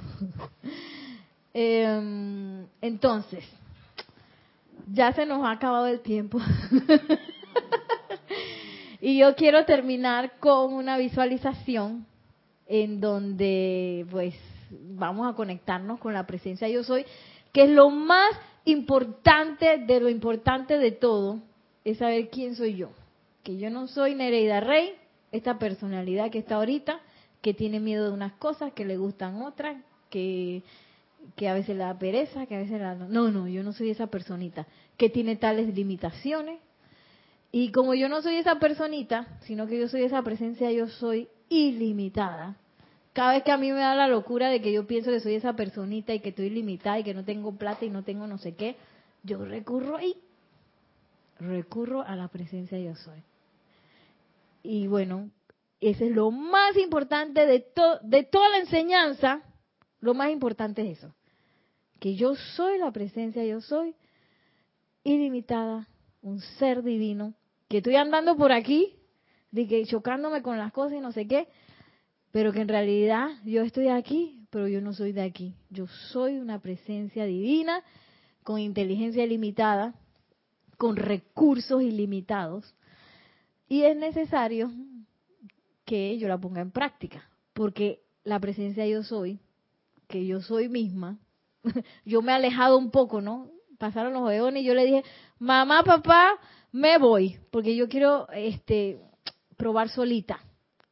Em, 1.57 2.67
entonces, 2.81 3.45
ya 4.91 5.13
se 5.13 5.25
nos 5.25 5.45
ha 5.45 5.51
acabado 5.51 5.87
el 5.87 6.01
tiempo. 6.01 6.37
y 9.01 9.19
yo 9.19 9.35
quiero 9.35 9.63
terminar 9.63 10.33
con 10.39 10.73
una 10.73 10.97
visualización 10.97 12.05
en 12.67 12.99
donde 12.99 14.05
pues 14.11 14.35
vamos 14.69 15.31
a 15.31 15.35
conectarnos 15.35 15.99
con 15.99 16.13
la 16.13 16.27
presencia 16.27 16.67
yo 16.67 16.83
soy, 16.83 17.05
que 17.53 17.63
es 17.63 17.69
lo 17.69 17.89
más 17.89 18.35
importante 18.65 19.77
de 19.77 19.99
lo 20.01 20.09
importante 20.09 20.77
de 20.77 20.91
todo, 20.91 21.39
es 21.85 21.99
saber 21.99 22.29
quién 22.29 22.55
soy 22.55 22.75
yo. 22.75 22.89
Que 23.45 23.57
yo 23.57 23.69
no 23.69 23.87
soy 23.87 24.15
Nereida 24.15 24.59
Rey, 24.59 24.95
esta 25.31 25.59
personalidad 25.59 26.31
que 26.31 26.39
está 26.39 26.55
ahorita, 26.55 26.99
que 27.43 27.53
tiene 27.53 27.79
miedo 27.79 28.05
de 28.05 28.11
unas 28.11 28.33
cosas, 28.33 28.73
que 28.73 28.85
le 28.85 28.97
gustan 28.97 29.43
otras, 29.43 29.77
que, 30.09 30.63
que 31.35 31.47
a 31.47 31.53
veces 31.53 31.77
le 31.77 31.83
da 31.83 31.99
pereza, 31.99 32.47
que 32.47 32.55
a 32.55 32.57
veces 32.57 32.81
la... 32.81 32.95
No, 32.95 33.29
no, 33.29 33.47
yo 33.47 33.61
no 33.61 33.71
soy 33.71 33.91
esa 33.91 34.07
personita, 34.07 34.65
que 34.97 35.11
tiene 35.11 35.35
tales 35.35 35.75
limitaciones. 35.75 36.59
Y 37.51 37.71
como 37.71 37.93
yo 37.93 38.09
no 38.09 38.23
soy 38.23 38.37
esa 38.37 38.57
personita, 38.57 39.37
sino 39.41 39.67
que 39.67 39.79
yo 39.79 39.89
soy 39.89 40.01
esa 40.01 40.23
presencia, 40.23 40.71
yo 40.71 40.87
soy 40.87 41.27
ilimitada. 41.47 42.55
Cada 43.13 43.33
vez 43.33 43.43
que 43.43 43.51
a 43.51 43.57
mí 43.57 43.71
me 43.71 43.77
da 43.77 43.93
la 43.93 44.07
locura 44.07 44.49
de 44.49 44.59
que 44.59 44.73
yo 44.73 44.87
pienso 44.87 45.11
que 45.11 45.19
soy 45.19 45.35
esa 45.35 45.53
personita 45.53 46.15
y 46.15 46.19
que 46.19 46.29
estoy 46.29 46.49
limitada 46.49 46.97
y 46.97 47.03
que 47.03 47.13
no 47.13 47.23
tengo 47.23 47.51
plata 47.51 47.85
y 47.85 47.91
no 47.91 48.01
tengo 48.01 48.25
no 48.25 48.39
sé 48.39 48.55
qué, 48.55 48.75
yo 49.21 49.45
recurro 49.45 49.97
ahí, 49.97 50.15
recurro 51.39 52.01
a 52.01 52.15
la 52.15 52.27
presencia 52.27 52.79
yo 52.79 52.95
soy. 52.95 53.21
Y 54.65 54.87
bueno, 54.87 55.29
ese 55.79 56.07
es 56.07 56.11
lo 56.11 56.31
más 56.31 56.75
importante 56.77 57.45
de, 57.45 57.59
toda 57.59 58.49
la 58.49 58.57
enseñanza. 58.59 59.43
Lo 59.99 60.13
más 60.13 60.31
importante 60.31 60.81
es 60.81 60.97
eso. 60.97 61.13
Que 61.99 62.15
yo 62.15 62.35
soy 62.35 62.79
la 62.79 62.91
presencia, 62.91 63.45
yo 63.45 63.61
soy 63.61 63.95
ilimitada, 65.03 65.87
un 66.21 66.41
ser 66.41 66.81
divino, 66.81 67.35
que 67.67 67.77
estoy 67.77 67.95
andando 67.95 68.35
por 68.35 68.51
aquí, 68.51 68.95
de 69.51 69.67
que 69.67 69.85
chocándome 69.85 70.41
con 70.41 70.57
las 70.57 70.71
cosas 70.71 70.97
y 70.97 71.01
no 71.01 71.11
sé 71.11 71.27
qué, 71.27 71.47
pero 72.31 72.51
que 72.51 72.61
en 72.61 72.67
realidad 72.67 73.29
yo 73.45 73.61
estoy 73.61 73.89
aquí, 73.89 74.45
pero 74.49 74.67
yo 74.67 74.81
no 74.81 74.93
soy 74.93 75.11
de 75.11 75.21
aquí. 75.21 75.55
Yo 75.69 75.87
soy 76.11 76.37
una 76.37 76.59
presencia 76.59 77.25
divina, 77.25 77.83
con 78.43 78.59
inteligencia 78.59 79.23
ilimitada, 79.23 79.93
con 80.77 80.95
recursos 80.95 81.81
ilimitados, 81.81 82.75
y 83.67 83.83
es 83.83 83.95
necesario 83.97 84.71
que 85.85 86.17
yo 86.17 86.27
la 86.27 86.37
ponga 86.37 86.61
en 86.61 86.71
práctica, 86.71 87.29
porque 87.53 88.01
la 88.23 88.39
presencia 88.39 88.85
yo 88.87 89.03
soy, 89.03 89.39
que 90.07 90.25
yo 90.25 90.41
soy 90.41 90.69
misma, 90.69 91.19
yo 92.05 92.21
me 92.21 92.31
he 92.31 92.35
alejado 92.35 92.77
un 92.77 92.91
poco, 92.91 93.21
¿no? 93.21 93.49
Pasaron 93.77 94.13
los 94.13 94.31
eones 94.31 94.63
y 94.63 94.65
yo 94.65 94.73
le 94.73 94.85
dije, 94.85 95.03
mamá, 95.39 95.83
papá, 95.83 96.39
me 96.71 96.97
voy, 96.97 97.37
porque 97.51 97.75
yo 97.75 97.87
quiero 97.87 98.27
este 98.31 98.99
probar 99.57 99.89
solita. 99.89 100.39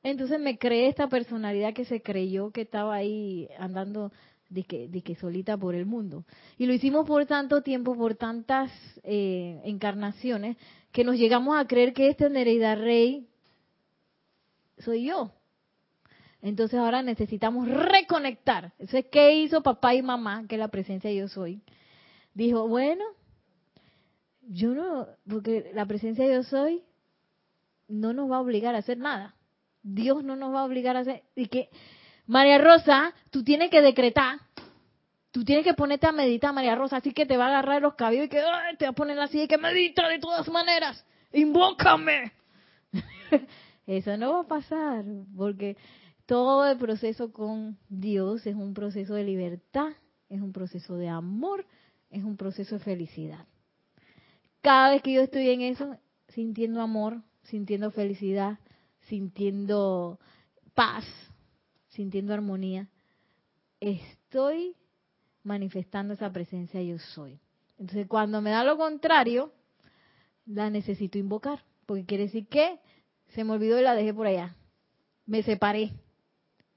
Entonces 0.04 0.40
me 0.40 0.58
creé 0.58 0.88
esta 0.90 1.08
personalidad 1.08 1.74
que 1.74 1.86
se 1.86 2.02
creyó 2.02 2.52
que 2.52 2.62
estaba 2.62 2.96
ahí 2.96 3.48
andando 3.58 4.12
de 4.50 4.64
que, 4.64 4.88
de 4.88 5.02
que 5.02 5.16
solita 5.16 5.58
por 5.58 5.76
el 5.76 5.86
mundo. 5.86 6.26
Y 6.58 6.66
lo 6.66 6.74
hicimos 6.74 7.08
por 7.08 7.26
tanto 7.26 7.62
tiempo, 7.62 7.96
por 7.96 8.16
tantas 8.16 8.72
eh, 9.04 9.62
encarnaciones, 9.64 10.58
que 10.94 11.04
nos 11.04 11.18
llegamos 11.18 11.58
a 11.58 11.68
creer 11.68 11.94
que 11.94 12.08
este 12.08 12.30
Nereida 12.30 12.76
Rey 12.76 13.28
soy 14.78 15.06
yo. 15.06 15.32
Entonces 16.42 16.80
ahora 16.80 17.02
necesitamos 17.02 17.68
reconectar. 17.68 18.74
Eso 18.78 18.98
es 18.98 19.06
qué 19.08 19.34
hizo 19.34 19.64
papá 19.64 19.96
y 19.96 20.02
mamá, 20.02 20.46
que 20.48 20.58
la 20.58 20.68
presencia 20.68 21.12
yo 21.12 21.28
soy. 21.28 21.62
Dijo, 22.36 22.68
bueno, 22.68 23.04
yo 24.42 24.76
no, 24.76 25.08
porque 25.28 25.72
la 25.74 25.86
presencia 25.86 26.28
yo 26.28 26.44
soy 26.44 26.84
no 27.88 28.14
nos 28.14 28.30
va 28.30 28.38
a 28.38 28.42
obligar 28.42 28.76
a 28.76 28.80
hacer 28.80 28.98
nada. 28.98 29.36
Dios 29.82 30.24
no 30.24 30.36
nos 30.36 30.54
va 30.54 30.62
a 30.62 30.66
obligar 30.66 30.96
a 30.96 31.00
hacer. 31.00 31.24
Y 31.36 31.48
que, 31.48 31.70
María 32.28 32.60
Rosa, 32.60 33.14
tú 33.32 33.44
tienes 33.44 33.72
que 33.72 33.82
decretar. 33.82 34.40
Tú 35.34 35.44
tienes 35.44 35.66
que 35.66 35.74
ponerte 35.74 36.06
a 36.06 36.12
meditar, 36.12 36.54
María 36.54 36.76
Rosa, 36.76 36.98
así 36.98 37.12
que 37.12 37.26
te 37.26 37.38
va 37.38 37.46
a 37.46 37.48
agarrar 37.48 37.82
los 37.82 37.96
cabellos 37.96 38.28
y 38.28 38.30
que 38.30 38.40
te 38.78 38.86
va 38.86 38.92
a 38.92 38.94
poner 38.94 39.20
así 39.20 39.42
y 39.42 39.48
que 39.48 39.58
medita 39.58 40.08
de 40.08 40.20
todas 40.20 40.48
maneras. 40.48 41.04
Invócame. 41.32 42.32
Eso 43.88 44.16
no 44.16 44.34
va 44.34 44.40
a 44.42 44.48
pasar, 44.48 45.04
porque 45.36 45.76
todo 46.28 46.68
el 46.70 46.78
proceso 46.78 47.34
con 47.34 47.80
Dios 47.90 48.46
es 48.46 48.54
un 48.54 48.76
proceso 48.76 49.16
de 49.16 49.24
libertad, 49.24 49.94
es 50.30 50.40
un 50.40 50.54
proceso 50.54 50.98
de 50.98 51.10
amor, 51.10 51.66
es 52.12 52.24
un 52.24 52.38
proceso 52.38 52.78
de 52.78 52.84
felicidad. 52.84 53.48
Cada 54.62 54.92
vez 54.92 55.02
que 55.02 55.14
yo 55.14 55.22
estoy 55.22 55.50
en 55.50 55.62
eso, 55.62 55.98
sintiendo 56.28 56.80
amor, 56.80 57.24
sintiendo 57.42 57.90
felicidad, 57.90 58.60
sintiendo 59.08 60.20
paz, 60.76 61.06
sintiendo 61.88 62.36
armonía, 62.36 62.88
estoy 63.80 64.76
manifestando 65.44 66.14
esa 66.14 66.32
presencia 66.32 66.82
yo 66.82 66.98
soy. 66.98 67.40
Entonces, 67.78 68.08
cuando 68.08 68.42
me 68.42 68.52
da 68.52 68.64
lo 68.64 68.78
contrario, 68.78 69.52
la 70.46 70.70
necesito 70.70 71.18
invocar, 71.18 71.64
porque 71.86 72.06
quiere 72.06 72.26
decir 72.26 72.48
que 72.48 72.80
se 73.30 73.44
me 73.44 73.54
olvidó 73.54 73.80
y 73.80 73.84
la 73.84 73.96
dejé 73.96 74.14
por 74.14 74.28
allá. 74.28 74.56
Me 75.26 75.44
separé. 75.44 75.92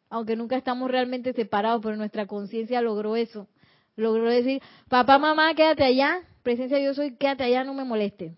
Aunque 0.09 0.37
nunca 0.37 0.57
estamos 0.57 0.91
realmente 0.91 1.33
separados, 1.33 1.83
pero 1.83 1.97
nuestra 1.97 2.27
conciencia 2.27 2.81
logró 2.81 3.17
eso. 3.17 3.49
Logró 3.97 4.29
decir, 4.29 4.63
papá, 4.89 5.19
mamá, 5.19 5.55
quédate 5.55 5.85
allá, 5.85 6.23
presencia 6.43 6.79
yo 6.79 6.95
soy, 6.95 7.17
quédate 7.17 7.45
allá, 7.45 7.65
no 7.65 7.75
me 7.75 7.85
moleste. 7.85 8.37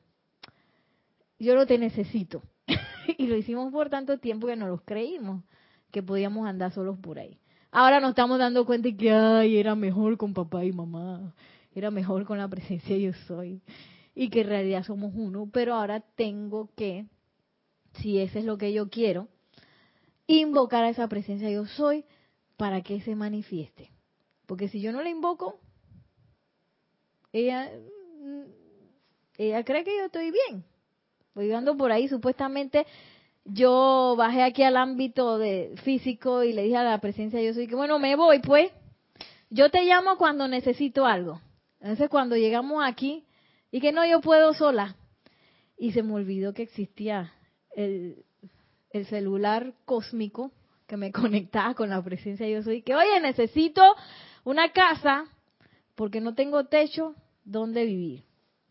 Yo 1.39 1.55
no 1.55 1.67
te 1.67 1.79
necesito. 1.79 2.43
y 3.19 3.27
lo 3.27 3.37
hicimos 3.37 3.73
por 3.73 3.91
tanto 3.91 4.19
tiempo 4.19 4.47
que 4.47 4.57
no 4.57 4.67
los 4.67 4.83
creímos, 4.83 5.45
que 5.91 6.03
podíamos 6.03 6.47
andar 6.47 6.73
solos 6.73 6.99
por 6.99 7.19
ahí. 7.19 7.39
Ahora 7.71 8.01
nos 8.01 8.11
estamos 8.11 8.39
dando 8.39 8.65
cuenta 8.65 8.91
que 8.97 9.11
ay, 9.11 9.59
era 9.59 9.75
mejor 9.75 10.17
con 10.17 10.33
papá 10.33 10.65
y 10.65 10.73
mamá, 10.73 11.35
era 11.75 11.91
mejor 11.91 12.25
con 12.25 12.39
la 12.39 12.49
presencia 12.49 12.97
yo 12.97 13.13
soy, 13.27 13.61
y 14.15 14.31
que 14.31 14.41
en 14.41 14.49
realidad 14.49 14.85
somos 14.85 15.13
uno, 15.15 15.49
pero 15.53 15.75
ahora 15.75 16.01
tengo 16.01 16.71
que 16.75 17.07
si 18.01 18.19
ese 18.19 18.41
es 18.41 18.45
lo 18.45 18.59
que 18.59 18.73
yo 18.73 18.89
quiero, 18.89 19.29
invocar 20.27 20.85
a 20.85 20.91
esa 20.91 21.09
presencia 21.09 21.51
yo 21.51 21.67
soy 21.67 22.05
para 22.57 22.83
que 22.83 23.01
se 23.01 23.15
manifieste. 23.15 23.91
Porque 24.47 24.69
si 24.69 24.81
yo 24.81 24.93
no 24.93 25.03
la 25.03 25.11
invoco, 25.11 25.61
ella, 27.33 27.71
mm, 27.71 28.43
ella 29.37 29.65
cree 29.65 29.85
que 29.85 29.97
yo 29.97 30.07
estoy 30.07 30.31
bien. 30.31 30.65
Voy 31.35 31.53
ando 31.53 31.77
por 31.77 31.93
ahí, 31.93 32.09
supuestamente 32.09 32.87
yo 33.51 34.15
bajé 34.17 34.43
aquí 34.43 34.63
al 34.63 34.77
ámbito 34.77 35.39
de 35.39 35.75
físico 35.83 36.45
y 36.45 36.53
le 36.53 36.65
dije 36.65 36.77
a 36.77 36.85
la 36.85 37.01
presencia 37.01 37.41
yo 37.41 37.55
soy 37.55 37.67
que 37.67 37.75
bueno, 37.75 37.99
me 37.99 38.15
voy 38.15 38.41
pues. 38.41 38.71
Yo 39.51 39.71
te 39.71 39.83
llamo 39.85 40.19
cuando 40.19 40.47
necesito 40.47 41.07
algo. 41.07 41.41
Entonces 41.81 42.11
cuando 42.11 42.37
llegamos 42.37 42.83
aquí 42.85 43.25
y 43.71 43.81
que 43.81 43.93
no 43.93 44.05
yo 44.07 44.21
puedo 44.21 44.53
sola. 44.53 44.97
Y 45.79 45.93
se 45.93 46.03
me 46.03 46.13
olvidó 46.13 46.53
que 46.53 46.63
existía 46.63 47.33
el, 47.75 48.25
celular 49.09 49.75
cósmico 49.85 50.53
que 50.87 50.97
me 50.97 51.13
conectaba 51.13 51.75
con 51.75 51.89
la 51.89 52.03
presencia 52.03 52.49
yo 52.49 52.63
soy, 52.63 52.83
que 52.83 52.95
oye, 52.95 53.21
necesito 53.21 53.83
una 54.45 54.73
casa 54.73 55.25
porque 55.95 56.21
no 56.21 56.35
tengo 56.35 56.65
techo 56.65 57.15
donde 57.45 57.85
vivir. 57.85 58.28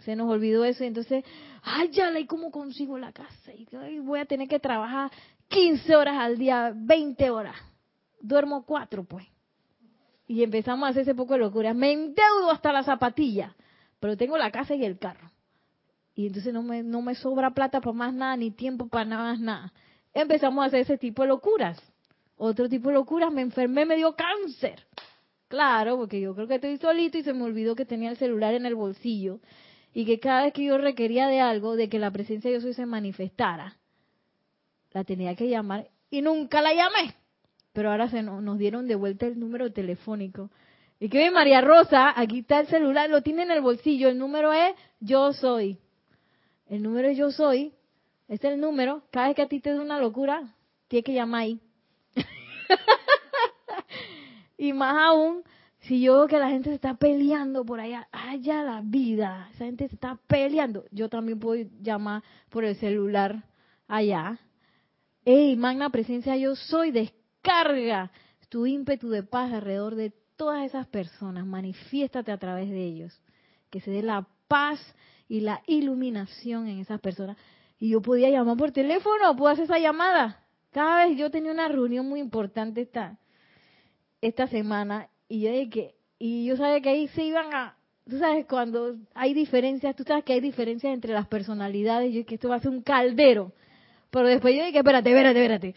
Se 0.08 0.16
nos 0.16 0.32
olvidó 0.32 0.64
eso 0.64 0.86
y 0.86 0.88
entonces, 0.88 1.26
ay, 1.64 1.90
ya, 1.90 2.18
¿y 2.18 2.26
cómo 2.26 2.50
consigo 2.50 2.98
la 2.98 3.12
casa? 3.12 3.52
Y 3.54 4.00
voy 4.00 4.22
a 4.22 4.26
tener 4.26 4.48
que 4.48 4.58
trabajar 4.58 5.12
15 5.50 5.98
horas 5.98 6.16
al 6.18 6.38
día, 6.38 6.72
20 6.74 7.30
horas. 7.30 7.58
Duermo 8.22 8.64
cuatro, 8.66 9.04
pues. 9.04 9.28
Y 10.26 10.44
empezamos 10.44 10.88
a 10.88 10.92
hacer 10.92 11.02
ese 11.02 11.14
poco 11.14 11.34
de 11.34 11.40
locura. 11.40 11.74
Me 11.74 11.92
endeudo 11.92 12.52
hasta 12.52 12.72
la 12.72 12.84
zapatilla, 12.84 13.54
pero 14.00 14.16
tengo 14.16 14.38
la 14.38 14.50
casa 14.50 14.76
y 14.76 14.86
el 14.86 14.98
carro 14.98 15.30
y 16.16 16.28
entonces 16.28 16.54
no 16.54 16.64
me, 16.64 16.84
no 16.84 17.02
me 17.02 17.14
sobra 17.16 17.52
plata 17.52 17.82
para 17.82 17.94
más 17.94 18.14
nada, 18.14 18.38
ni 18.38 18.52
tiempo 18.52 18.88
para 18.88 19.04
nada 19.04 19.24
más 19.24 19.40
nada. 19.42 19.74
Empezamos 20.14 20.64
a 20.64 20.68
hacer 20.68 20.80
ese 20.80 20.98
tipo 20.98 21.24
de 21.24 21.28
locuras. 21.28 21.78
Otro 22.38 22.70
tipo 22.70 22.88
de 22.88 22.96
locuras, 22.96 23.34
me 23.34 23.42
enfermé, 23.42 23.86
me 23.86 23.98
dio 23.98 24.16
cáncer. 24.16 24.88
Claro, 25.50 25.98
porque 25.98 26.22
yo 26.22 26.34
creo 26.34 26.48
que 26.48 26.56
estoy 26.56 26.78
solito 26.78 27.20
y 27.20 27.24
se 27.24 27.34
me 27.34 27.44
olvidó 27.44 27.76
que 27.76 27.86
tenía 27.86 28.10
el 28.10 28.18
celular 28.18 28.54
en 28.54 28.66
el 28.66 28.74
bolsillo 28.74 29.42
y 29.98 30.06
que 30.06 30.20
cada 30.20 30.44
vez 30.44 30.54
que 30.54 30.64
yo 30.64 30.78
requería 30.78 31.26
de 31.26 31.40
algo, 31.40 31.76
de 31.76 31.90
que 31.90 31.98
la 31.98 32.12
presencia 32.12 32.52
de 32.52 32.60
Dios 32.60 32.76
se 32.76 32.86
manifestara, 32.86 33.78
la 34.92 35.04
tenía 35.04 35.36
que 35.36 35.50
llamar 35.50 35.90
y 36.12 36.22
nunca 36.22 36.62
la 36.62 36.72
llamé. 36.72 37.16
Pero 37.74 37.90
ahora 37.90 38.08
se 38.08 38.22
nos, 38.22 38.44
nos 38.44 38.60
dieron 38.60 38.88
de 38.88 38.94
vuelta 38.94 39.26
el 39.26 39.40
número 39.40 39.74
telefónico. 39.74 40.52
Y 41.00 41.10
que 41.10 41.32
María 41.32 41.62
Rosa, 41.62 42.14
aquí 42.16 42.42
está 42.42 42.60
el 42.60 42.68
celular, 42.68 43.10
lo 43.10 43.24
tiene 43.24 43.42
en 43.42 43.50
el 43.50 43.62
bolsillo, 43.62 44.10
el 44.10 44.20
número 44.20 44.54
es 44.54 44.76
yo 45.00 45.34
soy. 45.34 45.80
El 46.68 46.84
número 46.84 47.10
yo 47.10 47.32
soy, 47.32 47.74
es 48.28 48.44
el 48.44 48.62
número, 48.62 49.02
cada 49.10 49.30
vez 49.30 49.36
que 49.36 49.42
a 49.42 49.48
ti 49.48 49.60
te 49.60 49.74
da 49.74 49.82
una 49.82 50.00
locura, 50.00 50.44
tienes 50.90 51.06
que 51.06 51.14
llamar 51.16 51.42
ahí. 51.42 51.60
y 54.60 54.74
más 54.74 54.96
aún, 54.96 55.42
si 55.88 56.02
yo 56.02 56.18
veo 56.18 56.28
que 56.28 56.38
la 56.38 56.50
gente 56.50 56.70
se 56.70 56.76
está 56.76 56.96
peleando 56.96 57.66
por 57.66 57.80
allá, 57.80 58.10
allá 58.12 58.62
la 58.62 58.82
vida, 58.84 59.50
esa 59.54 59.66
gente 59.66 59.88
se 59.88 59.96
está 59.96 60.20
peleando, 60.28 60.84
yo 60.92 61.08
también 61.08 61.40
puedo 61.40 61.66
llamar 61.82 62.24
por 62.50 62.66
el 62.66 62.76
celular 62.76 63.46
allá. 63.88 64.38
Ey, 65.24 65.56
magna 65.56 65.90
presencia, 65.90 66.36
yo 66.36 66.56
soy, 66.56 66.92
descarga 66.92 68.12
tu 68.50 68.66
ímpetu 68.66 69.10
de 69.10 69.24
paz 69.24 69.54
alrededor 69.54 69.96
de 69.96 70.14
todas 70.36 70.66
esas 70.66 70.88
personas, 70.88 71.46
manifiéstate 71.46 72.32
a 72.32 72.38
través 72.38 72.70
de 72.70 72.84
ellos, 72.84 73.22
que 73.70 73.80
se 73.80 73.92
dé 73.92 74.02
la 74.02 74.28
paz 74.48 74.80
y 75.30 75.40
la 75.40 75.62
iluminación 75.68 76.68
en 76.68 76.80
esas 76.80 77.00
personas. 77.00 77.38
Y 77.80 77.90
yo 77.90 78.02
podía 78.02 78.30
llamar 78.30 78.58
por 78.58 78.72
teléfono, 78.72 79.36
puedo 79.38 79.54
hacer 79.54 79.66
esa 79.66 79.80
llamada. 79.80 80.44
Cada 80.72 81.06
vez 81.06 81.18
yo 81.18 81.32
tenía 81.32 81.52
una 81.52 81.68
reunión 81.68 82.08
muy 82.08 82.20
importante 82.20 82.82
esta, 82.82 83.20
esta 84.22 84.48
semana 84.48 85.10
y 85.28 85.42
yo 85.42 85.52
dije 85.52 85.94
y 86.20 86.46
yo 86.46 86.58
sabía 86.58 86.82
que 86.82 86.90
ahí 86.90 87.08
se 87.10 87.24
iban 87.24 87.54
a, 87.54 87.76
tú 88.10 88.18
sabes, 88.18 88.46
cuando 88.48 88.96
hay 89.14 89.34
diferencias, 89.34 89.96
tú 89.96 90.04
sabes 90.04 90.24
que 90.24 90.34
hay 90.34 90.42
diferencias 90.42 90.94
entre 90.94 91.14
las 91.14 91.28
personalidades, 91.28 92.10
yo 92.10 92.18
dije 92.18 92.26
que 92.26 92.36
esto 92.36 92.50
va 92.50 92.56
a 92.56 92.60
ser 92.60 92.72
un 92.72 92.82
caldero. 92.82 93.54
Pero 94.10 94.28
después 94.28 94.56
yo 94.56 94.66
dije, 94.66 94.80
espérate, 94.80 95.10
espérate, 95.10 95.40
espérate. 95.40 95.76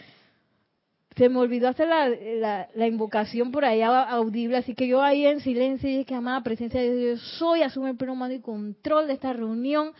Se 1.16 1.28
me 1.28 1.38
olvidó 1.40 1.68
hacer 1.68 1.88
la, 1.88 2.68
la, 2.74 2.86
invocación 2.86 3.50
por 3.50 3.64
ahí 3.64 3.82
audible, 3.82 4.56
así 4.56 4.74
que 4.74 4.86
yo 4.86 5.02
ahí 5.02 5.26
en 5.26 5.40
silencio 5.40 5.88
dije 5.88 6.04
que 6.04 6.14
amada 6.14 6.42
presencia 6.42 6.80
de 6.80 6.96
Dios, 6.96 7.20
soy, 7.38 7.62
asume 7.62 7.90
el 7.90 7.96
pleno 7.96 8.14
mando 8.14 8.36
y 8.36 8.40
control 8.40 9.08
de 9.08 9.14
esta 9.14 9.32
reunión. 9.32 9.92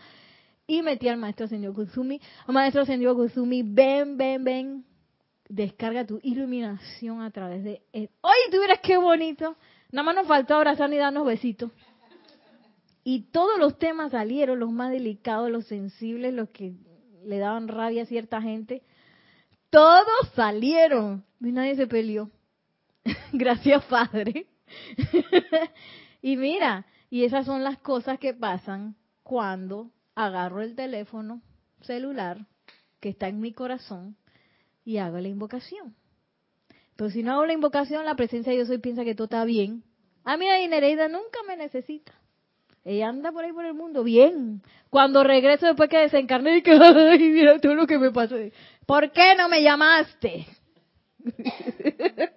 Y 0.65 0.81
metí 0.81 1.09
al 1.09 1.17
maestro 1.17 1.47
señor 1.47 1.73
Kusumi. 1.73 2.21
Maestro 2.47 2.85
señor 2.85 3.15
Kusumi, 3.17 3.61
ven, 3.61 4.15
ven, 4.15 4.43
ven. 4.43 4.85
Descarga 5.51 6.05
tu 6.05 6.21
iluminación 6.23 7.21
a 7.21 7.29
través 7.29 7.61
de 7.65 7.81
él. 7.91 8.09
¡Oye, 8.21 8.51
tú 8.51 8.59
verás 8.61 8.79
qué 8.79 8.95
bonito! 8.95 9.57
Nada 9.91 10.05
más 10.05 10.15
nos 10.15 10.27
faltó 10.27 10.55
abrazar 10.55 10.93
y 10.93 10.95
darnos 10.95 11.25
besitos. 11.25 11.71
Y 13.03 13.23
todos 13.31 13.59
los 13.59 13.77
temas 13.77 14.11
salieron, 14.11 14.61
los 14.61 14.71
más 14.71 14.91
delicados, 14.91 15.51
los 15.51 15.65
sensibles, 15.65 16.33
los 16.33 16.51
que 16.51 16.71
le 17.25 17.37
daban 17.37 17.67
rabia 17.67 18.03
a 18.03 18.05
cierta 18.05 18.41
gente. 18.41 18.81
Todos 19.69 20.29
salieron. 20.35 21.25
Y 21.41 21.51
nadie 21.51 21.75
se 21.75 21.85
peleó. 21.85 22.31
Gracias, 23.33 23.83
Padre. 23.83 24.47
y 26.21 26.37
mira, 26.37 26.85
y 27.09 27.25
esas 27.25 27.45
son 27.45 27.65
las 27.65 27.77
cosas 27.79 28.19
que 28.19 28.33
pasan 28.33 28.95
cuando 29.21 29.91
agarro 30.15 30.61
el 30.61 30.75
teléfono 30.75 31.41
celular 31.81 32.45
que 33.01 33.09
está 33.09 33.27
en 33.27 33.41
mi 33.41 33.51
corazón 33.51 34.15
y 34.83 34.97
hago 34.97 35.19
la 35.19 35.27
invocación. 35.27 35.95
Pero 36.95 37.09
si 37.09 37.23
no 37.23 37.33
hago 37.33 37.45
la 37.45 37.53
invocación, 37.53 38.05
la 38.05 38.15
presencia 38.15 38.51
de 38.51 38.59
Yo 38.59 38.65
Soy 38.65 38.77
piensa 38.77 39.03
que 39.03 39.15
todo 39.15 39.25
está 39.25 39.43
bien. 39.45 39.83
A 40.23 40.37
mí 40.37 40.45
la 40.45 40.57
Nereida 40.67 41.07
nunca 41.07 41.39
me 41.47 41.57
necesita. 41.57 42.13
Ella 42.83 43.09
anda 43.09 43.31
por 43.31 43.43
ahí 43.43 43.53
por 43.53 43.65
el 43.65 43.73
mundo 43.73 44.03
bien. 44.03 44.61
Cuando 44.89 45.23
regreso 45.23 45.67
después 45.67 45.89
que 45.89 45.99
desencarné 45.99 46.57
y 46.57 46.61
que, 46.61 46.71
ay, 46.81 47.19
mira 47.19 47.59
todo 47.59 47.75
lo 47.75 47.87
que 47.87 47.97
me 47.97 48.11
pasó. 48.11 48.35
¿Por 48.85 49.11
qué 49.11 49.35
no 49.37 49.49
me 49.49 49.61
llamaste? 49.61 50.47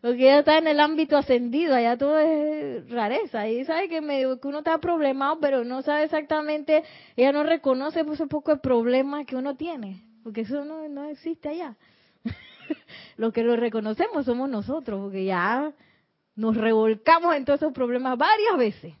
Porque 0.00 0.24
ella 0.24 0.40
está 0.40 0.58
en 0.58 0.66
el 0.66 0.80
ámbito 0.80 1.16
ascendido, 1.16 1.74
allá 1.74 1.96
todo 1.96 2.18
es 2.18 2.86
rareza. 2.90 3.48
Y 3.48 3.64
sabe 3.64 3.88
que, 3.88 4.00
que 4.00 4.48
uno 4.48 4.58
está 4.58 4.76
problemado, 4.76 5.38
pero 5.40 5.64
no 5.64 5.80
sabe 5.80 6.04
exactamente, 6.04 6.82
ella 7.16 7.32
no 7.32 7.42
reconoce 7.42 8.04
pues, 8.04 8.20
un 8.20 8.28
poco 8.28 8.52
el 8.52 8.60
problema 8.60 9.24
que 9.24 9.34
uno 9.34 9.56
tiene, 9.56 10.02
porque 10.24 10.40
eso 10.40 10.64
no, 10.64 10.88
no 10.88 11.04
existe 11.04 11.50
allá. 11.50 11.76
Lo 13.16 13.30
que 13.30 13.44
lo 13.44 13.54
reconocemos 13.54 14.24
somos 14.24 14.48
nosotros, 14.48 15.00
porque 15.00 15.26
ya 15.26 15.72
nos 16.34 16.56
revolcamos 16.56 17.36
en 17.36 17.44
todos 17.44 17.60
esos 17.60 17.72
problemas 17.72 18.18
varias 18.18 18.56
veces. 18.56 18.94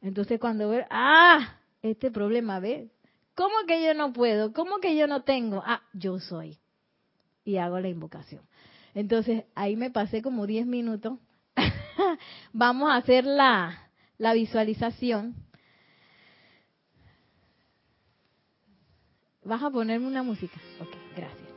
Entonces 0.00 0.40
cuando 0.40 0.70
ve, 0.70 0.86
ah, 0.88 1.56
este 1.82 2.10
problema, 2.10 2.60
¿ves? 2.60 2.90
¿Cómo 3.34 3.54
que 3.66 3.84
yo 3.84 3.92
no 3.94 4.12
puedo? 4.12 4.52
¿Cómo 4.52 4.78
que 4.78 4.96
yo 4.96 5.06
no 5.06 5.22
tengo? 5.22 5.62
Ah, 5.66 5.82
yo 5.92 6.18
soy. 6.20 6.58
Y 7.44 7.56
hago 7.56 7.80
la 7.80 7.88
invocación. 7.88 8.42
Entonces 8.94 9.44
ahí 9.54 9.76
me 9.76 9.90
pasé 9.90 10.22
como 10.22 10.46
10 10.46 10.66
minutos. 10.66 11.18
Vamos 12.52 12.90
a 12.90 12.96
hacer 12.96 13.24
la, 13.24 13.90
la 14.18 14.32
visualización. 14.32 15.34
¿Vas 19.44 19.62
a 19.62 19.70
ponerme 19.70 20.06
una 20.06 20.22
música? 20.22 20.58
Ok, 20.80 20.90
gracias. 21.16 21.48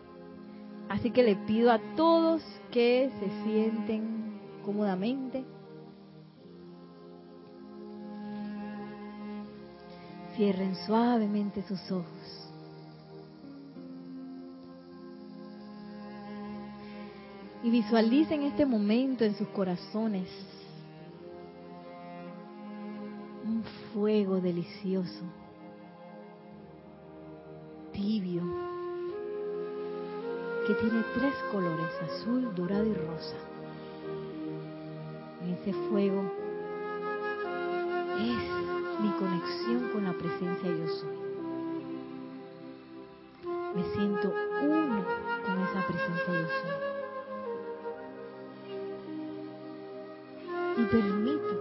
Así 0.90 1.12
que 1.12 1.24
le 1.24 1.36
pido 1.36 1.72
a 1.72 1.80
todos 1.96 2.42
que 2.72 3.12
se 3.20 3.44
sienten 3.44 4.40
cómodamente 4.66 5.46
Cierren 10.36 10.76
suavemente 10.86 11.62
sus 11.64 11.80
ojos. 11.92 12.50
Y 17.64 17.70
visualicen 17.70 18.44
este 18.44 18.66
momento 18.66 19.24
en 19.24 19.36
sus 19.36 19.48
corazones. 19.50 20.28
Un 23.46 23.64
fuego 23.94 24.42
delicioso, 24.42 25.24
tibio, 27.96 28.44
que 30.68 30.74
tiene 30.76 31.04
tres 31.14 31.34
colores, 31.52 31.92
azul, 32.04 32.54
dorado 32.56 32.86
y 32.86 32.94
rosa. 32.94 33.38
Ese 35.62 35.74
fuego 35.90 36.22
es 38.20 39.02
mi 39.02 39.12
conexión 39.12 39.90
con 39.94 40.04
la 40.04 40.14
presencia 40.14 40.70
yo 40.70 40.88
soy. 40.88 41.18
Me 43.76 43.84
siento 43.94 44.34
uno 44.64 45.06
con 45.46 45.62
esa 45.62 45.88
presencia 45.88 46.34
yo 46.34 46.48
soy. 46.62 46.76
Y 50.78 50.86
permito 50.88 51.54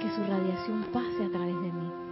que 0.00 0.10
su 0.10 0.22
radiación 0.30 0.82
pase 0.92 1.24
a 1.24 1.30
través 1.30 1.54
de 1.62 1.72
mí. 1.72 2.11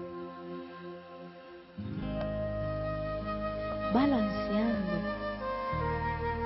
Balanceando 3.92 4.92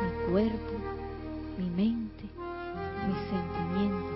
mi 0.03 0.31
cuerpo, 0.31 0.73
mi 1.59 1.71
mente, 1.71 2.25
mis 3.07 3.19
sentimientos 3.31 4.15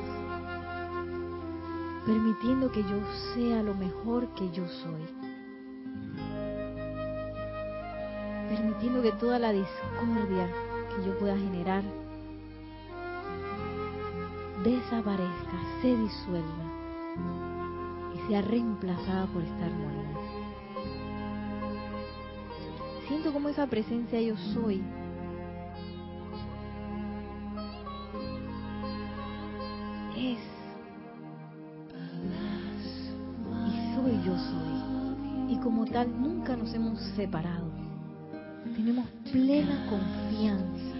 permitiendo 2.08 2.72
que 2.72 2.82
yo 2.84 2.98
sea 3.34 3.62
lo 3.62 3.74
mejor 3.74 4.28
que 4.28 4.50
yo 4.50 4.66
soy. 4.66 5.02
Permitiendo 8.48 9.02
que 9.02 9.12
toda 9.12 9.38
la 9.38 9.52
discordia 9.52 10.48
que 10.88 11.04
yo 11.04 11.18
pueda 11.18 11.36
generar 11.36 11.82
desaparezca, 14.64 15.58
se 15.82 15.96
disuelva 15.96 16.64
y 18.14 18.28
sea 18.28 18.40
reemplazada 18.40 19.26
por 19.26 19.42
esta 19.42 19.66
armonía. 19.66 20.17
Siento 23.18 23.32
como 23.32 23.48
esa 23.48 23.66
presencia 23.66 24.20
yo 24.20 24.36
soy 24.54 24.80
es 30.20 30.38
como 35.64 35.84
tal 35.84 36.08
nunca 36.20 36.56
nos 36.56 36.72
hemos 36.72 37.00
separado. 37.16 37.66
Tenemos 38.76 39.04
plena 39.32 39.84
confianza 39.90 40.96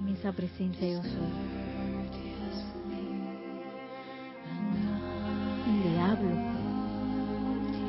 en 0.00 0.08
esa 0.08 0.32
presencia 0.32 0.88
yo 0.88 1.02
soy. 1.04 1.32
Y 5.64 5.88
le 5.88 6.00
hablo. 6.00 6.36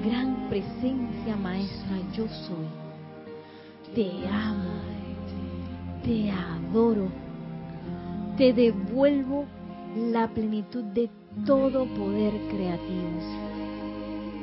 Gran 0.05 0.47
presencia 0.47 1.35
maestra 1.35 1.97
yo 2.15 2.27
soy. 2.27 2.88
Te 3.95 4.27
amo. 4.27 4.69
Te 6.03 6.31
adoro. 6.31 7.07
Te 8.37 8.53
devuelvo 8.53 9.45
la 9.95 10.27
plenitud 10.27 10.83
de 10.83 11.09
todo 11.45 11.85
poder 11.85 12.33
creativo, 12.49 13.19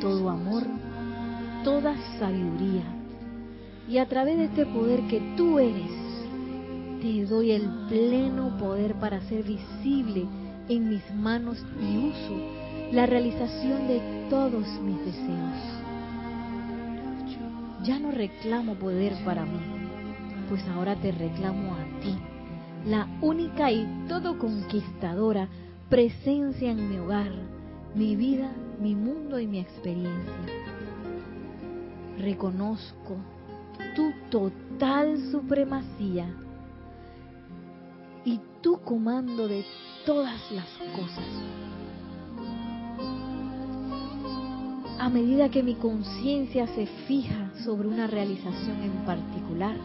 todo 0.00 0.28
amor, 0.28 0.64
toda 1.64 1.96
sabiduría. 2.18 2.84
Y 3.88 3.98
a 3.98 4.08
través 4.08 4.38
de 4.38 4.44
este 4.46 4.66
poder 4.66 5.00
que 5.08 5.20
tú 5.36 5.58
eres, 5.58 5.92
te 7.00 7.24
doy 7.26 7.52
el 7.52 7.68
pleno 7.88 8.56
poder 8.58 8.94
para 8.94 9.20
ser 9.22 9.44
visible 9.44 10.26
en 10.68 10.88
mis 10.88 11.14
manos 11.14 11.64
y 11.80 12.08
uso 12.08 12.92
la 12.92 13.06
realización 13.06 13.86
de 13.86 14.26
todos 14.28 14.66
mis 14.82 14.98
deseos. 15.04 15.85
Ya 17.86 18.00
no 18.00 18.10
reclamo 18.10 18.74
poder 18.74 19.12
para 19.24 19.44
mí, 19.44 19.60
pues 20.48 20.66
ahora 20.66 20.96
te 20.96 21.12
reclamo 21.12 21.72
a 21.72 22.00
ti, 22.00 22.18
la 22.84 23.06
única 23.20 23.70
y 23.70 23.86
todo 24.08 24.40
conquistadora 24.40 25.48
presencia 25.88 26.72
en 26.72 26.90
mi 26.90 26.98
hogar, 26.98 27.30
mi 27.94 28.16
vida, 28.16 28.50
mi 28.80 28.96
mundo 28.96 29.38
y 29.38 29.46
mi 29.46 29.60
experiencia. 29.60 30.34
Reconozco 32.18 33.18
tu 33.94 34.10
total 34.30 35.18
supremacía 35.30 36.26
y 38.24 38.40
tu 38.62 38.80
comando 38.80 39.46
de 39.46 39.64
todas 40.04 40.50
las 40.50 40.66
cosas. 40.92 41.65
A 44.98 45.10
medida 45.10 45.50
que 45.50 45.62
mi 45.62 45.74
conciencia 45.74 46.66
se 46.68 46.86
fija 47.06 47.50
sobre 47.64 47.86
una 47.86 48.06
realización 48.06 48.82
en 48.82 49.04
particular, 49.04 49.76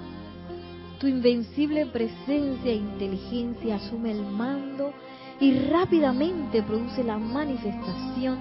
tu 0.99 1.07
invencible 1.07 1.85
presencia 1.85 2.71
e 2.71 2.75
inteligencia 2.75 3.75
asume 3.75 4.11
el 4.11 4.21
mando 4.21 4.93
y 5.41 5.51
rápidamente 5.67 6.63
produce 6.63 7.03
la 7.03 7.17
manifestación 7.17 8.37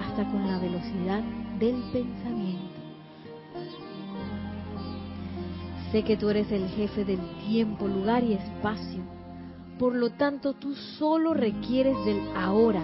hasta 0.00 0.30
con 0.30 0.46
la 0.46 0.58
velocidad 0.58 1.24
del 1.58 1.76
pensamiento. 1.92 2.80
Sé 5.90 6.04
que 6.04 6.16
tú 6.16 6.28
eres 6.30 6.52
el 6.52 6.68
jefe 6.68 7.04
del 7.04 7.20
tiempo, 7.48 7.88
lugar 7.88 8.22
y 8.22 8.34
espacio. 8.34 9.00
Por 9.76 9.96
lo 9.96 10.10
tanto, 10.10 10.52
tú 10.52 10.74
solo 10.74 11.34
requieres 11.34 11.96
del 12.04 12.20
ahora 12.36 12.82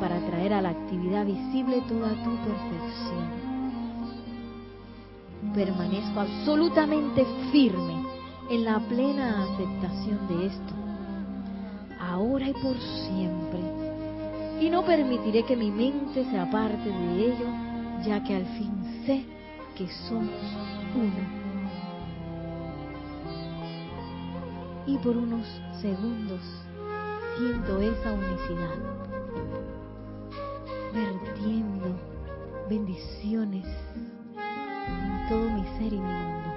para 0.00 0.18
traer 0.26 0.52
a 0.52 0.62
la 0.62 0.70
actividad 0.70 1.24
visible 1.24 1.82
toda 1.88 2.10
tu 2.22 2.30
perfección. 2.36 3.44
Permanezco 5.54 6.20
absolutamente 6.20 7.26
firme 7.52 8.04
en 8.50 8.64
la 8.64 8.78
plena 8.80 9.44
aceptación 9.44 10.28
de 10.28 10.46
esto, 10.46 10.74
ahora 12.00 12.48
y 12.48 12.52
por 12.54 12.76
siempre. 12.78 13.60
Y 14.60 14.70
no 14.70 14.84
permitiré 14.84 15.44
que 15.44 15.56
mi 15.56 15.70
mente 15.70 16.24
se 16.24 16.38
aparte 16.38 16.88
de 16.88 17.26
ello, 17.26 17.46
ya 18.06 18.22
que 18.22 18.36
al 18.36 18.46
fin 18.56 19.04
sé 19.06 19.24
que 19.76 19.88
somos 20.08 20.30
uno. 20.94 21.44
y 24.86 24.98
por 24.98 25.16
unos 25.16 25.46
segundos 25.80 26.40
siento 27.36 27.80
esa 27.80 28.12
unicidad, 28.12 29.03
vertiendo 30.94 31.98
bendiciones 32.70 33.66
en 34.36 35.28
todo 35.28 35.50
mi 35.50 35.64
ser 35.76 35.92
y 35.92 35.98
mi 35.98 36.12
mundo. 36.12 36.53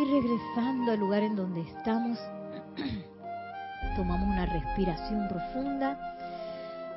Y 0.00 0.04
regresando 0.06 0.92
al 0.92 0.98
lugar 0.98 1.22
en 1.22 1.36
donde 1.36 1.60
estamos, 1.60 2.18
tomamos 3.96 4.28
una 4.28 4.46
respiración 4.46 5.28
profunda 5.28 6.16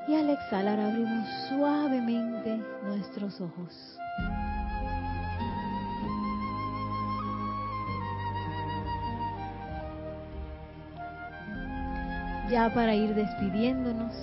y 0.08 0.16
al 0.16 0.30
exhalar 0.30 0.80
abrimos 0.80 1.28
suavemente 1.50 2.62
nuestros 2.86 3.42
ojos. 3.42 4.00
Ya 12.50 12.74
para 12.74 12.96
ir 12.96 13.14
despidiéndonos, 13.16 14.14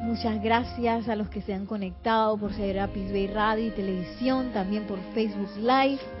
muchas 0.00 0.42
gracias 0.42 1.08
a 1.08 1.16
los 1.16 1.30
que 1.30 1.40
se 1.40 1.54
han 1.54 1.64
conectado 1.64 2.36
por 2.36 2.52
Serapis 2.52 3.10
Bay 3.10 3.28
Radio 3.28 3.68
y 3.68 3.70
Televisión, 3.70 4.52
también 4.52 4.86
por 4.86 4.98
Facebook 5.14 5.56
Live 5.56 6.19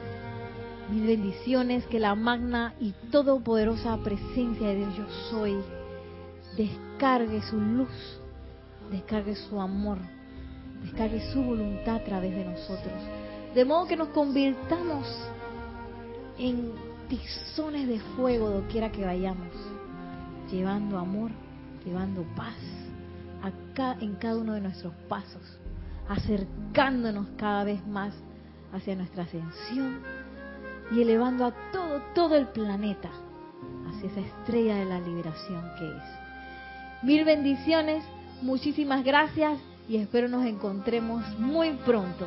mis 0.90 1.06
bendiciones, 1.06 1.86
que 1.86 1.98
la 1.98 2.14
magna 2.14 2.74
y 2.80 2.92
todopoderosa 3.10 3.96
presencia 3.98 4.68
de 4.68 4.76
Dios 4.76 4.96
yo 4.96 5.04
soy 5.30 5.56
descargue 6.56 7.40
su 7.42 7.60
luz, 7.60 8.20
descargue 8.90 9.36
su 9.36 9.60
amor, 9.60 9.98
descargue 10.82 11.20
su 11.32 11.42
voluntad 11.42 11.96
a 11.96 12.04
través 12.04 12.34
de 12.34 12.44
nosotros. 12.44 13.02
De 13.54 13.64
modo 13.64 13.86
que 13.86 13.96
nos 13.96 14.08
convirtamos 14.08 15.06
en 16.38 16.72
tizones 17.08 17.88
de 17.88 18.00
fuego 18.16 18.50
doquiera 18.50 18.90
que 18.90 19.04
vayamos, 19.04 19.54
llevando 20.50 20.98
amor, 20.98 21.30
llevando 21.84 22.22
paz 22.36 22.56
en 24.00 24.14
cada 24.16 24.36
uno 24.36 24.52
de 24.52 24.60
nuestros 24.60 24.92
pasos, 25.08 25.58
acercándonos 26.08 27.28
cada 27.36 27.64
vez 27.64 27.86
más 27.86 28.12
hacia 28.72 28.94
nuestra 28.94 29.22
ascensión 29.22 30.00
y 30.90 31.02
elevando 31.02 31.46
a 31.46 31.52
todo, 31.72 32.00
todo 32.14 32.36
el 32.36 32.48
planeta 32.48 33.10
hacia 33.88 34.10
esa 34.10 34.20
estrella 34.20 34.76
de 34.76 34.84
la 34.84 35.00
liberación 35.00 35.62
que 35.78 35.88
es. 35.88 36.02
Mil 37.02 37.24
bendiciones, 37.24 38.04
muchísimas 38.42 39.04
gracias 39.04 39.58
y 39.88 39.96
espero 39.96 40.28
nos 40.28 40.44
encontremos 40.46 41.22
muy 41.38 41.72
pronto. 41.86 42.26